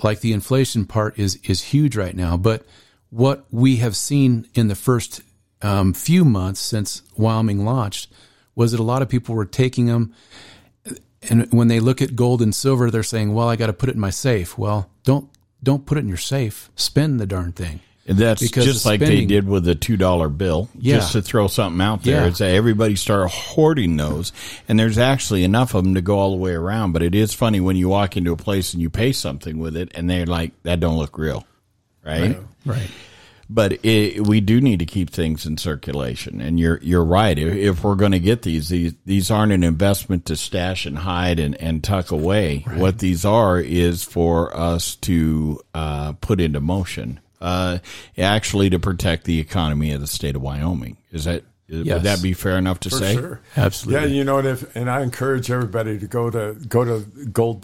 like 0.03 0.21
the 0.21 0.33
inflation 0.33 0.85
part 0.85 1.19
is, 1.19 1.37
is 1.45 1.63
huge 1.63 1.97
right 1.97 2.15
now. 2.15 2.37
But 2.37 2.65
what 3.17 3.47
we 3.51 3.77
have 3.77 3.97
seen 3.97 4.47
in 4.53 4.69
the 4.69 4.75
first 4.75 5.23
um, 5.63 5.95
few 5.95 6.23
months 6.23 6.61
since 6.61 7.03
Wyoming 7.17 7.65
launched 7.65 8.13
was 8.55 8.73
that 8.73 8.81
a 8.81 8.83
lot 8.83 9.01
of 9.01 9.09
people 9.09 9.35
were 9.35 9.47
taking 9.47 9.87
them. 9.87 10.13
And 11.23 11.51
when 11.51 11.69
they 11.69 11.81
look 11.81 12.03
at 12.03 12.15
gold 12.15 12.43
and 12.43 12.55
silver, 12.55 12.91
they're 12.91 13.03
saying, 13.03 13.33
well, 13.33 13.49
I 13.49 13.57
got 13.57 13.69
to 13.69 13.73
put 13.73 13.89
it 13.89 13.95
in 13.95 14.01
my 14.01 14.11
safe. 14.11 14.59
Well, 14.59 14.91
don't, 15.03 15.31
don't 15.63 15.87
put 15.87 15.97
it 15.97 16.03
in 16.03 16.09
your 16.09 16.19
safe. 16.19 16.71
Spend 16.77 17.19
the 17.19 17.27
darn 17.27 17.53
thing. 17.53 17.81
And 18.07 18.19
That's 18.19 18.43
Because 18.43 18.67
just 18.67 18.85
like 18.85 19.01
they 19.01 19.25
did 19.25 19.49
with 19.49 19.65
the 19.65 19.75
two 19.75 19.97
dollar 19.97 20.29
bill. 20.29 20.69
Yeah. 20.79 20.97
Just 20.97 21.13
to 21.13 21.23
throw 21.23 21.49
something 21.49 21.81
out 21.81 22.03
there. 22.03 22.21
Yeah. 22.21 22.27
It's 22.29 22.39
that 22.39 22.51
everybody 22.51 22.97
started 22.97 23.29
hoarding 23.29 23.97
those, 23.97 24.33
and 24.69 24.79
there's 24.79 24.97
actually 24.97 25.43
enough 25.43 25.75
of 25.75 25.83
them 25.83 25.95
to 25.95 26.03
go 26.03 26.17
all 26.17 26.31
the 26.31 26.37
way 26.37 26.53
around. 26.53 26.93
But 26.93 27.03
it 27.03 27.17
is 27.17 27.35
funny 27.35 27.59
when 27.59 27.75
you 27.75 27.89
walk 27.89 28.17
into 28.17 28.31
a 28.31 28.37
place 28.37 28.75
and 28.75 28.81
you 28.83 28.91
pay 28.91 29.11
something 29.11 29.59
with 29.59 29.77
it, 29.77 29.91
and 29.97 30.09
they're 30.09 30.25
like, 30.25 30.53
"That 30.63 30.79
don't 30.79 30.99
look 30.99 31.19
real," 31.19 31.45
right? 32.05 32.39
Right. 32.65 32.91
But 33.49 33.85
it, 33.85 34.27
we 34.27 34.41
do 34.41 34.61
need 34.61 34.81
to 34.81 34.87
keep 34.87 35.09
things 35.11 35.47
in 35.47 35.57
circulation, 35.57 36.41
and 36.41 36.59
you're 36.59 36.81
you're 36.83 37.05
right. 37.05 37.39
If, 37.39 37.55
if 37.55 37.85
we're 37.85 37.95
going 37.95 38.11
to 38.13 38.19
get 38.19 38.43
these, 38.43 38.69
these 38.71 38.95
these 39.05 39.31
aren't 39.31 39.53
an 39.53 39.63
investment 39.63 40.27
to 40.27 40.37
stash 40.37 40.85
and 40.85 40.99
hide 40.99 41.39
and, 41.39 41.55
and 41.61 41.83
tuck 41.85 42.11
away. 42.11 42.65
What 42.75 42.99
these 42.99 43.25
are 43.25 43.61
is 43.61 44.03
for 44.03 44.57
us 44.57 44.97
to 44.97 45.61
uh, 45.75 46.15
put 46.15 46.41
into 46.41 46.61
motion, 46.61 47.21
uh, 47.41 47.79
actually 48.19 48.69
to 48.71 48.81
protect 48.81 49.25
the 49.25 49.39
economy 49.39 49.93
of 49.93 50.01
the 50.01 50.09
state 50.09 50.35
of 50.35 50.43
Wyoming. 50.43 50.97
Is 51.13 51.25
that 51.27 51.45
Yes. 51.69 51.95
would 51.95 52.03
that 52.05 52.23
be 52.23 52.33
fair 52.33 52.59
enough 52.59 52.79
to 52.81 52.91
For 52.91 52.97
say? 52.97 53.15
sure. 53.15 53.41
Absolutely. 53.57 54.09
Yeah, 54.11 54.15
you 54.17 54.23
know, 54.23 54.39
and 54.39 54.47
if 54.47 54.77
and 54.77 54.89
I 54.89 55.03
encourage 55.03 55.51
everybody 55.51 55.99
to 55.99 56.07
go 56.07 56.31
to 56.31 56.55
go 56.69 56.85
to 56.85 57.01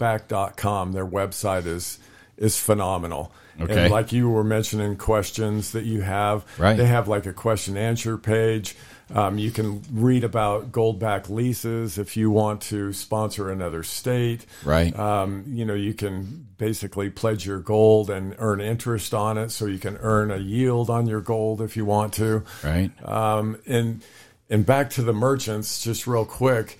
goldback.com. 0.03 0.91
Their 0.91 1.05
website 1.05 1.65
is 1.65 1.99
is 2.37 2.57
phenomenal. 2.57 3.31
Okay. 3.61 3.83
And 3.83 3.91
like 3.91 4.11
you 4.11 4.29
were 4.29 4.43
mentioning 4.43 4.95
questions 4.97 5.71
that 5.73 5.85
you 5.85 6.01
have. 6.01 6.45
Right. 6.57 6.75
They 6.77 6.85
have 6.85 7.07
like 7.07 7.25
a 7.25 7.33
question 7.33 7.77
answer 7.77 8.17
page. 8.17 8.75
Um, 9.13 9.37
you 9.37 9.51
can 9.51 9.83
read 9.91 10.23
about 10.23 10.71
goldback 10.71 11.29
leases 11.29 11.97
if 11.97 12.17
you 12.17 12.31
want 12.31 12.61
to 12.63 12.93
sponsor 12.93 13.51
another 13.51 13.83
state. 13.83 14.45
Right. 14.63 14.97
Um, 14.97 15.43
you 15.47 15.65
know, 15.65 15.75
you 15.75 15.93
can 15.93 16.47
basically 16.57 17.09
pledge 17.09 17.45
your 17.45 17.59
gold 17.59 18.09
and 18.09 18.35
earn 18.39 18.61
interest 18.61 19.13
on 19.13 19.37
it, 19.37 19.51
so 19.51 19.65
you 19.65 19.77
can 19.77 19.97
earn 19.97 20.31
a 20.31 20.37
yield 20.37 20.89
on 20.89 21.05
your 21.05 21.21
gold 21.21 21.61
if 21.61 21.77
you 21.77 21.85
want 21.85 22.13
to. 22.13 22.43
Right. 22.63 22.91
Um, 23.07 23.59
and 23.67 24.01
and 24.49 24.65
back 24.65 24.89
to 24.91 25.03
the 25.03 25.13
merchants, 25.13 25.83
just 25.83 26.07
real 26.07 26.25
quick. 26.25 26.79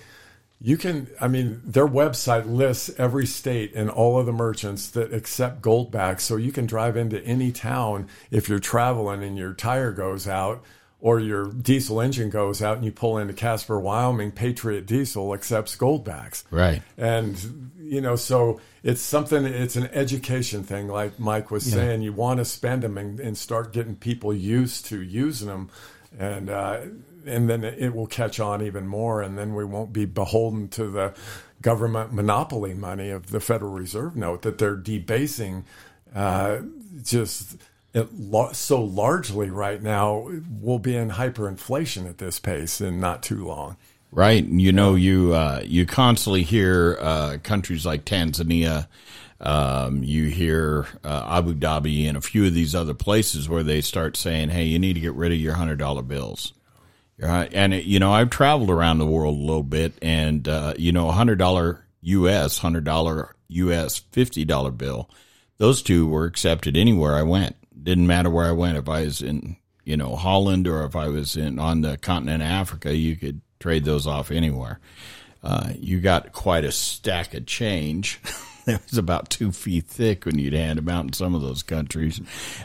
You 0.60 0.76
can, 0.78 1.08
I 1.20 1.28
mean, 1.28 1.60
their 1.64 1.86
website 1.86 2.46
lists 2.46 2.90
every 2.96 3.26
state 3.26 3.74
and 3.74 3.90
all 3.90 4.18
of 4.18 4.24
the 4.24 4.32
merchants 4.32 4.88
that 4.90 5.12
accept 5.12 5.60
goldback. 5.60 6.20
So 6.20 6.36
you 6.36 6.52
can 6.52 6.64
drive 6.64 6.96
into 6.96 7.22
any 7.22 7.52
town 7.52 8.08
if 8.30 8.48
you're 8.48 8.60
traveling 8.60 9.22
and 9.22 9.36
your 9.36 9.52
tire 9.52 9.92
goes 9.92 10.26
out 10.26 10.64
or 11.00 11.20
your 11.20 11.52
diesel 11.52 12.00
engine 12.00 12.30
goes 12.30 12.62
out 12.62 12.76
and 12.76 12.86
you 12.86 12.90
pull 12.90 13.18
into 13.18 13.34
Casper, 13.34 13.78
Wyoming, 13.78 14.32
Patriot 14.32 14.86
Diesel 14.86 15.34
accepts 15.34 15.76
goldbacks. 15.76 16.44
Right. 16.50 16.80
And, 16.96 17.70
you 17.78 18.00
know, 18.00 18.16
so 18.16 18.58
it's 18.82 19.02
something, 19.02 19.44
it's 19.44 19.76
an 19.76 19.88
education 19.92 20.62
thing, 20.62 20.88
like 20.88 21.18
Mike 21.18 21.50
was 21.50 21.70
saying. 21.70 22.00
You 22.00 22.14
want 22.14 22.38
to 22.38 22.46
spend 22.46 22.82
them 22.82 22.96
and, 22.96 23.20
and 23.20 23.36
start 23.36 23.74
getting 23.74 23.96
people 23.96 24.32
used 24.32 24.86
to 24.86 25.02
using 25.02 25.48
them. 25.48 25.68
And, 26.18 26.48
uh, 26.48 26.80
and 27.26 27.48
then 27.48 27.64
it 27.64 27.94
will 27.94 28.06
catch 28.06 28.40
on 28.40 28.62
even 28.62 28.86
more. 28.86 29.22
And 29.22 29.36
then 29.36 29.54
we 29.54 29.64
won't 29.64 29.92
be 29.92 30.04
beholden 30.04 30.68
to 30.68 30.88
the 30.88 31.14
government 31.62 32.12
monopoly 32.12 32.74
money 32.74 33.10
of 33.10 33.30
the 33.30 33.40
Federal 33.40 33.72
Reserve 33.72 34.16
note 34.16 34.42
that 34.42 34.58
they're 34.58 34.76
debasing 34.76 35.64
uh, 36.14 36.60
just 37.02 37.56
lo- 37.94 38.52
so 38.52 38.82
largely 38.82 39.50
right 39.50 39.82
now. 39.82 40.30
We'll 40.60 40.78
be 40.78 40.96
in 40.96 41.10
hyperinflation 41.10 42.08
at 42.08 42.18
this 42.18 42.38
pace 42.38 42.80
in 42.80 43.00
not 43.00 43.22
too 43.22 43.46
long. 43.46 43.76
Right. 44.12 44.44
And 44.44 44.62
you 44.62 44.72
know, 44.72 44.94
you 44.94 45.34
uh, 45.34 45.62
you 45.64 45.86
constantly 45.86 46.44
hear 46.44 46.96
uh, 47.00 47.38
countries 47.42 47.84
like 47.84 48.04
Tanzania. 48.04 48.86
Um, 49.40 50.04
you 50.04 50.28
hear 50.28 50.86
uh, 51.02 51.26
Abu 51.28 51.54
Dhabi 51.54 52.08
and 52.08 52.16
a 52.16 52.20
few 52.20 52.46
of 52.46 52.54
these 52.54 52.74
other 52.74 52.94
places 52.94 53.48
where 53.48 53.64
they 53.64 53.80
start 53.80 54.16
saying, 54.16 54.50
"Hey, 54.50 54.64
you 54.64 54.78
need 54.78 54.94
to 54.94 55.00
get 55.00 55.14
rid 55.14 55.32
of 55.32 55.38
your 55.38 55.54
hundred 55.54 55.80
dollar 55.80 56.02
bills." 56.02 56.52
Right. 57.18 57.52
And 57.54 57.72
it, 57.72 57.84
you 57.84 57.98
know, 58.00 58.12
I've 58.12 58.30
traveled 58.30 58.70
around 58.70 58.98
the 58.98 59.06
world 59.06 59.36
a 59.36 59.40
little 59.40 59.62
bit, 59.62 59.94
and 60.02 60.46
uh, 60.48 60.74
you 60.76 60.92
know, 60.92 61.08
a 61.08 61.12
hundred 61.12 61.38
dollar 61.38 61.84
U.S., 62.02 62.58
hundred 62.58 62.84
dollar 62.84 63.34
U.S., 63.48 63.98
fifty 63.98 64.44
dollar 64.44 64.70
bill. 64.70 65.08
Those 65.58 65.82
two 65.82 66.08
were 66.08 66.24
accepted 66.24 66.76
anywhere 66.76 67.14
I 67.14 67.22
went. 67.22 67.56
Didn't 67.80 68.08
matter 68.08 68.30
where 68.30 68.46
I 68.46 68.52
went. 68.52 68.78
If 68.78 68.88
I 68.88 69.02
was 69.02 69.22
in, 69.22 69.56
you 69.84 69.96
know, 69.96 70.16
Holland 70.16 70.66
or 70.66 70.84
if 70.84 70.96
I 70.96 71.08
was 71.08 71.36
in 71.36 71.58
on 71.58 71.82
the 71.82 71.96
continent 71.96 72.42
of 72.42 72.48
Africa, 72.48 72.94
you 72.94 73.14
could 73.14 73.40
trade 73.60 73.84
those 73.84 74.06
off 74.06 74.30
anywhere. 74.30 74.80
Uh, 75.42 75.72
you 75.78 76.00
got 76.00 76.32
quite 76.32 76.64
a 76.64 76.72
stack 76.72 77.34
of 77.34 77.46
change. 77.46 78.18
it 78.66 78.80
was 78.88 78.98
about 78.98 79.30
two 79.30 79.52
feet 79.52 79.86
thick 79.86 80.24
when 80.24 80.38
you'd 80.38 80.54
hand 80.54 80.78
them 80.78 80.88
out 80.88 81.04
in 81.04 81.12
some 81.12 81.34
of 81.34 81.42
those 81.42 81.62
countries. 81.62 82.20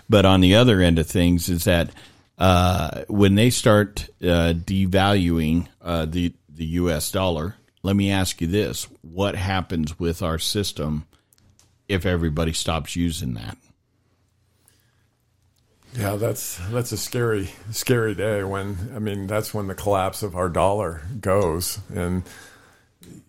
But 0.10 0.26
on 0.26 0.42
the 0.42 0.56
other 0.56 0.82
end 0.82 0.98
of 0.98 1.08
things 1.08 1.50
is 1.50 1.66
that 1.66 1.92
uh, 2.40 3.04
when 3.10 3.36
they 3.36 3.50
start 3.50 4.10
uh, 4.24 4.54
devaluing 4.56 5.68
uh, 5.82 6.06
the 6.06 6.34
the 6.50 6.66
U.S. 6.66 7.12
dollar, 7.12 7.56
let 7.84 7.96
me 7.96 8.12
ask 8.12 8.40
you 8.42 8.48
this: 8.48 8.88
What 9.02 9.36
happens 9.36 10.00
with 10.00 10.24
our 10.24 10.40
system 10.40 11.06
if 11.90 12.06
everybody 12.06 12.54
stops 12.54 12.96
using 12.96 13.34
that? 13.34 13.58
Yeah, 15.94 16.16
that's 16.16 16.60
that's 16.70 16.92
a 16.92 16.98
scary 16.98 17.50
scary 17.72 18.16
day 18.16 18.44
when 18.44 18.92
I 18.96 19.00
mean 19.00 19.28
that's 19.28 19.54
when 19.54 19.68
the 19.68 19.76
collapse 19.76 20.24
of 20.24 20.36
our 20.36 20.48
dollar 20.48 21.02
goes 21.20 21.80
and 21.94 22.24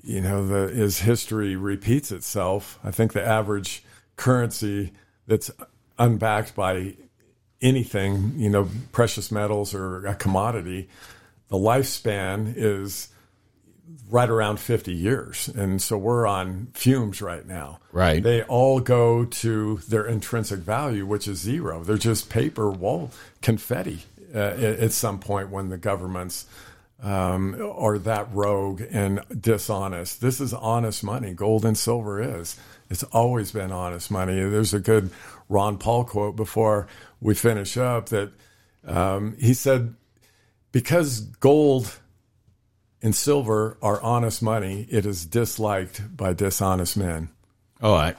you 0.02 0.20
know 0.20 0.46
the 0.46 0.72
as 0.74 0.98
history 0.98 1.56
repeats 1.56 2.12
itself 2.12 2.78
I 2.84 2.90
think 2.90 3.14
the 3.14 3.26
average 3.26 3.82
currency 4.16 4.92
that's 5.26 5.50
unbacked 5.98 6.54
by 6.54 6.96
anything 7.62 8.34
you 8.36 8.48
know 8.50 8.68
precious 8.92 9.30
metals 9.30 9.74
or 9.74 10.06
a 10.06 10.14
commodity 10.14 10.88
the 11.48 11.56
lifespan 11.56 12.52
is 12.56 13.08
right 14.08 14.30
around 14.30 14.58
50 14.60 14.92
years 14.92 15.48
and 15.48 15.80
so 15.82 15.98
we're 15.98 16.26
on 16.26 16.68
fumes 16.74 17.20
right 17.20 17.46
now 17.46 17.78
Right. 17.92 18.22
they 18.22 18.42
all 18.44 18.80
go 18.80 19.24
to 19.24 19.76
their 19.88 20.06
intrinsic 20.06 20.60
value, 20.60 21.04
which 21.06 21.26
is 21.26 21.38
zero. 21.38 21.82
They're 21.82 21.96
just 21.98 22.30
paper 22.30 22.70
wall 22.70 23.10
confetti 23.42 24.00
uh, 24.34 24.38
at, 24.38 24.60
at 24.80 24.92
some 24.92 25.18
point 25.18 25.50
when 25.50 25.70
the 25.70 25.76
governments 25.76 26.46
um, 27.02 27.56
are 27.76 27.98
that 27.98 28.28
rogue 28.32 28.82
and 28.92 29.20
dishonest. 29.40 30.20
This 30.20 30.40
is 30.40 30.54
honest 30.54 31.02
money. 31.02 31.32
Gold 31.34 31.64
and 31.64 31.76
silver 31.76 32.22
is. 32.22 32.56
It's 32.90 33.02
always 33.04 33.50
been 33.52 33.72
honest 33.72 34.08
money. 34.10 34.34
There's 34.38 34.72
a 34.74 34.80
good 34.80 35.10
Ron 35.48 35.78
Paul 35.78 36.04
quote 36.04 36.36
before 36.36 36.86
we 37.20 37.34
finish 37.34 37.76
up 37.76 38.08
that 38.10 38.32
um, 38.86 39.36
he 39.38 39.54
said, 39.54 39.94
because 40.72 41.20
gold 41.20 41.98
and 43.02 43.14
silver 43.14 43.76
are 43.82 44.00
honest 44.02 44.42
money. 44.42 44.86
It 44.90 45.06
is 45.06 45.26
disliked 45.26 46.16
by 46.16 46.32
dishonest 46.32 46.96
men. 46.96 47.30
All 47.82 47.94
right. 47.94 48.16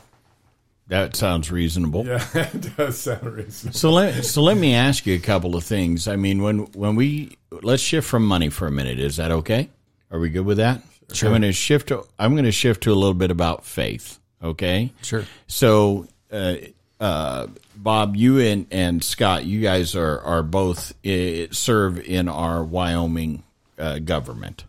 That 0.87 1.15
sounds 1.15 1.49
reasonable. 1.51 2.05
Yeah, 2.05 2.25
it 2.33 2.75
does 2.75 2.99
sound 2.99 3.23
reasonable. 3.23 3.77
So 3.77 3.91
let 3.91 4.25
so 4.25 4.41
let 4.41 4.57
me 4.57 4.73
ask 4.73 5.05
you 5.05 5.15
a 5.15 5.19
couple 5.19 5.55
of 5.55 5.63
things. 5.63 6.05
I 6.05 6.17
mean, 6.17 6.41
when 6.41 6.59
when 6.73 6.95
we 6.95 7.37
let's 7.51 7.81
shift 7.81 8.07
from 8.07 8.25
money 8.25 8.49
for 8.49 8.67
a 8.67 8.71
minute. 8.71 8.99
Is 8.99 9.17
that 9.17 9.31
okay? 9.31 9.69
Are 10.09 10.19
we 10.19 10.29
good 10.29 10.45
with 10.45 10.57
that? 10.57 10.81
Sure. 11.13 11.27
I'm 11.27 11.33
going 11.33 11.41
to 11.43 11.53
shift. 11.53 11.89
To, 11.89 12.05
I'm 12.17 12.33
going 12.33 12.45
to 12.45 12.51
shift 12.51 12.83
to 12.83 12.91
a 12.91 12.95
little 12.95 13.13
bit 13.13 13.31
about 13.31 13.65
faith. 13.65 14.19
Okay. 14.43 14.91
Sure. 15.01 15.25
So, 15.47 16.07
uh, 16.31 16.55
uh, 17.01 17.47
Bob, 17.75 18.15
you 18.15 18.39
and, 18.39 18.67
and 18.69 19.03
Scott, 19.03 19.43
you 19.43 19.59
guys 19.59 19.95
are 19.95 20.19
are 20.19 20.43
both 20.43 20.93
uh, 21.05 21.51
serve 21.51 21.99
in 21.99 22.29
our 22.29 22.63
Wyoming 22.63 23.43
uh, 23.79 23.99
government. 23.99 24.65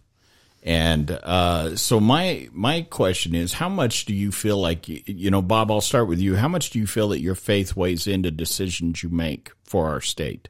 And 0.63 1.11
uh, 1.11 1.77
so 1.77 2.01
my 2.01 2.49
my 2.53 2.83
question 2.83 3.35
is, 3.35 3.53
how 3.53 3.69
much 3.69 4.07
do 4.07 4.15
you 4.15 4.33
feel 4.33 4.57
like 4.57 4.89
you 4.89 5.31
know, 5.31 5.43
Bob? 5.43 5.71
I'll 5.71 5.83
start 5.83 6.09
with 6.09 6.21
you. 6.21 6.37
How 6.37 6.49
much 6.49 6.71
do 6.71 6.79
you 6.79 6.87
feel 6.87 7.09
that 7.09 7.21
your 7.21 7.35
faith 7.35 7.77
weighs 7.77 8.07
into 8.07 8.31
decisions 8.31 9.03
you 9.03 9.11
make 9.11 9.51
for 9.63 9.89
our 9.89 10.01
state? 10.01 10.49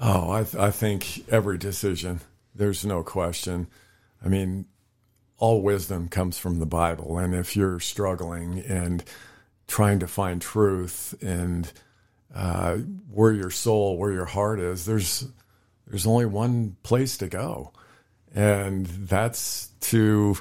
Oh, 0.00 0.32
I, 0.32 0.42
th- 0.42 0.56
I 0.56 0.72
think 0.72 1.30
every 1.30 1.56
decision. 1.56 2.20
There's 2.52 2.84
no 2.84 3.04
question. 3.04 3.68
I 4.24 4.28
mean, 4.28 4.64
all 5.38 5.62
wisdom 5.62 6.08
comes 6.08 6.36
from 6.36 6.58
the 6.58 6.66
Bible, 6.66 7.18
and 7.18 7.32
if 7.32 7.54
you're 7.54 7.78
struggling 7.78 8.58
and 8.58 9.04
trying 9.66 10.00
to 10.00 10.06
find 10.06 10.40
truth 10.40 11.14
and 11.22 11.72
uh, 12.34 12.76
where 13.10 13.32
your 13.32 13.50
soul, 13.50 13.96
where 13.96 14.12
your 14.12 14.24
heart 14.24 14.60
is, 14.60 14.84
there's 14.84 15.26
there's 15.86 16.06
only 16.06 16.26
one 16.26 16.76
place 16.82 17.18
to 17.18 17.28
go. 17.28 17.72
And 18.34 18.86
that's 18.86 19.68
to 19.80 20.36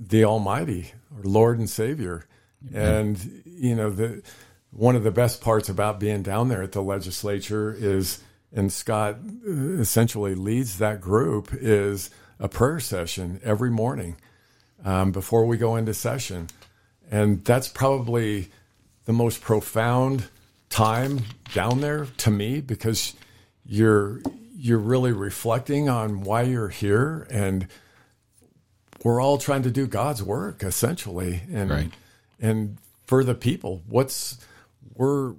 the 0.00 0.24
Almighty, 0.24 0.92
our 1.14 1.22
Lord 1.22 1.58
and 1.58 1.68
Savior. 1.68 2.26
And 2.72 3.42
you 3.44 3.74
know, 3.74 3.90
the 3.90 4.22
one 4.70 4.96
of 4.96 5.04
the 5.04 5.10
best 5.10 5.40
parts 5.40 5.68
about 5.68 6.00
being 6.00 6.22
down 6.22 6.48
there 6.48 6.62
at 6.62 6.72
the 6.72 6.82
legislature 6.82 7.72
is, 7.72 8.22
and 8.52 8.72
Scott 8.72 9.18
essentially 9.46 10.34
leads 10.34 10.78
that 10.78 11.00
group, 11.00 11.50
is 11.52 12.10
a 12.40 12.48
prayer 12.48 12.80
session 12.80 13.40
every 13.44 13.70
morning 13.70 14.16
um, 14.84 15.12
before 15.12 15.46
we 15.46 15.56
go 15.56 15.76
into 15.76 15.94
session, 15.94 16.48
and 17.14 17.44
that's 17.44 17.68
probably 17.68 18.48
the 19.04 19.12
most 19.12 19.40
profound 19.40 20.24
time 20.68 21.20
down 21.52 21.80
there 21.80 22.06
to 22.16 22.30
me 22.32 22.60
because 22.60 23.14
you're 23.64 24.20
you're 24.56 24.80
really 24.80 25.12
reflecting 25.12 25.88
on 25.88 26.22
why 26.22 26.42
you're 26.42 26.70
here. 26.70 27.28
And 27.30 27.68
we're 29.04 29.20
all 29.22 29.38
trying 29.38 29.62
to 29.62 29.70
do 29.70 29.86
God's 29.86 30.24
work 30.24 30.64
essentially. 30.64 31.42
And 31.52 31.70
right. 31.70 31.92
and 32.40 32.78
for 33.06 33.22
the 33.22 33.36
people 33.36 33.84
what's 33.86 34.44
we're 34.94 35.34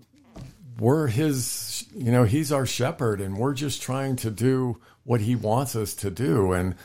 we're 0.80 1.07
his 1.07 1.86
you 1.93 2.09
know 2.09 2.23
he's 2.23 2.53
our 2.53 2.65
shepherd 2.65 3.19
and 3.19 3.38
we're 3.38 3.53
just 3.53 3.82
trying 3.82 4.15
to 4.17 4.32
do 4.32 4.80
what 5.03 5.19
he 5.19 5.36
wants 5.36 5.76
us 5.76 5.93
to 5.95 6.09
do. 6.09 6.53
And 6.53 6.76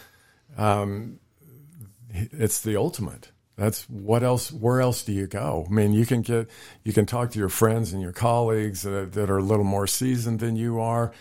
um 0.59 1.20
it's 2.12 2.61
the 2.61 2.74
ultimate 2.74 3.30
that's 3.61 3.84
what 3.90 4.22
else 4.22 4.50
where 4.50 4.80
else 4.80 5.02
do 5.02 5.12
you 5.12 5.26
go 5.26 5.66
i 5.68 5.72
mean 5.72 5.92
you 5.92 6.06
can 6.06 6.22
get 6.22 6.48
you 6.82 6.92
can 6.92 7.06
talk 7.06 7.30
to 7.30 7.38
your 7.38 7.48
friends 7.48 7.92
and 7.92 8.02
your 8.02 8.12
colleagues 8.12 8.82
that, 8.82 9.12
that 9.12 9.30
are 9.30 9.38
a 9.38 9.42
little 9.42 9.64
more 9.64 9.86
seasoned 9.86 10.40
than 10.40 10.56
you 10.56 10.80
are 10.80 11.12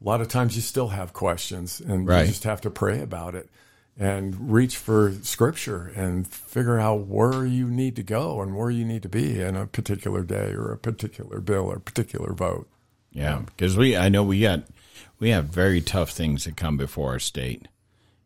a 0.00 0.04
lot 0.04 0.20
of 0.20 0.28
times 0.28 0.54
you 0.54 0.62
still 0.62 0.88
have 0.88 1.12
questions 1.12 1.80
and 1.80 2.06
right. 2.06 2.22
you 2.22 2.26
just 2.28 2.44
have 2.44 2.60
to 2.60 2.70
pray 2.70 3.00
about 3.00 3.34
it 3.34 3.48
and 3.98 4.52
reach 4.52 4.76
for 4.76 5.12
scripture 5.22 5.92
and 5.96 6.28
figure 6.28 6.78
out 6.78 7.06
where 7.06 7.44
you 7.44 7.68
need 7.68 7.96
to 7.96 8.02
go 8.02 8.40
and 8.40 8.56
where 8.56 8.70
you 8.70 8.84
need 8.84 9.02
to 9.02 9.08
be 9.08 9.40
in 9.40 9.56
a 9.56 9.66
particular 9.66 10.22
day 10.22 10.52
or 10.52 10.72
a 10.72 10.78
particular 10.78 11.40
bill 11.40 11.66
or 11.66 11.80
particular 11.80 12.32
vote. 12.32 12.68
Yeah, 13.10 13.40
because 13.44 13.76
we 13.76 13.96
I 13.96 14.08
know 14.08 14.22
we 14.22 14.40
got 14.40 14.62
we 15.18 15.30
have 15.30 15.46
very 15.46 15.80
tough 15.80 16.10
things 16.10 16.44
that 16.44 16.56
come 16.56 16.76
before 16.76 17.10
our 17.10 17.18
state, 17.18 17.66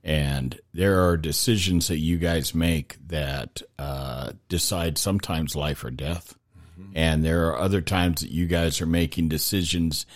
and 0.04 0.60
there 0.74 1.06
are 1.06 1.16
decisions 1.16 1.88
that 1.88 1.98
you 1.98 2.18
guys 2.18 2.54
make 2.54 2.96
that 3.06 3.62
uh, 3.78 4.32
decide 4.48 4.98
sometimes 4.98 5.54
life 5.54 5.84
or 5.84 5.90
death, 5.90 6.34
mm-hmm. 6.78 6.92
and 6.94 7.24
there 7.24 7.48
are 7.48 7.58
other 7.58 7.80
times 7.80 8.20
that 8.20 8.30
you 8.30 8.46
guys 8.46 8.80
are 8.80 8.86
making 8.86 9.28
decisions 9.28 10.06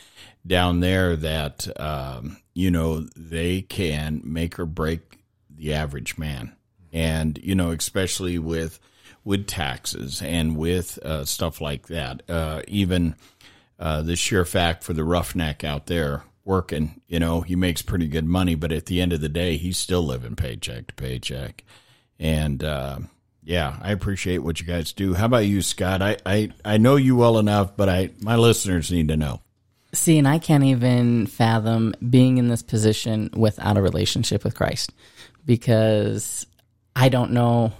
down 0.46 0.80
there 0.80 1.16
that 1.16 1.68
um, 1.80 2.38
you 2.54 2.70
know 2.70 3.00
they 3.16 3.62
can 3.62 4.20
make 4.24 4.58
or 4.58 4.66
break 4.66 5.18
the 5.50 5.72
average 5.72 6.18
man, 6.18 6.54
and 6.92 7.38
you 7.42 7.54
know 7.54 7.70
especially 7.70 8.38
with 8.38 8.80
with 9.24 9.46
taxes 9.46 10.22
and 10.22 10.56
with 10.56 10.98
uh, 11.04 11.24
stuff 11.24 11.60
like 11.60 11.88
that. 11.88 12.22
Uh, 12.28 12.62
even 12.68 13.14
uh, 13.78 14.02
the 14.02 14.16
sheer 14.16 14.44
fact 14.44 14.82
for 14.82 14.92
the 14.92 15.04
roughneck 15.04 15.64
out 15.64 15.86
there 15.86 16.24
working, 16.46 17.00
you 17.08 17.18
know, 17.18 17.40
he 17.42 17.56
makes 17.56 17.82
pretty 17.82 18.06
good 18.06 18.24
money, 18.24 18.54
but 18.54 18.72
at 18.72 18.86
the 18.86 19.00
end 19.02 19.12
of 19.12 19.20
the 19.20 19.28
day, 19.28 19.56
he's 19.56 19.76
still 19.76 20.02
living 20.02 20.36
paycheck 20.36 20.86
to 20.86 20.94
paycheck. 20.94 21.64
And 22.18 22.62
uh, 22.62 23.00
yeah, 23.42 23.76
I 23.82 23.92
appreciate 23.92 24.38
what 24.38 24.60
you 24.60 24.66
guys 24.66 24.92
do. 24.92 25.14
How 25.14 25.26
about 25.26 25.46
you, 25.46 25.60
Scott? 25.60 26.00
I, 26.02 26.16
I, 26.24 26.50
I 26.64 26.78
know 26.78 26.96
you 26.96 27.16
well 27.16 27.38
enough, 27.38 27.76
but 27.76 27.88
I 27.88 28.10
my 28.20 28.36
listeners 28.36 28.90
need 28.90 29.08
to 29.08 29.16
know. 29.16 29.40
See, 29.92 30.18
and 30.18 30.28
I 30.28 30.38
can't 30.38 30.64
even 30.64 31.26
fathom 31.26 31.94
being 32.08 32.38
in 32.38 32.48
this 32.48 32.62
position 32.62 33.30
without 33.34 33.76
a 33.76 33.82
relationship 33.82 34.44
with 34.44 34.54
Christ 34.54 34.92
because 35.44 36.46
I 36.94 37.08
don't 37.08 37.32
know. 37.32 37.72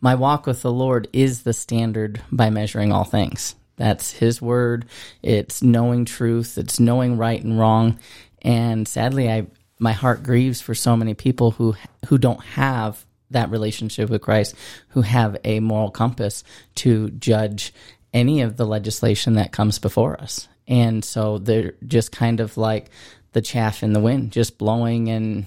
My 0.00 0.14
walk 0.14 0.46
with 0.46 0.62
the 0.62 0.72
Lord 0.72 1.08
is 1.12 1.42
the 1.42 1.52
standard 1.52 2.22
by 2.32 2.48
measuring 2.48 2.90
all 2.92 3.04
things. 3.04 3.54
That's 3.80 4.12
His 4.12 4.42
word. 4.42 4.84
It's 5.22 5.62
knowing 5.62 6.04
truth. 6.04 6.58
It's 6.58 6.78
knowing 6.78 7.16
right 7.16 7.42
and 7.42 7.58
wrong. 7.58 7.98
And 8.42 8.86
sadly, 8.86 9.30
I 9.30 9.46
my 9.78 9.92
heart 9.92 10.22
grieves 10.22 10.60
for 10.60 10.74
so 10.74 10.98
many 10.98 11.14
people 11.14 11.52
who 11.52 11.74
who 12.06 12.18
don't 12.18 12.44
have 12.44 13.06
that 13.30 13.50
relationship 13.50 14.10
with 14.10 14.20
Christ, 14.20 14.54
who 14.88 15.00
have 15.00 15.38
a 15.44 15.60
moral 15.60 15.90
compass 15.90 16.44
to 16.74 17.08
judge 17.12 17.72
any 18.12 18.42
of 18.42 18.58
the 18.58 18.66
legislation 18.66 19.34
that 19.34 19.50
comes 19.50 19.78
before 19.78 20.20
us. 20.20 20.46
And 20.68 21.02
so 21.02 21.38
they're 21.38 21.72
just 21.86 22.12
kind 22.12 22.40
of 22.40 22.58
like 22.58 22.90
the 23.32 23.40
chaff 23.40 23.82
in 23.82 23.94
the 23.94 24.00
wind, 24.00 24.32
just 24.32 24.58
blowing 24.58 25.08
and 25.08 25.46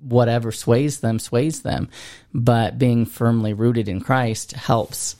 whatever 0.00 0.50
sways 0.50 0.98
them, 0.98 1.20
sways 1.20 1.62
them. 1.62 1.88
But 2.34 2.78
being 2.78 3.06
firmly 3.06 3.52
rooted 3.52 3.88
in 3.88 4.00
Christ 4.00 4.52
helps 4.52 5.14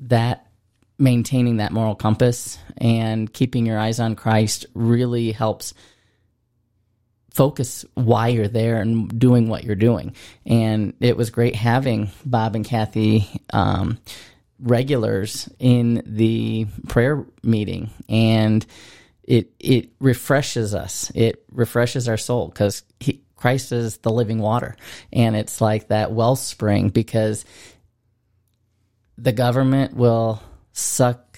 that 0.00 0.47
maintaining 0.98 1.58
that 1.58 1.72
moral 1.72 1.94
compass 1.94 2.58
and 2.76 3.32
keeping 3.32 3.66
your 3.66 3.78
eyes 3.78 4.00
on 4.00 4.16
Christ 4.16 4.66
really 4.74 5.32
helps 5.32 5.74
focus 7.30 7.84
why 7.94 8.28
you're 8.28 8.48
there 8.48 8.80
and 8.80 9.16
doing 9.18 9.48
what 9.48 9.62
you're 9.62 9.76
doing. 9.76 10.14
And 10.44 10.94
it 11.00 11.16
was 11.16 11.30
great 11.30 11.54
having 11.54 12.10
Bob 12.24 12.56
and 12.56 12.64
Kathy 12.64 13.28
um, 13.52 13.98
regulars 14.58 15.48
in 15.60 16.02
the 16.04 16.66
prayer 16.88 17.24
meeting. 17.44 17.90
And 18.08 18.66
it 19.22 19.52
it 19.60 19.90
refreshes 20.00 20.74
us. 20.74 21.12
It 21.14 21.44
refreshes 21.52 22.08
our 22.08 22.16
soul 22.16 22.48
because 22.48 22.82
christ 23.36 23.70
is 23.70 23.98
the 23.98 24.10
living 24.10 24.40
water. 24.40 24.74
And 25.12 25.36
it's 25.36 25.60
like 25.60 25.88
that 25.88 26.12
wellspring 26.12 26.88
because 26.88 27.44
the 29.16 29.32
government 29.32 29.94
will 29.94 30.42
suck 30.78 31.28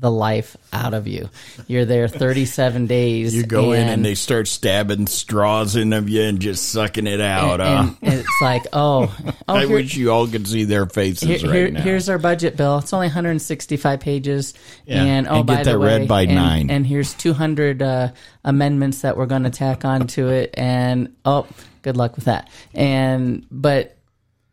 the 0.00 0.10
life 0.10 0.56
out 0.72 0.94
of 0.94 1.08
you. 1.08 1.28
You're 1.66 1.84
there 1.84 2.06
37 2.08 2.86
days. 2.86 3.34
You 3.34 3.44
go 3.44 3.72
and, 3.72 3.82
in 3.82 3.88
and 3.88 4.04
they 4.04 4.14
start 4.14 4.46
stabbing 4.46 5.06
straws 5.06 5.74
in 5.76 5.92
of 5.92 6.08
you 6.08 6.22
and 6.22 6.38
just 6.38 6.70
sucking 6.70 7.06
it 7.06 7.20
out. 7.20 7.60
And, 7.60 7.96
and 8.00 8.14
it's 8.14 8.40
like, 8.40 8.66
oh, 8.72 9.14
oh 9.26 9.32
I 9.54 9.66
here, 9.66 9.74
wish 9.74 9.96
you 9.96 10.12
all 10.12 10.28
could 10.28 10.46
see 10.46 10.64
their 10.64 10.86
faces 10.86 11.28
here, 11.28 11.50
right 11.50 11.56
here, 11.56 11.70
now. 11.70 11.80
Here's 11.80 12.08
our 12.08 12.18
budget 12.18 12.56
bill. 12.56 12.78
It's 12.78 12.92
only 12.92 13.08
165 13.08 14.00
pages. 14.00 14.54
Yeah. 14.86 15.02
And 15.02 15.26
oh, 15.28 15.38
and 15.38 15.46
by 15.46 15.64
the 15.64 15.78
way, 15.78 16.06
by 16.06 16.22
and, 16.22 16.34
nine. 16.34 16.70
And 16.70 16.86
here's 16.86 17.14
200 17.14 17.82
uh, 17.82 18.12
amendments 18.44 19.02
that 19.02 19.16
we're 19.16 19.26
going 19.26 19.44
to 19.44 19.50
tack 19.50 19.84
onto 19.84 20.28
it. 20.28 20.54
And 20.54 21.16
oh, 21.24 21.46
good 21.82 21.96
luck 21.96 22.14
with 22.14 22.26
that. 22.26 22.48
And 22.72 23.46
but 23.50 23.96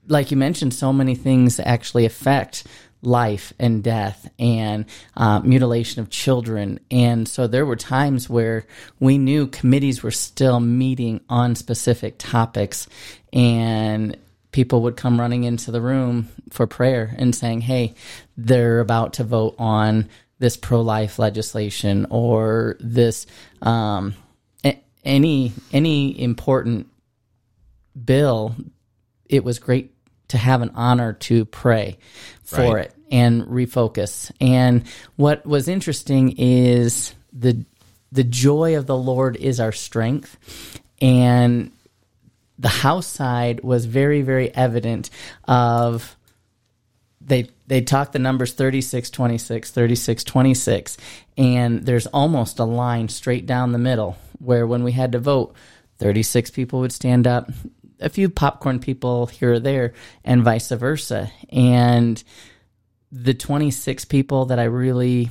like 0.08 0.32
you 0.32 0.38
mentioned, 0.38 0.74
so 0.74 0.94
many 0.94 1.16
things 1.16 1.60
actually 1.60 2.06
affect 2.06 2.64
life 3.06 3.54
and 3.60 3.84
death 3.84 4.30
and 4.40 4.86
uh, 5.16 5.40
mutilation 5.40 6.02
of 6.02 6.10
children. 6.10 6.80
And 6.90 7.28
so 7.28 7.48
there 7.48 7.66
were 7.66 7.76
times 7.76 8.30
where 8.30 8.66
we 9.00 9.18
knew 9.18 9.48
committees 9.48 10.04
were 10.04 10.12
still 10.12 10.60
meeting 10.60 11.22
on 11.30 11.56
specific 11.56 12.16
topics 12.18 12.88
and 13.32 14.18
people 14.52 14.82
would 14.84 14.96
come 14.96 15.20
running 15.20 15.44
into 15.44 15.72
the 15.72 15.82
room 15.82 16.30
for 16.50 16.66
prayer 16.66 17.14
and 17.18 17.36
saying, 17.36 17.62
Hey, 17.62 17.94
they're 18.38 18.80
about 18.80 19.14
to 19.14 19.24
vote 19.24 19.56
on 19.60 20.10
this 20.40 20.58
pro 20.58 20.82
life 20.82 21.20
legislation 21.20 22.08
or 22.10 22.78
this. 22.80 23.26
Um, 23.62 24.16
any 25.06 25.54
any 25.72 26.20
important 26.20 26.88
bill, 28.04 28.56
it 29.30 29.44
was 29.44 29.60
great 29.60 29.94
to 30.30 30.38
have 30.38 30.62
an 30.62 30.72
honor 30.74 31.14
to 31.14 31.46
pray 31.46 31.98
for 32.44 32.58
Right. 32.76 32.86
it 32.86 32.95
and 33.16 33.44
refocus. 33.44 34.30
And 34.42 34.84
what 35.16 35.46
was 35.46 35.70
interesting 35.70 36.36
is 36.38 37.16
the 37.32 37.64
the 38.12 38.26
joy 38.26 38.78
of 38.78 38.86
the 38.86 38.98
Lord 38.98 39.38
is 39.38 39.60
our 39.60 39.72
strength, 39.72 40.38
and 41.02 41.72
the 42.60 42.70
house 42.70 43.08
side 43.08 43.62
was 43.64 43.86
very 43.86 44.22
very 44.22 44.54
evident 44.54 45.10
of 45.46 46.16
they 47.22 47.50
they 47.68 47.82
talk 47.82 48.12
the 48.12 48.20
numbers 48.20 48.54
36 48.54 49.10
26 49.10 49.72
36 49.72 50.24
26 50.24 50.98
and 51.38 51.86
there's 51.86 52.08
almost 52.08 52.60
a 52.60 52.64
line 52.64 53.10
straight 53.10 53.46
down 53.46 53.72
the 53.72 53.78
middle 53.78 54.16
where 54.40 54.66
when 54.66 54.84
we 54.84 54.94
had 54.94 55.12
to 55.12 55.20
vote 55.20 55.54
36 55.98 56.52
people 56.52 56.80
would 56.80 56.94
stand 56.94 57.28
up 57.28 57.52
a 58.00 58.08
few 58.08 58.30
popcorn 58.30 58.80
people 58.80 59.26
here 59.26 59.54
or 59.54 59.60
there 59.60 59.94
and 60.24 60.44
vice 60.44 60.70
versa 60.70 61.30
and 61.50 62.24
the 63.16 63.34
26 63.34 64.06
people 64.06 64.46
that 64.48 64.60
I 64.60 64.66
really 64.66 65.30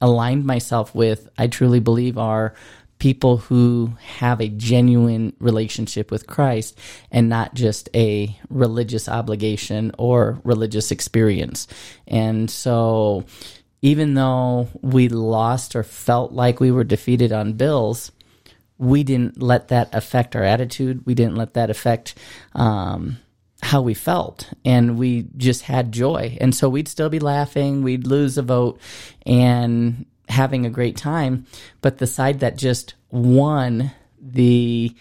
aligned 0.00 0.44
myself 0.44 0.94
with, 0.94 1.28
I 1.36 1.48
truly 1.48 1.80
believe 1.80 2.16
are 2.16 2.54
people 2.98 3.38
who 3.38 3.92
have 4.00 4.40
a 4.40 4.48
genuine 4.48 5.34
relationship 5.40 6.12
with 6.12 6.28
Christ 6.28 6.78
and 7.10 7.28
not 7.28 7.54
just 7.54 7.88
a 7.94 8.38
religious 8.48 9.08
obligation 9.08 9.90
or 9.98 10.40
religious 10.44 10.92
experience. 10.92 11.66
And 12.06 12.48
so, 12.48 13.24
even 13.82 14.14
though 14.14 14.68
we 14.80 15.08
lost 15.08 15.74
or 15.74 15.82
felt 15.82 16.32
like 16.32 16.60
we 16.60 16.70
were 16.70 16.84
defeated 16.84 17.32
on 17.32 17.54
bills, 17.54 18.12
we 18.78 19.02
didn't 19.02 19.42
let 19.42 19.68
that 19.68 19.92
affect 19.92 20.36
our 20.36 20.44
attitude. 20.44 21.04
We 21.04 21.14
didn't 21.14 21.36
let 21.36 21.54
that 21.54 21.70
affect 21.70 22.14
um, 22.54 23.18
how 23.64 23.80
we 23.80 23.94
felt. 23.94 24.50
And 24.64 24.98
we 24.98 25.26
just 25.38 25.62
had 25.62 25.90
joy. 25.90 26.36
And 26.40 26.54
so 26.54 26.68
we'd 26.68 26.86
still 26.88 27.08
be 27.08 27.18
laughing, 27.18 27.82
we'd 27.82 28.06
lose 28.06 28.36
a 28.36 28.42
vote 28.42 28.78
and 29.24 30.04
having 30.28 30.66
a 30.66 30.70
great 30.70 30.96
time. 30.96 31.46
But 31.80 31.96
the 31.98 32.06
side 32.06 32.40
that 32.40 32.56
just 32.58 32.94
won 33.10 33.90
the 34.20 34.94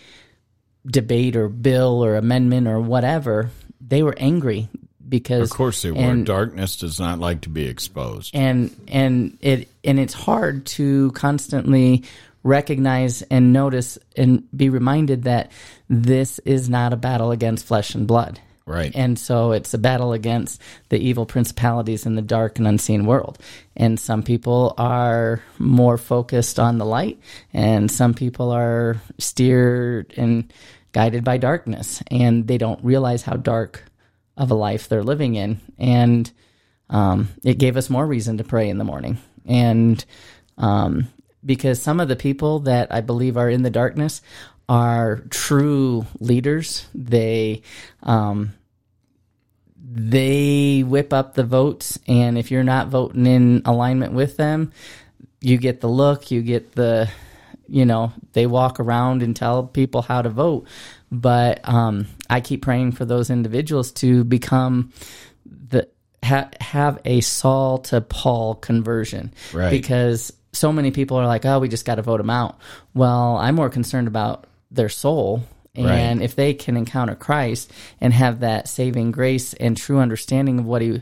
debate 0.86 1.36
or 1.36 1.50
bill 1.50 2.04
or 2.04 2.16
amendment 2.16 2.68
or 2.68 2.80
whatever, 2.80 3.52
they 3.86 4.02
were 4.02 4.16
angry 4.18 4.70
because 5.08 5.52
Of 5.52 5.58
course 5.58 5.82
they 5.82 5.92
were. 5.92 6.00
and- 6.00 6.26
Darkness 6.26 6.78
does 6.78 7.00
not 7.00 7.20
like 7.20 7.42
to 7.42 7.50
be 7.50 7.66
exposed. 7.66 8.34
and 8.36 8.74
and 8.88 9.38
it 9.42 9.68
and 9.84 10.00
it's 10.00 10.14
hard 10.14 10.66
to 10.66 11.12
constantly 11.12 12.04
recognize 12.44 13.22
and 13.24 13.54
notice 13.54 13.98
and 14.18 14.44
be 14.56 14.70
reminded 14.70 15.24
that 15.24 15.52
this 15.90 16.40
is 16.40 16.70
not 16.70 16.92
a 16.94 16.98
battle 16.98 17.32
against 17.32 17.66
flesh 17.66 17.96
and 17.96 18.08
blood 18.08 18.40
Right. 18.66 18.92
and 18.96 19.20
so 19.20 19.52
it's 19.52 19.74
a 19.74 19.78
battle 19.78 20.14
against 20.14 20.62
the 20.90 20.98
evil 20.98 21.26
principalities 21.26 22.06
in 22.06 22.16
the 22.16 22.22
dark 22.22 22.58
and 22.58 22.68
unseen 22.68 23.06
world 23.06 23.38
and 23.76 24.00
some 24.00 24.24
people 24.24 24.74
are 24.78 25.42
more 25.60 25.98
focused 25.98 26.60
on 26.60 26.78
the 26.78 26.86
light 26.86 27.20
and 27.52 27.92
some 27.92 28.14
people 28.14 28.52
are 28.52 29.02
steered 29.18 30.14
and 30.16 30.54
guided 30.94 31.24
by 31.24 31.38
darkness 31.38 32.02
and 32.10 32.48
they 32.48 32.58
don't 32.58 32.84
realize 32.86 33.24
how 33.24 33.36
dark 33.36 33.84
of 34.38 34.50
a 34.50 34.56
life 34.56 34.88
they're 34.88 35.04
living 35.04 35.36
in 35.36 35.60
and 35.78 36.32
um, 36.94 37.30
it 37.44 37.58
gave 37.58 37.76
us 37.76 37.90
more 37.90 38.06
reason 38.06 38.38
to 38.38 38.44
pray 38.44 38.70
in 38.70 38.78
the 38.78 38.84
morning. 38.84 39.18
And 39.46 40.04
um, 40.58 41.08
because 41.44 41.82
some 41.82 42.00
of 42.00 42.08
the 42.08 42.16
people 42.16 42.60
that 42.60 42.94
I 42.94 43.02
believe 43.02 43.36
are 43.36 43.50
in 43.50 43.64
the 43.64 43.70
darkness 43.70 44.22
are 44.70 45.24
true 45.30 46.06
leaders, 46.20 46.88
they 46.96 47.62
um, 48.02 48.54
they 49.78 50.84
whip 50.84 51.14
up 51.14 51.34
the 51.34 51.44
votes, 51.44 52.00
and 52.08 52.38
if 52.38 52.50
you're 52.52 52.64
not 52.64 52.88
voting 52.88 53.26
in 53.26 53.62
alignment 53.66 54.14
with 54.14 54.38
them, 54.38 54.72
you 55.42 55.58
get 55.58 55.82
the 55.82 55.90
look, 55.90 56.32
you 56.32 56.42
get 56.42 56.72
the 56.74 57.10
you 57.68 57.86
know 57.86 58.12
they 58.34 58.46
walk 58.46 58.80
around 58.80 59.22
and 59.24 59.36
tell 59.36 59.64
people 59.64 60.02
how 60.02 60.22
to 60.22 60.30
vote. 60.30 60.68
But 61.12 61.68
um, 61.70 62.08
i 62.30 62.42
keep 62.42 62.64
praying 62.64 62.94
for 62.94 63.06
those 63.06 63.30
individuals 63.30 63.92
to 63.92 64.24
become 64.24 64.92
the 65.46 65.88
ha- 66.24 66.50
have 66.60 67.00
a 67.06 67.22
saul 67.22 67.78
to 67.80 68.02
paul 68.02 68.56
conversion. 68.56 69.34
Right. 69.54 69.70
because 69.70 70.34
so 70.54 70.72
many 70.72 70.92
people 70.92 71.18
are 71.18 71.28
like 71.28 71.46
oh 71.46 71.60
we 71.60 71.68
just 71.68 71.86
got 71.86 71.96
to 71.96 72.02
vote 72.02 72.18
them 72.18 72.30
out 72.30 72.60
well 72.94 73.38
i'm 73.38 73.56
more 73.56 73.70
concerned 73.70 74.08
about 74.08 74.46
their 74.74 74.90
soul. 74.90 75.44
And 75.76 76.22
if 76.22 76.36
they 76.36 76.54
can 76.54 76.78
encounter 76.78 77.16
christ 77.16 77.72
and 78.00 78.14
have 78.14 78.42
that 78.42 78.68
saving 78.68 79.12
grace 79.12 79.56
and 79.56 79.76
true 79.76 79.98
understanding 79.98 80.60
of 80.60 80.66
what 80.66 80.84
he 80.84 81.02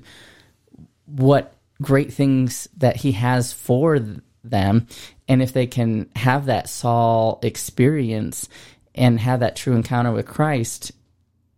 what 1.07 1.55
great 1.81 2.13
things 2.13 2.69
that 2.77 2.95
he 2.95 3.11
has 3.11 3.51
for 3.51 3.99
them 4.45 4.87
and 5.27 5.41
if 5.41 5.51
they 5.51 5.67
can 5.67 6.09
have 6.15 6.45
that 6.45 6.69
Saul 6.69 7.39
experience 7.43 8.47
and 8.95 9.19
have 9.19 9.41
that 9.41 9.57
true 9.57 9.75
encounter 9.75 10.13
with 10.13 10.25
Christ 10.25 10.93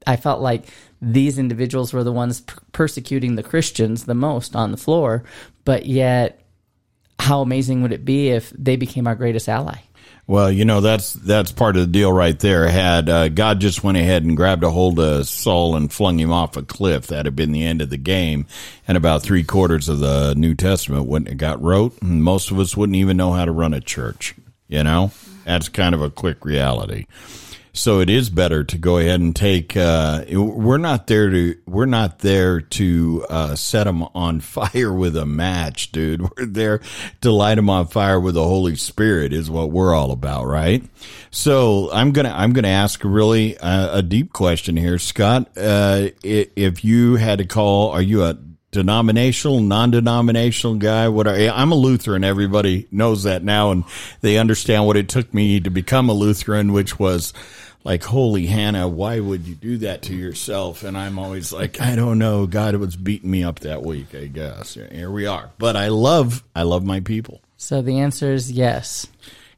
I 0.07 0.15
felt 0.15 0.41
like 0.41 0.65
these 1.01 1.37
individuals 1.37 1.93
were 1.93 2.03
the 2.03 2.11
ones 2.11 2.41
per- 2.41 2.59
persecuting 2.71 3.35
the 3.35 3.43
Christians 3.43 4.05
the 4.05 4.15
most 4.15 4.55
on 4.55 4.71
the 4.71 4.77
floor. 4.77 5.23
But 5.65 5.85
yet 5.85 6.41
how 7.19 7.41
amazing 7.41 7.81
would 7.81 7.93
it 7.93 8.03
be 8.03 8.29
if 8.29 8.49
they 8.51 8.75
became 8.75 9.07
our 9.07 9.15
greatest 9.15 9.47
ally 9.47 9.77
Well, 10.25 10.49
you 10.49 10.63
know 10.63 10.79
that's 10.79 11.13
that's 11.13 11.51
part 11.51 11.75
of 11.75 11.81
the 11.81 11.91
deal 11.91 12.11
right 12.11 12.39
there. 12.39 12.67
Had 12.69 13.09
uh, 13.09 13.27
God 13.27 13.59
just 13.59 13.83
went 13.83 13.97
ahead 13.97 14.23
and 14.23 14.37
grabbed 14.37 14.63
a 14.63 14.69
hold 14.69 14.97
of 14.97 15.27
Saul 15.27 15.75
and 15.75 15.91
flung 15.91 16.17
him 16.17 16.31
off 16.31 16.55
a 16.55 16.61
cliff, 16.61 17.07
that'd 17.07 17.25
have 17.25 17.35
been 17.35 17.51
the 17.51 17.65
end 17.65 17.81
of 17.81 17.89
the 17.89 17.97
game, 17.97 18.45
and 18.87 18.95
about 18.95 19.21
three 19.21 19.43
quarters 19.43 19.89
of 19.89 19.99
the 19.99 20.33
New 20.35 20.55
Testament 20.55 21.07
wouldn't 21.07 21.27
have 21.27 21.37
got 21.37 21.61
wrote, 21.61 22.01
and 22.01 22.23
most 22.23 22.51
of 22.51 22.59
us 22.59 22.77
wouldn't 22.77 22.95
even 22.95 23.17
know 23.17 23.33
how 23.33 23.43
to 23.43 23.51
run 23.51 23.73
a 23.73 23.81
church. 23.81 24.33
You 24.69 24.83
know, 24.83 25.11
that's 25.43 25.67
kind 25.67 25.93
of 25.93 26.01
a 26.01 26.09
quick 26.09 26.45
reality. 26.45 27.05
So 27.75 28.01
it 28.01 28.09
is 28.09 28.29
better 28.29 28.63
to 28.63 28.77
go 28.77 28.99
ahead 28.99 29.19
and 29.19 29.35
take. 29.35 29.75
Uh, 29.75 30.25
we're 30.31 30.77
not 30.77 31.07
there 31.07 31.31
to. 31.31 31.57
We're 31.65 31.87
not 31.87 32.19
there 32.19 32.61
to 32.61 33.25
uh, 33.27 33.55
set 33.55 33.85
them 33.85 34.03
on 34.13 34.39
fire 34.41 34.93
with 34.93 35.17
a 35.17 35.25
match, 35.25 35.91
dude. 35.91 36.21
We're 36.21 36.45
there 36.45 36.81
to 37.21 37.31
light 37.31 37.55
them 37.55 37.71
on 37.71 37.87
fire 37.87 38.19
with 38.19 38.35
the 38.35 38.43
Holy 38.43 38.75
Spirit. 38.75 39.33
Is 39.33 39.49
what 39.49 39.71
we're 39.71 39.95
all 39.95 40.11
about, 40.11 40.45
right? 40.45 40.83
So 41.31 41.91
I'm 41.91 42.11
gonna. 42.11 42.33
I'm 42.35 42.53
gonna 42.53 42.67
ask 42.67 43.03
really 43.03 43.57
uh, 43.57 43.97
a 43.97 44.01
deep 44.03 44.33
question 44.33 44.77
here, 44.77 44.99
Scott. 44.99 45.49
Uh, 45.57 46.09
if 46.23 46.85
you 46.85 47.15
had 47.15 47.39
to 47.39 47.45
call, 47.45 47.89
are 47.89 48.03
you 48.03 48.23
a 48.23 48.37
denominational, 48.73 49.61
non-denominational 49.61 50.75
guy? 50.75 51.07
What 51.07 51.27
I'm 51.27 51.71
a 51.71 51.75
Lutheran. 51.75 52.23
Everybody 52.23 52.87
knows 52.91 53.23
that 53.23 53.43
now, 53.43 53.71
and 53.71 53.85
they 54.21 54.37
understand 54.37 54.85
what 54.85 54.97
it 54.97 55.07
took 55.07 55.33
me 55.33 55.59
to 55.61 55.69
become 55.69 56.09
a 56.09 56.13
Lutheran, 56.13 56.73
which 56.73 56.99
was 56.99 57.33
like, 57.83 58.03
holy 58.03 58.45
Hannah, 58.45 58.87
why 58.87 59.19
would 59.19 59.47
you 59.47 59.55
do 59.55 59.77
that 59.77 60.01
to 60.03 60.15
yourself? 60.15 60.83
And 60.83 60.97
I'm 60.97 61.19
always 61.19 61.51
like, 61.51 61.79
I 61.81 61.95
don't 61.95 62.17
know. 62.17 62.47
God 62.47 62.75
was 62.75 62.95
beating 62.95 63.31
me 63.31 63.43
up 63.43 63.59
that 63.59 63.83
week, 63.83 64.15
I 64.15 64.25
guess. 64.27 64.75
Here 64.75 65.11
we 65.11 65.25
are. 65.25 65.51
But 65.57 65.75
I 65.75 65.89
love, 65.89 66.43
I 66.55 66.63
love 66.63 66.83
my 66.83 66.99
people. 66.99 67.41
so 67.57 67.81
the 67.81 67.99
answer 67.99 68.33
is 68.33 68.51
yes 68.51 69.07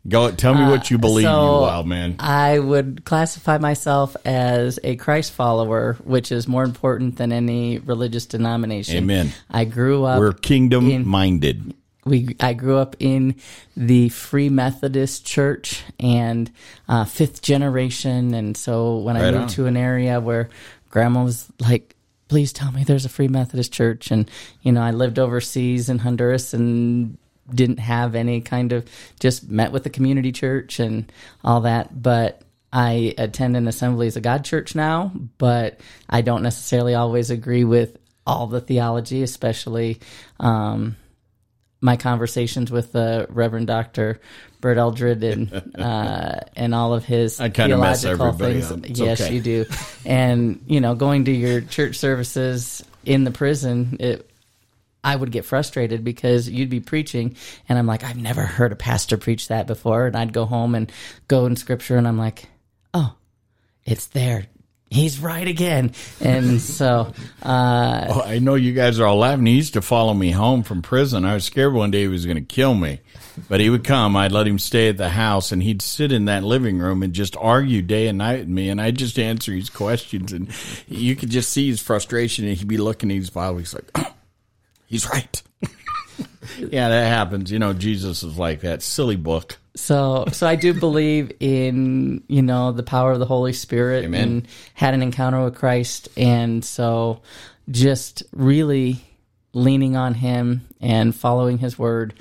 Go, 0.08 0.30
tell 0.30 0.54
me 0.54 0.66
what 0.66 0.92
you 0.92 1.00
believe, 1.00 1.26
so 1.26 1.56
you 1.56 1.62
wild 1.62 1.88
man. 1.88 2.18
I 2.20 2.60
would 2.60 3.06
classify 3.06 3.58
myself 3.58 4.16
as 4.24 4.80
a 4.84 4.98
Christ 4.98 5.32
follower, 5.32 5.98
which 6.04 6.32
is 6.32 6.48
more 6.48 6.64
important 6.64 7.18
than 7.18 7.32
any 7.32 7.80
religious 7.80 8.28
denomination. 8.28 8.98
Amen. 8.98 9.32
I 9.50 9.66
grew 9.66 10.06
up. 10.06 10.20
We're 10.20 10.34
kingdom 10.34 10.92
in- 10.92 11.08
minded. 11.08 11.74
we 12.06 12.36
I 12.40 12.54
grew 12.54 12.78
up 12.78 12.96
in 13.00 13.36
the 13.76 14.10
Free 14.10 14.50
Methodist 14.50 15.26
Church 15.26 15.84
and 16.00 16.52
uh, 16.88 17.06
fifth 17.06 17.42
generation, 17.42 18.36
and 18.36 18.56
so 18.56 18.98
when 18.98 19.18
I 19.18 19.32
moved 19.32 19.38
on. 19.38 19.48
to 19.50 19.66
an 19.66 19.76
area 19.76 20.20
where 20.22 20.50
Grandma 20.92 21.24
was 21.24 21.48
like, 21.60 21.96
"Please 22.28 22.54
tell 22.54 22.72
me 22.72 22.84
there's 22.84 23.06
a 23.06 23.10
Free 23.10 23.28
Methodist 23.28 23.74
Church," 23.74 24.12
and 24.12 24.30
you 24.62 24.72
know 24.72 24.84
I 24.84 24.92
lived 24.92 25.18
overseas 25.18 25.90
in 25.90 25.98
Honduras 25.98 26.54
and 26.54 27.18
didn't 27.54 27.80
have 27.80 28.16
any 28.16 28.42
kind 28.42 28.74
of 28.74 28.90
just 29.20 29.50
met 29.50 29.72
with 29.72 29.84
the 29.84 29.90
community 29.90 30.32
church 30.32 30.80
and 30.80 31.12
all 31.44 31.62
that, 31.62 32.02
but. 32.02 32.42
I 32.74 33.14
attend 33.18 33.56
an 33.56 33.70
Assemblies 33.70 34.18
of 34.18 34.24
God 34.24 34.44
church 34.44 34.76
now, 34.76 35.14
but 35.38 35.80
I 36.10 36.20
don't 36.20 36.44
necessarily 36.44 36.94
always 36.94 37.30
agree 37.30 37.64
with 37.64 37.98
all 38.28 38.48
the 38.48 38.60
theology, 38.60 39.24
especially 39.24 40.02
um, 40.42 40.98
my 41.82 41.96
conversations 41.96 42.72
with 42.72 42.92
the 42.92 43.28
Reverend 43.30 43.68
Doctor 43.68 44.20
Bert 44.60 44.78
Eldred 44.78 45.24
and 45.24 45.76
uh, 45.80 46.40
and 46.56 46.74
all 46.74 46.94
of 46.94 47.06
his 47.06 47.40
I 47.40 47.50
kinda 47.50 47.78
mess 47.78 48.02
theological 48.02 48.28
everybody 48.28 48.62
things. 48.62 48.72
up. 48.72 48.98
Yes, 48.98 49.22
okay. 49.22 49.36
you 49.36 49.42
do. 49.42 49.66
And 50.06 50.64
you 50.68 50.82
know, 50.82 50.96
going 50.96 51.26
to 51.26 51.32
your 51.32 51.62
church 51.62 51.98
services 51.98 52.84
in 53.06 53.24
the 53.24 53.32
prison, 53.32 53.98
it 54.00 54.30
I 55.06 55.16
would 55.16 55.32
get 55.32 55.46
frustrated 55.46 56.04
because 56.04 56.50
you'd 56.50 56.70
be 56.70 56.80
preaching 56.82 57.36
and 57.70 57.78
I'm 57.78 57.86
like, 57.88 58.04
I've 58.04 58.18
never 58.18 58.42
heard 58.42 58.72
a 58.72 58.76
pastor 58.76 59.18
preach 59.18 59.48
that 59.50 59.68
before. 59.68 60.08
And 60.08 60.16
I'd 60.18 60.34
go 60.34 60.46
home 60.46 60.76
and 60.76 60.92
go 61.28 61.46
in 61.46 61.56
scripture 61.56 61.96
and 61.96 62.08
I'm 62.08 62.18
like, 62.18 62.46
oh, 62.94 63.14
it's 63.86 64.08
there. 64.08 64.48
He's 64.90 65.20
right 65.20 65.48
again. 65.48 65.94
And 66.22 66.62
so, 66.62 67.14
uh, 67.44 68.06
Oh, 68.10 68.22
I 68.22 68.40
know 68.40 68.56
you 68.56 68.74
guys 68.74 69.00
are 69.00 69.06
all 69.06 69.18
laughing. 69.18 69.46
He 69.46 69.54
used 69.56 69.74
to 69.74 69.82
follow 69.82 70.14
me 70.14 70.32
home 70.32 70.64
from 70.64 70.82
prison. 70.82 71.26
I 71.26 71.34
was 71.34 71.44
scared 71.44 71.74
one 71.74 71.92
day 71.92 72.02
he 72.02 72.08
was 72.08 72.26
going 72.26 72.38
to 72.38 72.42
kill 72.56 72.74
me. 72.74 73.00
But 73.50 73.60
he 73.60 73.70
would 73.70 73.84
come. 73.84 74.16
I'd 74.16 74.32
let 74.32 74.48
him 74.48 74.60
stay 74.60 74.88
at 74.88 74.96
the 74.96 75.10
house, 75.10 75.52
and 75.52 75.62
he'd 75.62 75.82
sit 75.82 76.14
in 76.14 76.26
that 76.26 76.44
living 76.46 76.80
room 76.80 77.04
and 77.04 77.14
just 77.14 77.36
argue 77.36 77.82
day 77.82 78.08
and 78.08 78.18
night 78.20 78.40
with 78.40 78.48
me. 78.48 78.70
And 78.70 78.80
I'd 78.80 78.98
just 78.98 79.20
answer 79.20 79.52
his 79.52 79.70
questions, 79.70 80.32
and 80.32 80.50
you 80.88 81.18
could 81.18 81.32
just 81.32 81.50
see 81.50 81.68
his 81.68 81.82
frustration. 81.82 82.46
And 82.48 82.56
he'd 82.56 82.68
be 82.68 82.78
looking 82.78 83.12
at 83.12 83.16
his 83.18 83.30
Bible. 83.30 83.58
He's 83.58 83.74
like, 83.74 83.92
"He's 84.88 85.10
right." 85.10 85.42
yeah, 86.60 86.90
that 86.90 87.08
happens. 87.08 87.52
You 87.52 87.60
know, 87.60 87.74
Jesus 87.74 88.24
is 88.24 88.38
like 88.38 88.62
that 88.62 88.82
silly 88.82 89.16
book. 89.16 89.58
So, 89.76 90.26
so 90.32 90.48
I 90.48 90.56
do 90.56 90.74
believe 90.74 91.34
in 91.40 92.24
you 92.28 92.42
know 92.42 92.72
the 92.72 92.84
power 92.84 93.12
of 93.12 93.20
the 93.20 93.26
Holy 93.26 93.54
Spirit 93.54 94.06
Amen. 94.06 94.22
and 94.22 94.48
had 94.74 94.94
an 94.94 95.02
encounter 95.02 95.44
with 95.44 95.56
Christ, 95.56 96.10
and 96.18 96.64
so 96.64 97.22
just 97.70 98.24
really 98.32 99.04
leaning 99.54 99.96
on 99.96 100.14
Him 100.14 100.68
and 100.80 101.16
following 101.16 101.58
His 101.58 101.78
Word. 101.78 102.14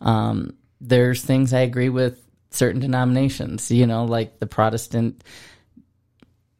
Um, 0.00 0.54
there's 0.80 1.22
things 1.22 1.52
I 1.52 1.60
agree 1.60 1.88
with 1.88 2.18
certain 2.50 2.80
denominations, 2.80 3.70
you 3.70 3.86
know, 3.86 4.04
like 4.04 4.38
the 4.38 4.46
Protestant 4.46 5.22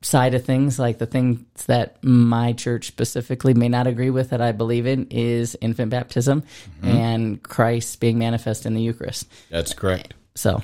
side 0.02 0.34
of 0.34 0.44
things, 0.44 0.78
like 0.78 0.98
the 0.98 1.06
things 1.06 1.40
that 1.66 2.02
my 2.02 2.52
church 2.52 2.86
specifically 2.86 3.54
may 3.54 3.68
not 3.68 3.86
agree 3.86 4.10
with 4.10 4.30
that 4.30 4.40
I 4.40 4.52
believe 4.52 4.86
in 4.86 5.06
is 5.10 5.56
infant 5.60 5.90
baptism 5.90 6.42
mm-hmm. 6.42 6.88
and 6.88 7.42
Christ 7.42 8.00
being 8.00 8.18
manifest 8.18 8.66
in 8.66 8.74
the 8.74 8.82
Eucharist. 8.82 9.28
That's 9.50 9.74
correct. 9.74 10.14
So. 10.34 10.62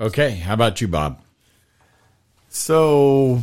Okay, 0.00 0.30
how 0.30 0.54
about 0.54 0.80
you, 0.80 0.88
Bob? 0.88 1.20
So 2.48 3.40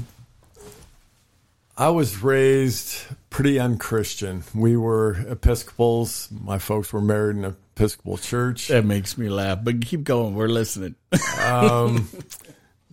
I 1.77 1.89
was 1.89 2.23
raised 2.23 3.05
pretty 3.29 3.59
unchristian. 3.59 4.43
We 4.55 4.75
were 4.75 5.13
Episcopals. 5.29 6.29
My 6.31 6.57
folks 6.57 6.91
were 6.91 7.01
married 7.01 7.37
in 7.37 7.45
an 7.45 7.55
Episcopal 7.75 8.17
church. 8.17 8.69
That 8.69 8.83
makes 8.83 9.17
me 9.17 9.29
laugh, 9.29 9.59
but 9.63 9.81
keep 9.85 10.03
going. 10.03 10.33
We're 10.33 10.47
listening. 10.47 10.95
Um, 11.39 12.09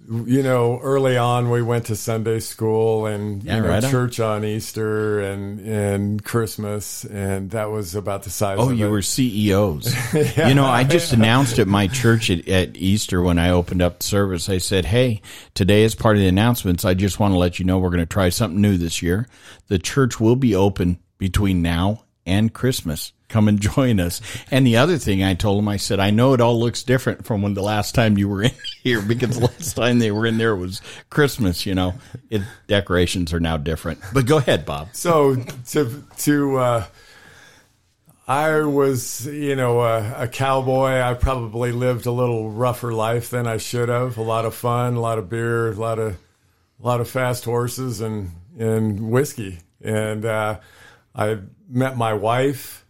You 0.07 0.43
know, 0.43 0.81
early 0.83 1.17
on 1.17 1.49
we 1.49 1.63
went 1.63 1.87
to 1.87 1.97
Sunday 1.97 2.41
school 2.41 3.07
and 3.07 3.43
Yeah, 3.43 3.57
you 3.57 3.63
know, 3.63 3.69
right 3.69 3.83
church 3.83 4.21
on 4.21 4.45
Easter 4.45 5.21
and 5.21 5.61
and 5.61 6.23
Christmas, 6.23 7.05
and 7.07 7.51
that 7.53 7.71
was 7.71 7.95
about 7.95 8.25
the 8.25 8.31
size. 8.31 8.59
Oh, 8.59 8.65
of 8.65 8.69
oh, 8.69 8.73
you 8.73 8.87
it. 8.87 8.91
were 8.91 9.01
CEOs. 9.01 9.95
You 10.37 10.55
know, 10.55 10.67
I 10.67 10.85
just 10.85 11.13
announced 11.15 11.59
at 11.59 11.69
my 11.69 11.87
church 11.87 12.29
at, 12.29 12.47
at 12.49 12.77
Easter 12.77 13.23
when 13.23 13.39
I 13.39 13.51
opened 13.51 13.81
up 13.81 14.01
the 14.01 14.05
service. 14.05 14.51
I 14.51 14.59
said, 14.59 14.85
"Hey, 14.85 15.23
today 15.55 15.85
as 15.85 15.95
part 15.95 16.17
of 16.17 16.21
the 16.21 16.29
announcements, 16.29 16.85
I 16.85 16.93
just 16.93 17.19
want 17.19 17.33
to 17.33 17.39
let 17.39 17.59
you 17.59 17.65
know 17.65 17.79
we're 17.79 17.89
going 17.89 18.01
to 18.01 18.07
try 18.07 18.29
something 18.29 18.61
new 18.61 18.77
this 18.77 19.01
year. 19.01 19.27
The 19.69 19.79
church 19.79 20.21
will 20.21 20.37
be 20.37 20.55
open 20.55 20.99
between 21.17 21.63
now 21.63 22.05
and 22.27 22.53
Christmas. 22.53 23.14
Come 23.29 23.49
and 23.49 23.61
join 23.75 24.01
us." 24.01 24.21
And 24.51 24.67
the 24.67 24.77
other 24.77 24.99
thing 24.99 25.23
I 25.23 25.35
told 25.35 25.59
them, 25.59 25.69
I 25.69 25.77
said, 25.77 26.01
"I 26.01 26.11
know 26.11 26.35
it 26.35 26.41
all 26.41 26.59
looks 26.59 26.83
different 26.83 27.25
from 27.25 27.43
when 27.43 27.55
the 27.55 27.63
last 27.63 27.95
time 27.95 28.19
you 28.19 28.29
were 28.29 28.43
in 28.43 28.53
here 28.83 29.03
because 29.03 29.39
the 29.39 29.47
last 29.47 29.75
time 29.75 29.99
they 29.99 30.11
were 30.11 30.27
in 30.27 30.39
there 30.39 30.57
was 30.57 30.81
Christmas. 31.11 31.67
You 31.67 31.75
know, 31.75 31.95
it, 32.31 32.43
decorations 32.67 33.33
are 33.33 33.41
now 33.41 33.57
different." 33.57 34.01
But 34.13 34.27
go 34.27 34.39
ahead, 34.39 34.67
Bob. 34.67 34.89
So 34.93 35.37
to 35.37 36.05
to 36.19 36.57
uh, 36.57 36.87
I 38.27 38.61
was 38.61 39.27
you 39.27 39.55
know 39.55 39.81
a, 39.81 40.23
a 40.23 40.29
cowboy. 40.29 41.01
I 41.01 41.15
probably 41.15 41.73
lived 41.73 42.07
a 42.07 42.11
little 42.11 42.51
rougher 42.51 42.93
life 42.93 43.31
than 43.31 43.47
I 43.47 43.59
should 43.59 43.91
have. 43.91 44.17
A 44.17 44.23
lot 44.23 44.47
of 44.47 44.55
fun, 44.55 44.95
a 44.95 45.01
lot 45.01 45.19
of 45.19 45.29
beer, 45.29 45.73
a 45.73 45.75
lot 45.75 45.99
of 45.99 46.17
a 46.83 46.87
lot 46.87 47.01
of 47.01 47.09
fast 47.09 47.45
horses 47.45 48.01
and 48.01 48.31
and 48.59 49.11
whiskey. 49.11 49.61
And 49.83 50.25
uh, 50.25 50.61
I 51.15 51.39
met 51.69 51.99
my 51.99 52.15
wife, 52.15 52.84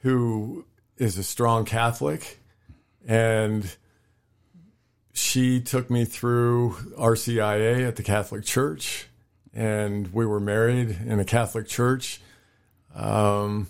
who 0.00 0.64
is 0.96 1.18
a 1.18 1.22
strong 1.22 1.64
Catholic, 1.64 2.38
and 3.06 3.76
she 5.12 5.60
took 5.60 5.90
me 5.90 6.04
through 6.04 6.72
RCIA 6.96 7.86
at 7.86 7.96
the 7.96 8.02
Catholic 8.02 8.44
Church, 8.44 9.06
and 9.52 10.12
we 10.12 10.26
were 10.26 10.40
married 10.40 10.98
in 11.06 11.18
a 11.18 11.24
Catholic 11.24 11.66
church. 11.66 12.20
Um, 12.94 13.68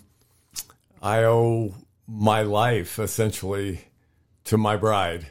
I 1.01 1.23
owe 1.23 1.73
my 2.07 2.41
life 2.41 2.99
essentially 2.99 3.81
to 4.45 4.57
my 4.57 4.75
bride 4.75 5.27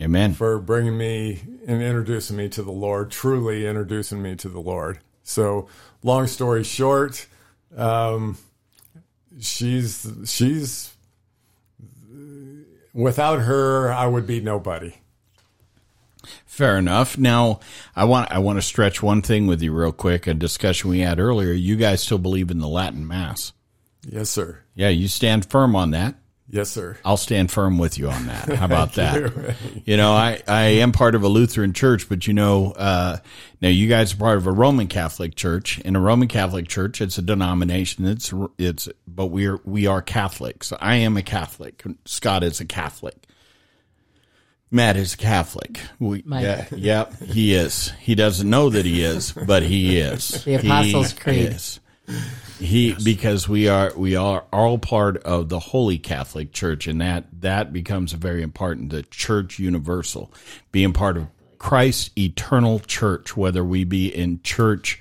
Amen. 0.00 0.32
for 0.32 0.58
bringing 0.58 0.96
me 0.96 1.40
and 1.66 1.82
introducing 1.82 2.36
me 2.36 2.48
to 2.50 2.62
the 2.62 2.72
Lord, 2.72 3.10
truly 3.10 3.66
introducing 3.66 4.22
me 4.22 4.36
to 4.36 4.48
the 4.48 4.60
Lord. 4.60 5.00
So, 5.22 5.68
long 6.02 6.26
story 6.26 6.64
short, 6.64 7.26
um, 7.76 8.38
she's 9.38 10.06
she's 10.24 10.94
without 12.92 13.40
her, 13.40 13.92
I 13.92 14.06
would 14.06 14.26
be 14.26 14.40
nobody. 14.40 14.94
Fair 16.44 16.76
enough. 16.76 17.16
Now, 17.16 17.60
I 17.96 18.04
want 18.04 18.30
I 18.30 18.38
want 18.38 18.58
to 18.58 18.62
stretch 18.62 19.02
one 19.02 19.22
thing 19.22 19.46
with 19.46 19.62
you 19.62 19.72
real 19.72 19.92
quick. 19.92 20.26
A 20.26 20.34
discussion 20.34 20.90
we 20.90 21.00
had 21.00 21.18
earlier. 21.18 21.52
You 21.52 21.76
guys 21.76 22.02
still 22.02 22.18
believe 22.18 22.50
in 22.50 22.58
the 22.58 22.68
Latin 22.68 23.06
Mass? 23.06 23.52
Yes, 24.06 24.30
sir. 24.30 24.60
Yeah, 24.74 24.88
you 24.88 25.08
stand 25.08 25.46
firm 25.46 25.74
on 25.74 25.90
that. 25.92 26.16
Yes, 26.52 26.68
sir. 26.70 26.98
I'll 27.04 27.16
stand 27.16 27.50
firm 27.50 27.78
with 27.78 27.96
you 27.96 28.10
on 28.10 28.26
that. 28.26 28.48
How 28.52 28.66
about 28.66 28.92
that? 28.94 29.54
You 29.84 29.96
know, 29.96 30.12
I, 30.12 30.42
I 30.48 30.62
am 30.62 30.90
part 30.90 31.14
of 31.14 31.22
a 31.22 31.28
Lutheran 31.28 31.72
church, 31.72 32.08
but 32.08 32.26
you 32.26 32.32
know, 32.34 32.72
uh, 32.72 33.18
now 33.60 33.68
you 33.68 33.88
guys 33.88 34.12
are 34.14 34.16
part 34.16 34.36
of 34.36 34.46
a 34.48 34.52
Roman 34.52 34.88
Catholic 34.88 35.36
church. 35.36 35.78
In 35.80 35.94
a 35.94 36.00
Roman 36.00 36.26
Catholic 36.26 36.66
church, 36.66 37.00
it's 37.00 37.18
a 37.18 37.22
denomination. 37.22 38.04
It's, 38.04 38.32
it's, 38.58 38.88
but 39.06 39.26
we're, 39.26 39.60
we 39.64 39.86
are 39.86 40.02
Catholics. 40.02 40.72
I 40.80 40.96
am 40.96 41.16
a 41.16 41.22
Catholic. 41.22 41.84
Scott 42.04 42.42
is 42.42 42.60
a 42.60 42.64
Catholic. 42.64 43.14
Matt 44.72 44.96
is 44.96 45.14
a 45.14 45.16
Catholic. 45.16 45.80
We, 45.98 46.22
Mike. 46.24 46.44
yeah, 46.44 46.66
yep, 46.72 47.16
he 47.20 47.54
is. 47.54 47.90
He 48.00 48.14
doesn't 48.14 48.48
know 48.48 48.70
that 48.70 48.84
he 48.84 49.02
is, 49.02 49.32
but 49.32 49.62
he 49.64 49.98
is. 49.98 50.44
The 50.44 50.54
Apostles' 50.54 51.10
He 51.12 51.18
Creed. 51.18 51.52
is. 51.52 51.80
He 52.60 52.94
because 53.02 53.48
we 53.48 53.68
are 53.68 53.92
we 53.96 54.16
are 54.16 54.44
all 54.52 54.78
part 54.78 55.16
of 55.18 55.48
the 55.48 55.58
Holy 55.58 55.98
Catholic 55.98 56.52
Church, 56.52 56.86
and 56.86 57.00
that 57.00 57.24
that 57.40 57.72
becomes 57.72 58.12
very 58.12 58.42
important. 58.42 58.90
The 58.90 59.02
Church 59.02 59.58
Universal, 59.58 60.30
being 60.70 60.92
part 60.92 61.16
of 61.16 61.28
Christ's 61.58 62.10
eternal 62.18 62.78
church, 62.80 63.36
whether 63.36 63.64
we 63.64 63.84
be 63.84 64.08
in 64.08 64.42
church 64.42 65.00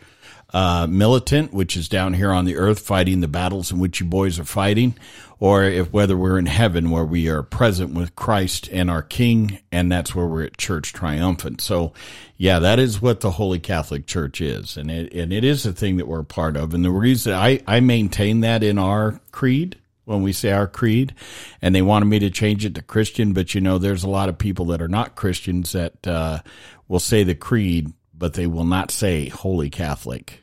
uh, 0.53 0.87
militant, 0.89 1.53
which 1.53 1.77
is 1.77 1.89
down 1.89 2.13
here 2.13 2.31
on 2.31 2.45
the 2.45 2.55
earth 2.55 2.79
fighting 2.79 3.19
the 3.21 3.27
battles 3.27 3.71
in 3.71 3.79
which 3.79 3.99
you 3.99 4.05
boys 4.05 4.39
are 4.39 4.45
fighting, 4.45 4.95
or 5.39 5.63
if 5.63 5.91
whether 5.93 6.17
we're 6.17 6.37
in 6.37 6.45
heaven 6.45 6.89
where 6.89 7.05
we 7.05 7.29
are 7.29 7.43
present 7.43 7.93
with 7.93 8.15
Christ 8.15 8.67
and 8.71 8.91
our 8.91 9.01
King, 9.01 9.59
and 9.71 9.91
that's 9.91 10.13
where 10.13 10.27
we're 10.27 10.43
at 10.43 10.57
church 10.57 10.91
triumphant. 10.91 11.61
So, 11.61 11.93
yeah, 12.35 12.59
that 12.59 12.77
is 12.77 13.01
what 13.01 13.21
the 13.21 13.31
Holy 13.31 13.59
Catholic 13.59 14.05
Church 14.05 14.41
is, 14.41 14.75
and 14.75 14.91
it 14.91 15.13
and 15.13 15.31
it 15.31 15.43
is 15.43 15.65
a 15.65 15.73
thing 15.73 15.97
that 15.97 16.07
we're 16.07 16.19
a 16.19 16.25
part 16.25 16.57
of. 16.57 16.73
And 16.73 16.83
the 16.83 16.91
reason 16.91 17.33
I 17.33 17.61
I 17.65 17.79
maintain 17.79 18.41
that 18.41 18.63
in 18.63 18.77
our 18.77 19.19
creed 19.31 19.77
when 20.03 20.23
we 20.23 20.33
say 20.33 20.51
our 20.51 20.67
creed, 20.67 21.13
and 21.61 21.73
they 21.73 21.83
wanted 21.83 22.05
me 22.05 22.17
to 22.17 22.31
change 22.31 22.65
it 22.65 22.73
to 22.75 22.81
Christian, 22.81 23.31
but 23.31 23.53
you 23.53 23.61
know, 23.61 23.77
there's 23.77 24.03
a 24.03 24.09
lot 24.09 24.27
of 24.27 24.39
people 24.39 24.65
that 24.65 24.81
are 24.81 24.87
not 24.87 25.15
Christians 25.15 25.71
that 25.73 26.05
uh, 26.07 26.39
will 26.87 26.99
say 26.99 27.23
the 27.23 27.35
creed, 27.35 27.93
but 28.13 28.33
they 28.33 28.47
will 28.47 28.65
not 28.65 28.89
say 28.89 29.29
Holy 29.29 29.69
Catholic 29.69 30.41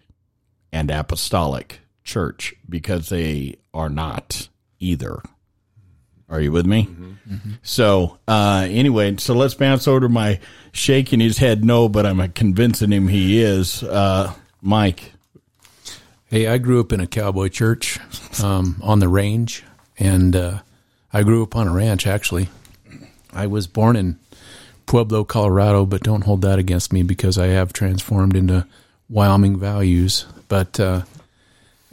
and 0.72 0.88
Apostolic 0.88 1.80
Church 2.05 2.55
because 2.68 3.09
they 3.09 3.57
are 3.74 3.88
not 3.88 4.49
either. 4.79 5.22
Are 6.29 6.41
you 6.41 6.51
with 6.51 6.66
me? 6.66 6.89
So, 7.62 8.18
uh, 8.27 8.66
anyway, 8.68 9.16
so 9.18 9.35
let's 9.35 9.55
bounce 9.55 9.87
over 9.87 10.01
to 10.01 10.09
my 10.09 10.41
shaking 10.72 11.20
his 11.20 11.39
head 11.39 11.64
no, 11.64 11.89
but 11.89 12.05
I'm 12.05 12.33
convincing 12.33 12.91
him 12.91 13.09
he 13.09 13.41
is. 13.41 13.83
Uh, 13.83 14.33
Mike, 14.61 15.12
Hey, 16.29 16.49
I 16.49 16.59
grew 16.59 16.81
up 16.81 16.93
in 16.93 16.99
a 16.99 17.07
cowboy 17.07 17.47
church 17.47 18.01
um, 18.43 18.81
on 18.83 18.99
the 18.99 19.09
range, 19.09 19.62
and 19.97 20.35
uh, 20.35 20.59
I 21.12 21.22
grew 21.22 21.45
up 21.45 21.55
on 21.55 21.68
a 21.68 21.72
ranch. 21.72 22.05
Actually, 22.05 22.49
I 23.33 23.47
was 23.47 23.68
born 23.68 23.95
in 23.95 24.18
Pueblo, 24.87 25.22
Colorado, 25.22 25.87
but 25.87 26.03
don't 26.03 26.24
hold 26.24 26.43
that 26.43 26.59
against 26.59 26.93
me 26.93 27.05
because 27.05 27.39
I 27.39 27.47
have 27.47 27.72
transformed 27.72 28.35
into 28.35 28.66
Wyoming 29.09 29.57
values. 29.57 30.27
But 30.49 30.81
uh, 30.81 31.03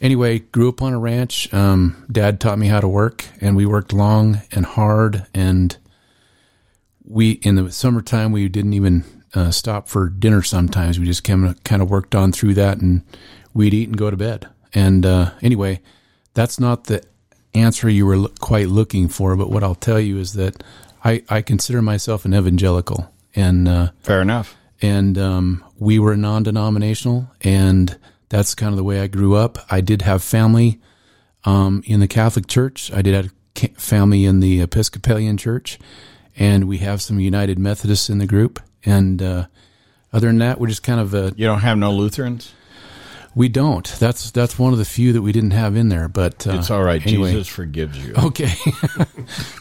anyway, 0.03 0.39
grew 0.39 0.69
up 0.69 0.81
on 0.81 0.93
a 0.93 0.99
ranch. 0.99 1.51
Um, 1.53 2.05
Dad 2.11 2.39
taught 2.39 2.59
me 2.59 2.67
how 2.67 2.81
to 2.81 2.87
work, 2.87 3.25
and 3.41 3.55
we 3.55 3.65
worked 3.65 3.93
long 3.93 4.41
and 4.51 4.65
hard. 4.65 5.25
And 5.33 5.75
we 7.05 7.31
in 7.31 7.55
the 7.55 7.71
summertime 7.71 8.31
we 8.31 8.47
didn't 8.49 8.73
even 8.73 9.03
uh, 9.33 9.49
stop 9.49 9.87
for 9.87 10.09
dinner. 10.09 10.43
Sometimes 10.43 10.99
we 10.99 11.05
just 11.05 11.23
kind 11.23 11.45
of 11.45 11.63
kind 11.63 11.81
of 11.81 11.89
worked 11.89 12.13
on 12.13 12.31
through 12.31 12.53
that, 12.55 12.77
and 12.79 13.03
we'd 13.53 13.73
eat 13.73 13.87
and 13.87 13.97
go 13.97 14.11
to 14.11 14.17
bed. 14.17 14.47
And 14.75 15.05
uh, 15.05 15.31
anyway, 15.41 15.81
that's 16.33 16.59
not 16.59 16.85
the 16.85 17.03
answer 17.55 17.89
you 17.89 18.05
were 18.05 18.27
quite 18.39 18.67
looking 18.67 19.07
for, 19.07 19.35
but 19.35 19.49
what 19.49 19.63
I'll 19.63 19.75
tell 19.75 19.99
you 19.99 20.17
is 20.17 20.33
that 20.33 20.63
I, 21.03 21.23
I 21.29 21.41
consider 21.41 21.81
myself 21.81 22.25
an 22.25 22.33
evangelical, 22.33 23.11
and 23.35 23.67
uh, 23.67 23.91
fair 24.01 24.21
enough. 24.21 24.55
And 24.81 25.17
um, 25.17 25.63
we 25.77 25.99
were 25.99 26.17
non-denominational, 26.17 27.29
and 27.41 27.97
that's 28.33 28.55
kind 28.55 28.71
of 28.71 28.77
the 28.77 28.83
way 28.83 28.99
I 28.99 29.05
grew 29.05 29.35
up. 29.35 29.59
I 29.69 29.79
did 29.79 30.01
have 30.01 30.23
family 30.23 30.81
um, 31.45 31.83
in 31.85 31.99
the 31.99 32.07
Catholic 32.07 32.47
Church. 32.47 32.91
I 32.91 33.03
did 33.03 33.13
have 33.13 33.31
family 33.77 34.25
in 34.25 34.39
the 34.39 34.59
Episcopalian 34.59 35.37
Church, 35.37 35.77
and 36.35 36.67
we 36.67 36.79
have 36.79 36.99
some 36.99 37.19
United 37.19 37.59
Methodists 37.59 38.09
in 38.09 38.17
the 38.17 38.25
group. 38.25 38.59
And 38.83 39.21
uh, 39.21 39.45
other 40.11 40.25
than 40.25 40.39
that, 40.39 40.59
we're 40.59 40.65
just 40.65 40.81
kind 40.81 40.99
of 40.99 41.13
a. 41.13 41.31
You 41.37 41.45
don't 41.45 41.59
have 41.59 41.77
no 41.77 41.93
Lutherans. 41.93 42.51
We 43.35 43.49
don't. 43.49 43.85
That's 43.99 44.31
that's 44.31 44.57
one 44.57 44.73
of 44.73 44.79
the 44.79 44.85
few 44.85 45.13
that 45.13 45.21
we 45.21 45.31
didn't 45.31 45.51
have 45.51 45.75
in 45.75 45.89
there. 45.89 46.07
But 46.07 46.47
uh, 46.47 46.53
it's 46.53 46.71
all 46.71 46.83
right. 46.83 47.05
Anyway. 47.05 47.33
Jesus 47.33 47.47
forgives 47.47 48.03
you. 48.03 48.15
Okay. 48.15 48.53
but 48.97 49.07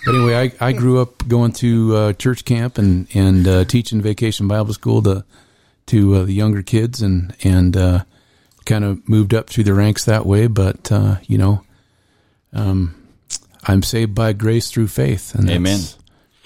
anyway, 0.09 0.51
I, 0.61 0.69
I 0.69 0.73
grew 0.73 1.03
up 1.03 1.29
going 1.29 1.53
to 1.53 1.95
uh, 1.95 2.13
church 2.15 2.47
camp 2.47 2.79
and 2.79 3.07
and 3.13 3.47
uh, 3.47 3.65
teaching 3.67 4.01
vacation 4.01 4.49
Bible 4.49 4.73
school 4.73 5.03
to 5.03 5.27
to 5.89 6.15
uh, 6.15 6.23
the 6.25 6.33
younger 6.33 6.63
kids 6.63 7.03
and 7.03 7.37
and 7.45 7.77
uh, 7.77 8.05
kind 8.65 8.85
of 8.85 9.09
moved 9.09 9.35
up 9.35 9.49
through 9.49 9.65
the 9.65 9.75
ranks 9.75 10.05
that 10.05 10.27
way. 10.27 10.47
But 10.47 10.91
uh, 10.91 11.17
you 11.27 11.39
know, 11.39 11.63
um, 12.53 12.95
I'm 13.65 13.83
saved 13.83 14.15
by 14.15 14.33
grace 14.33 14.71
through 14.71 14.89
faith. 14.89 15.35
And 15.35 15.49
Amen. 15.49 15.81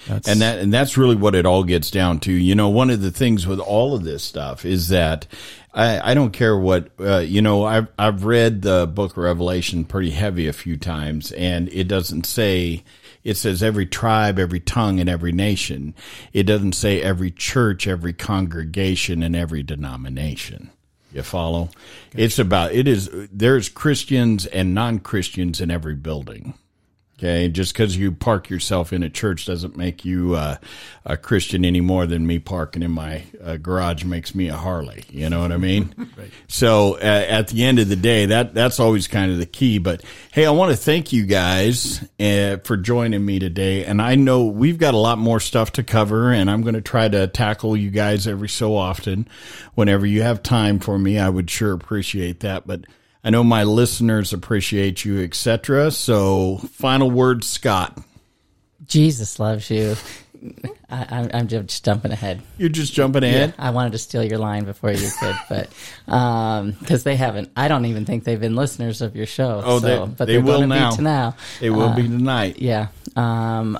That's, 0.07 0.27
and 0.27 0.41
that 0.41 0.59
and 0.59 0.73
that's 0.73 0.97
really 0.97 1.15
what 1.15 1.35
it 1.35 1.45
all 1.45 1.63
gets 1.63 1.91
down 1.91 2.19
to. 2.21 2.31
You 2.31 2.55
know, 2.55 2.69
one 2.69 2.89
of 2.89 3.01
the 3.01 3.11
things 3.11 3.45
with 3.45 3.59
all 3.59 3.93
of 3.93 4.03
this 4.03 4.23
stuff 4.23 4.63
is 4.63 4.87
that 4.89 5.27
I, 5.73 6.11
I 6.11 6.13
don't 6.13 6.31
care 6.31 6.57
what 6.57 6.89
uh, 6.99 7.17
you 7.19 7.41
know. 7.41 7.65
I've 7.65 7.87
I've 7.99 8.23
read 8.23 8.61
the 8.61 8.87
Book 8.87 9.11
of 9.11 9.17
Revelation 9.17 9.83
pretty 9.85 10.11
heavy 10.11 10.47
a 10.47 10.53
few 10.53 10.77
times, 10.77 11.31
and 11.33 11.69
it 11.69 11.87
doesn't 11.87 12.25
say. 12.25 12.83
It 13.23 13.35
says 13.35 13.61
every 13.61 13.85
tribe, 13.85 14.39
every 14.39 14.61
tongue, 14.61 15.01
and 15.01 15.09
every 15.09 15.33
nation. 15.33 15.93
It 16.31 16.43
doesn't 16.43 16.73
say 16.73 17.01
every 17.01 17.29
church, 17.29 17.85
every 17.85 18.13
congregation, 18.13 19.21
and 19.21 19.35
every 19.35 19.63
denomination. 19.63 20.69
You 21.11 21.23
follow? 21.23 21.65
Gotcha. 22.11 22.23
It's 22.23 22.39
about 22.39 22.73
it 22.73 22.87
is 22.87 23.09
there's 23.31 23.69
Christians 23.69 24.45
and 24.45 24.73
non 24.73 24.99
Christians 24.99 25.61
in 25.61 25.71
every 25.71 25.95
building. 25.95 26.53
Okay, 27.19 27.49
just 27.49 27.73
because 27.73 27.97
you 27.97 28.11
park 28.11 28.47
yourself 28.47 28.93
in 28.93 29.01
a 29.01 29.09
church 29.09 29.47
doesn't 29.47 29.75
make 29.75 30.05
you 30.05 30.35
uh, 30.35 30.57
a 31.03 31.17
Christian 31.17 31.65
any 31.65 31.81
more 31.81 32.05
than 32.05 32.27
me 32.27 32.37
parking 32.37 32.83
in 32.83 32.91
my 32.91 33.23
uh, 33.43 33.57
garage 33.57 34.03
makes 34.03 34.35
me 34.35 34.49
a 34.49 34.55
Harley. 34.55 35.03
You 35.09 35.27
know 35.31 35.41
what 35.41 35.51
I 35.51 35.57
mean? 35.57 35.95
right. 36.15 36.29
So 36.47 36.93
uh, 36.97 36.99
at 36.99 37.47
the 37.47 37.63
end 37.63 37.79
of 37.79 37.89
the 37.89 37.95
day, 37.95 38.27
that 38.27 38.53
that's 38.53 38.79
always 38.79 39.07
kind 39.07 39.31
of 39.31 39.39
the 39.39 39.47
key. 39.47 39.79
But 39.79 40.03
hey, 40.31 40.45
I 40.45 40.51
want 40.51 40.69
to 40.69 40.77
thank 40.77 41.11
you 41.11 41.25
guys 41.25 42.07
uh, 42.19 42.57
for 42.57 42.77
joining 42.77 43.25
me 43.25 43.39
today, 43.39 43.83
and 43.83 43.99
I 43.99 44.13
know 44.13 44.45
we've 44.45 44.77
got 44.77 44.93
a 44.93 44.97
lot 44.97 45.17
more 45.17 45.39
stuff 45.39 45.71
to 45.73 45.83
cover, 45.83 46.31
and 46.31 46.51
I'm 46.51 46.61
going 46.61 46.75
to 46.75 46.81
try 46.81 47.09
to 47.09 47.25
tackle 47.25 47.75
you 47.75 47.89
guys 47.89 48.27
every 48.27 48.49
so 48.49 48.75
often, 48.75 49.27
whenever 49.73 50.05
you 50.05 50.21
have 50.21 50.43
time 50.43 50.77
for 50.77 50.99
me. 50.99 51.17
I 51.17 51.29
would 51.29 51.49
sure 51.49 51.73
appreciate 51.73 52.41
that, 52.41 52.67
but. 52.67 52.81
I 53.27 53.29
know 53.29 53.43
my 53.43 53.65
listeners 53.65 54.31
appreciate 54.31 55.03
you, 55.03 55.21
etc. 55.21 55.91
So, 55.91 56.59
final 56.71 57.11
word, 57.11 57.43
Scott. 57.43 57.99
Jesus 58.85 59.37
loves 59.37 59.69
you. 59.69 59.97
I, 60.89 61.27
am 61.33 61.49
just 61.49 61.83
jumping 61.83 62.13
ahead. 62.13 62.41
You're 62.57 62.69
just 62.69 62.93
jumping 62.93 63.25
ahead. 63.25 63.53
Yeah, 63.57 63.65
I 63.65 63.71
wanted 63.71 63.91
to 63.91 63.97
steal 63.97 64.23
your 64.23 64.37
line 64.37 64.63
before 64.63 64.93
you 64.93 65.09
could, 65.19 65.35
but 65.49 65.69
because 66.05 66.07
um, 66.07 66.77
they 67.03 67.17
haven't, 67.17 67.51
I 67.57 67.67
don't 67.67 67.83
even 67.83 68.05
think 68.05 68.23
they've 68.23 68.39
been 68.39 68.55
listeners 68.55 69.01
of 69.01 69.13
your 69.13 69.25
show. 69.25 69.61
Oh, 69.61 69.79
so, 69.79 70.05
they, 70.05 70.13
but 70.13 70.25
they 70.27 70.37
will 70.37 70.65
now. 70.65 70.95
Be 70.95 71.03
now. 71.03 71.35
They 71.59 71.69
will 71.69 71.89
uh, 71.89 71.95
be 71.97 72.03
tonight. 72.03 72.61
Yeah. 72.61 72.87
Um, 73.17 73.77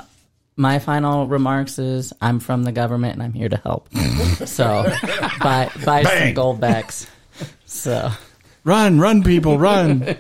my 0.57 0.79
final 0.79 1.25
remarks 1.25 1.79
is 1.79 2.11
I'm 2.19 2.41
from 2.41 2.63
the 2.63 2.73
government 2.73 3.13
and 3.13 3.23
I'm 3.23 3.31
here 3.31 3.47
to 3.47 3.57
help. 3.57 3.87
so 4.45 4.83
buy 5.39 5.71
buy 5.85 6.03
Bang. 6.03 6.35
some 6.35 6.43
goldbacks. 6.43 7.07
So 7.65 8.11
Run, 8.67 8.99
run, 8.99 9.23
people, 9.23 9.57
run. 9.57 10.17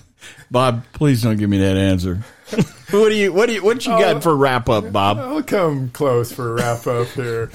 Bob, 0.50 0.84
please 0.94 1.20
don't 1.20 1.36
give 1.36 1.50
me 1.50 1.58
that 1.58 1.76
answer. 1.76 2.24
what 2.92 3.10
do 3.10 3.14
you 3.14 3.30
what 3.30 3.44
do 3.44 3.52
you 3.52 3.62
what 3.62 3.84
you 3.84 3.92
got 3.92 4.16
oh, 4.16 4.20
for 4.20 4.34
wrap 4.34 4.70
up, 4.70 4.90
Bob? 4.90 5.18
I'll 5.18 5.42
come 5.42 5.90
close 5.90 6.32
for 6.32 6.54
wrap 6.54 6.86
up 6.86 7.08
here. 7.08 7.50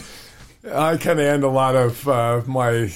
I 0.71 0.97
kind 0.97 1.19
of 1.19 1.25
end 1.25 1.43
a 1.43 1.49
lot 1.49 1.75
of 1.75 2.07
uh, 2.07 2.43
my 2.45 2.93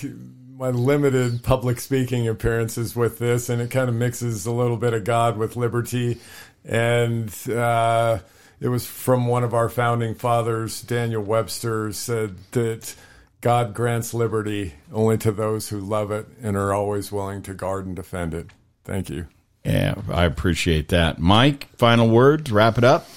my 0.58 0.70
limited 0.70 1.42
public 1.42 1.80
speaking 1.80 2.28
appearances 2.28 2.96
with 2.96 3.18
this, 3.18 3.50
and 3.50 3.64
it 3.64 3.72
kind 3.72 3.90
of 3.90 3.96
mixes 3.96 4.46
a 4.46 4.52
little 4.52 4.78
bit 4.78 4.94
of 4.94 5.04
God 5.04 5.36
with 5.36 5.56
liberty, 5.56 6.22
and 6.64 7.34
uh, 7.50 8.20
it 8.62 8.68
was 8.68 8.86
from 8.86 9.26
one 9.26 9.44
of 9.44 9.56
our 9.56 9.70
founding 9.70 10.14
fathers, 10.14 10.84
Daniel 10.84 11.24
Webster, 11.24 11.94
said 11.94 12.36
that 12.52 12.94
God 13.42 13.74
grants 13.74 14.14
liberty 14.14 14.74
only 14.92 15.18
to 15.20 15.32
those 15.32 15.70
who 15.70 15.80
love 15.80 16.12
it 16.12 16.28
and 16.42 16.58
are 16.58 16.74
always 16.74 17.12
willing 17.12 17.42
to 17.44 17.54
guard 17.54 17.86
and 17.86 17.96
defend 17.96 18.34
it. 18.34 18.48
Thank 18.84 19.10
you. 19.10 19.28
Yeah, 19.64 19.96
I 20.12 20.26
appreciate 20.26 20.90
that. 20.90 21.20
Mike, 21.20 21.68
final 21.78 22.10
words, 22.10 22.52
wrap 22.52 22.78
it 22.78 22.84
up. 22.84 23.08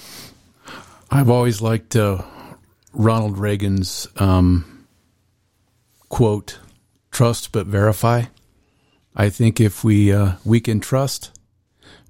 I've 1.09 1.29
always 1.29 1.61
liked 1.61 1.95
uh, 1.95 2.21
Ronald 2.93 3.37
Reagan's 3.37 4.07
um, 4.17 4.87
quote, 6.09 6.59
trust 7.11 7.51
but 7.51 7.67
verify. 7.67 8.23
I 9.15 9.29
think 9.29 9.61
if 9.61 9.83
we 9.83 10.11
uh, 10.11 10.33
we 10.43 10.59
can 10.59 10.79
trust, 10.79 11.31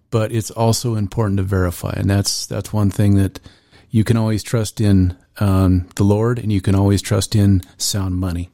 but 0.10 0.32
it's 0.32 0.52
also 0.52 0.96
important 0.96 1.38
to 1.38 1.44
verify, 1.44 1.94
and 1.96 2.10
that's 2.10 2.46
that's 2.46 2.72
one 2.72 2.90
thing 2.90 3.16
that 3.16 3.40
you 3.90 4.04
can 4.04 4.18
always 4.18 4.42
trust 4.42 4.80
in 4.80 5.18
um, 5.40 5.88
the 5.96 6.04
Lord, 6.04 6.40
and 6.40 6.52
you 6.52 6.62
can 6.62 6.76
always 6.76 7.02
trust 7.02 7.36
in 7.36 7.62
sound 7.78 8.18
money, 8.18 8.50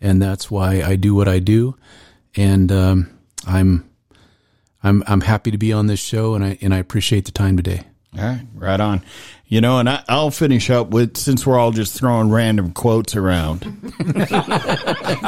and 0.00 0.20
that's 0.20 0.50
why 0.50 0.82
I 0.82 0.96
do 0.96 1.14
what 1.14 1.28
I 1.28 1.38
do, 1.38 1.76
and 2.36 2.70
um, 2.70 3.18
I'm 3.46 3.88
I'm 4.82 5.02
I'm 5.06 5.20
happy 5.22 5.50
to 5.50 5.58
be 5.58 5.72
on 5.72 5.86
this 5.86 6.00
show, 6.00 6.34
and 6.34 6.44
I 6.44 6.58
and 6.60 6.74
I 6.74 6.78
appreciate 6.78 7.24
the 7.24 7.32
time 7.32 7.56
today. 7.56 7.82
All 8.16 8.24
right, 8.24 8.46
right 8.54 8.80
on. 8.80 9.02
You 9.46 9.60
know, 9.60 9.78
and 9.78 9.88
I, 9.88 10.02
will 10.08 10.30
finish 10.30 10.70
up 10.70 10.88
with 10.88 11.16
since 11.16 11.46
we're 11.46 11.58
all 11.58 11.72
just 11.72 11.94
throwing 11.94 12.30
random 12.30 12.72
quotes 12.72 13.16
around, 13.16 13.60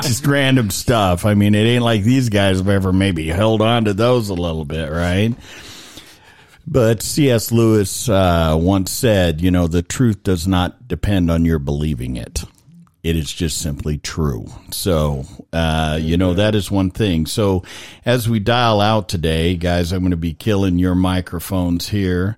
just 0.03 0.27
random 0.27 0.71
stuff. 0.71 1.25
I 1.25 1.35
mean, 1.35 1.55
it 1.55 1.65
ain't 1.65 1.85
like 1.85 2.03
these 2.03 2.29
guys 2.29 2.59
have 2.59 2.69
ever 2.69 2.93
maybe 2.93 3.29
held 3.29 3.63
on 3.63 3.85
to 3.85 3.95
those 3.95 4.29
a 4.29 4.35
little 4.35 4.65
bit, 4.65 4.91
right? 4.91 5.35
But 6.73 7.03
C.S. 7.03 7.51
Lewis 7.51 8.09
uh, 8.09 8.57
once 8.57 8.93
said, 8.93 9.41
you 9.41 9.51
know, 9.51 9.67
the 9.67 9.83
truth 9.83 10.23
does 10.23 10.47
not 10.47 10.87
depend 10.87 11.29
on 11.29 11.45
your 11.45 11.59
believing 11.59 12.17
it. 12.17 12.45
It 13.03 13.17
is 13.17 13.33
just 13.33 13.59
simply 13.59 13.99
true. 13.99 14.47
So, 14.71 15.25
uh, 15.53 15.99
you 16.01 16.17
know, 16.17 16.35
that 16.35 16.55
is 16.55 16.71
one 16.71 16.93
thing. 16.93 17.27
So, 17.27 17.65
as 18.05 18.29
we 18.29 18.39
dial 18.39 18.81
out 18.81 19.09
today, 19.09 19.57
guys, 19.57 19.91
I'm 19.91 20.01
going 20.01 20.13
to 20.13 20.17
be 20.17 20.35
killing 20.35 20.79
your 20.79 20.95
microphones 20.95 21.89
here. 21.89 22.37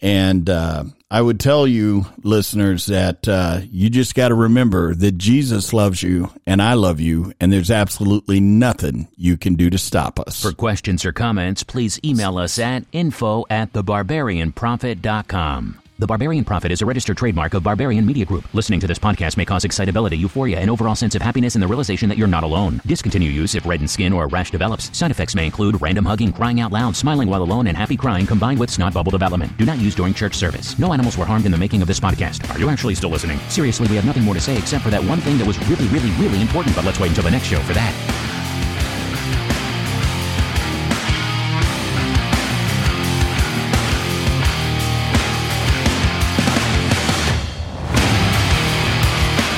And 0.00 0.48
uh, 0.48 0.84
I 1.12 1.20
would 1.20 1.38
tell 1.38 1.66
you, 1.66 2.06
listeners, 2.22 2.86
that 2.86 3.28
uh, 3.28 3.60
you 3.70 3.90
just 3.90 4.14
got 4.14 4.28
to 4.28 4.34
remember 4.34 4.94
that 4.94 5.18
Jesus 5.18 5.74
loves 5.74 6.02
you 6.02 6.32
and 6.46 6.62
I 6.62 6.72
love 6.72 7.00
you, 7.00 7.34
and 7.38 7.52
there's 7.52 7.70
absolutely 7.70 8.40
nothing 8.40 9.08
you 9.14 9.36
can 9.36 9.54
do 9.54 9.68
to 9.68 9.76
stop 9.76 10.18
us. 10.18 10.40
For 10.40 10.52
questions 10.52 11.04
or 11.04 11.12
comments, 11.12 11.64
please 11.64 12.00
email 12.02 12.38
us 12.38 12.58
at 12.58 12.86
info 12.92 13.44
at 13.50 13.74
thebarbarianprophet.com. 13.74 15.81
The 16.02 16.06
Barbarian 16.08 16.44
Prophet 16.44 16.72
is 16.72 16.82
a 16.82 16.84
registered 16.84 17.16
trademark 17.16 17.54
of 17.54 17.62
Barbarian 17.62 18.04
Media 18.04 18.24
Group. 18.24 18.52
Listening 18.52 18.80
to 18.80 18.88
this 18.88 18.98
podcast 18.98 19.36
may 19.36 19.44
cause 19.44 19.64
excitability, 19.64 20.18
euphoria, 20.18 20.58
and 20.58 20.68
overall 20.68 20.96
sense 20.96 21.14
of 21.14 21.22
happiness 21.22 21.54
and 21.54 21.62
the 21.62 21.66
realization 21.68 22.08
that 22.08 22.18
you're 22.18 22.26
not 22.26 22.42
alone. 22.42 22.80
Discontinue 22.84 23.30
use 23.30 23.54
if 23.54 23.64
reddened 23.64 23.88
skin 23.88 24.12
or 24.12 24.24
a 24.24 24.26
rash 24.26 24.50
develops. 24.50 24.90
Side 24.98 25.12
effects 25.12 25.36
may 25.36 25.46
include 25.46 25.80
random 25.80 26.04
hugging, 26.04 26.32
crying 26.32 26.58
out 26.58 26.72
loud, 26.72 26.96
smiling 26.96 27.28
while 27.28 27.44
alone, 27.44 27.68
and 27.68 27.76
happy 27.76 27.96
crying 27.96 28.26
combined 28.26 28.58
with 28.58 28.68
snot 28.68 28.92
bubble 28.92 29.12
development. 29.12 29.56
Do 29.58 29.64
not 29.64 29.78
use 29.78 29.94
during 29.94 30.12
church 30.12 30.34
service. 30.34 30.76
No 30.76 30.92
animals 30.92 31.16
were 31.16 31.24
harmed 31.24 31.46
in 31.46 31.52
the 31.52 31.56
making 31.56 31.82
of 31.82 31.86
this 31.86 32.00
podcast. 32.00 32.52
Are 32.52 32.58
you 32.58 32.68
actually 32.68 32.96
still 32.96 33.10
listening? 33.10 33.38
Seriously, 33.48 33.86
we 33.86 33.94
have 33.94 34.04
nothing 34.04 34.24
more 34.24 34.34
to 34.34 34.40
say 34.40 34.58
except 34.58 34.82
for 34.82 34.90
that 34.90 35.04
one 35.04 35.20
thing 35.20 35.38
that 35.38 35.46
was 35.46 35.56
really, 35.68 35.86
really, 35.86 36.10
really 36.20 36.42
important, 36.42 36.74
but 36.74 36.84
let's 36.84 36.98
wait 36.98 37.10
until 37.10 37.22
the 37.22 37.30
next 37.30 37.46
show 37.46 37.60
for 37.60 37.74
that. 37.74 38.41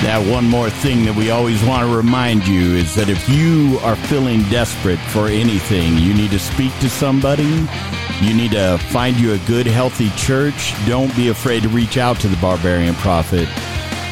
That 0.05 0.31
one 0.31 0.45
more 0.45 0.69
thing 0.69 1.07
that 1.07 1.17
we 1.17 1.31
always 1.31 1.65
want 1.65 1.89
to 1.89 1.97
remind 1.97 2.47
you 2.47 2.75
is 2.75 2.95
that 2.95 3.09
if 3.09 3.27
you 3.27 3.79
are 3.81 3.97
feeling 3.97 4.43
desperate 4.51 4.99
for 4.99 5.29
anything, 5.29 5.97
you 5.97 6.13
need 6.13 6.31
to 6.33 6.39
speak 6.39 6.79
to 6.81 6.91
somebody, 6.91 7.67
you 8.21 8.35
need 8.35 8.51
to 8.51 8.77
find 8.91 9.19
you 9.19 9.33
a 9.33 9.39
good, 9.39 9.67
healthy 9.67 10.11
church. 10.11 10.75
Don't 10.87 11.15
be 11.17 11.29
afraid 11.29 11.63
to 11.63 11.71
reach 11.71 11.97
out 11.97 12.21
to 12.21 12.29
the 12.29 12.37
Barbarian 12.37 12.95
Prophet. 12.97 13.49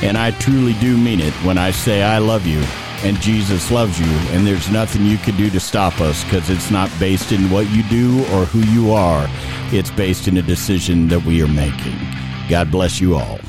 And 0.03 0.17
I 0.17 0.31
truly 0.31 0.73
do 0.81 0.97
mean 0.97 1.21
it 1.21 1.35
when 1.45 1.59
I 1.59 1.71
say 1.73 2.03
I 2.03 2.19
love 2.19 2.47
you 2.47 2.63
and 3.05 3.21
Jesus 3.21 3.71
loves 3.71 4.01
you, 4.01 4.07
and 4.31 4.47
there's 4.47 4.71
nothing 4.71 5.05
you 5.05 5.19
can 5.19 5.37
do 5.37 5.51
to 5.51 5.61
stop 5.61 6.01
us 6.01 6.25
because 6.25 6.49
it's 6.49 6.71
not 6.71 6.91
based 6.99 7.33
in 7.33 7.51
what 7.51 7.69
you 7.71 7.83
do 7.85 8.21
or 8.33 8.45
who 8.47 8.61
you 8.71 8.93
are. 8.93 9.27
It's 9.73 9.91
based 9.91 10.27
in 10.27 10.37
a 10.37 10.43
decision 10.43 11.09
that 11.09 11.23
we 11.25 11.43
are 11.43 11.49
making. 11.49 11.99
God 12.49 12.71
bless 12.71 13.01
you 13.01 13.17
all. 13.17 13.41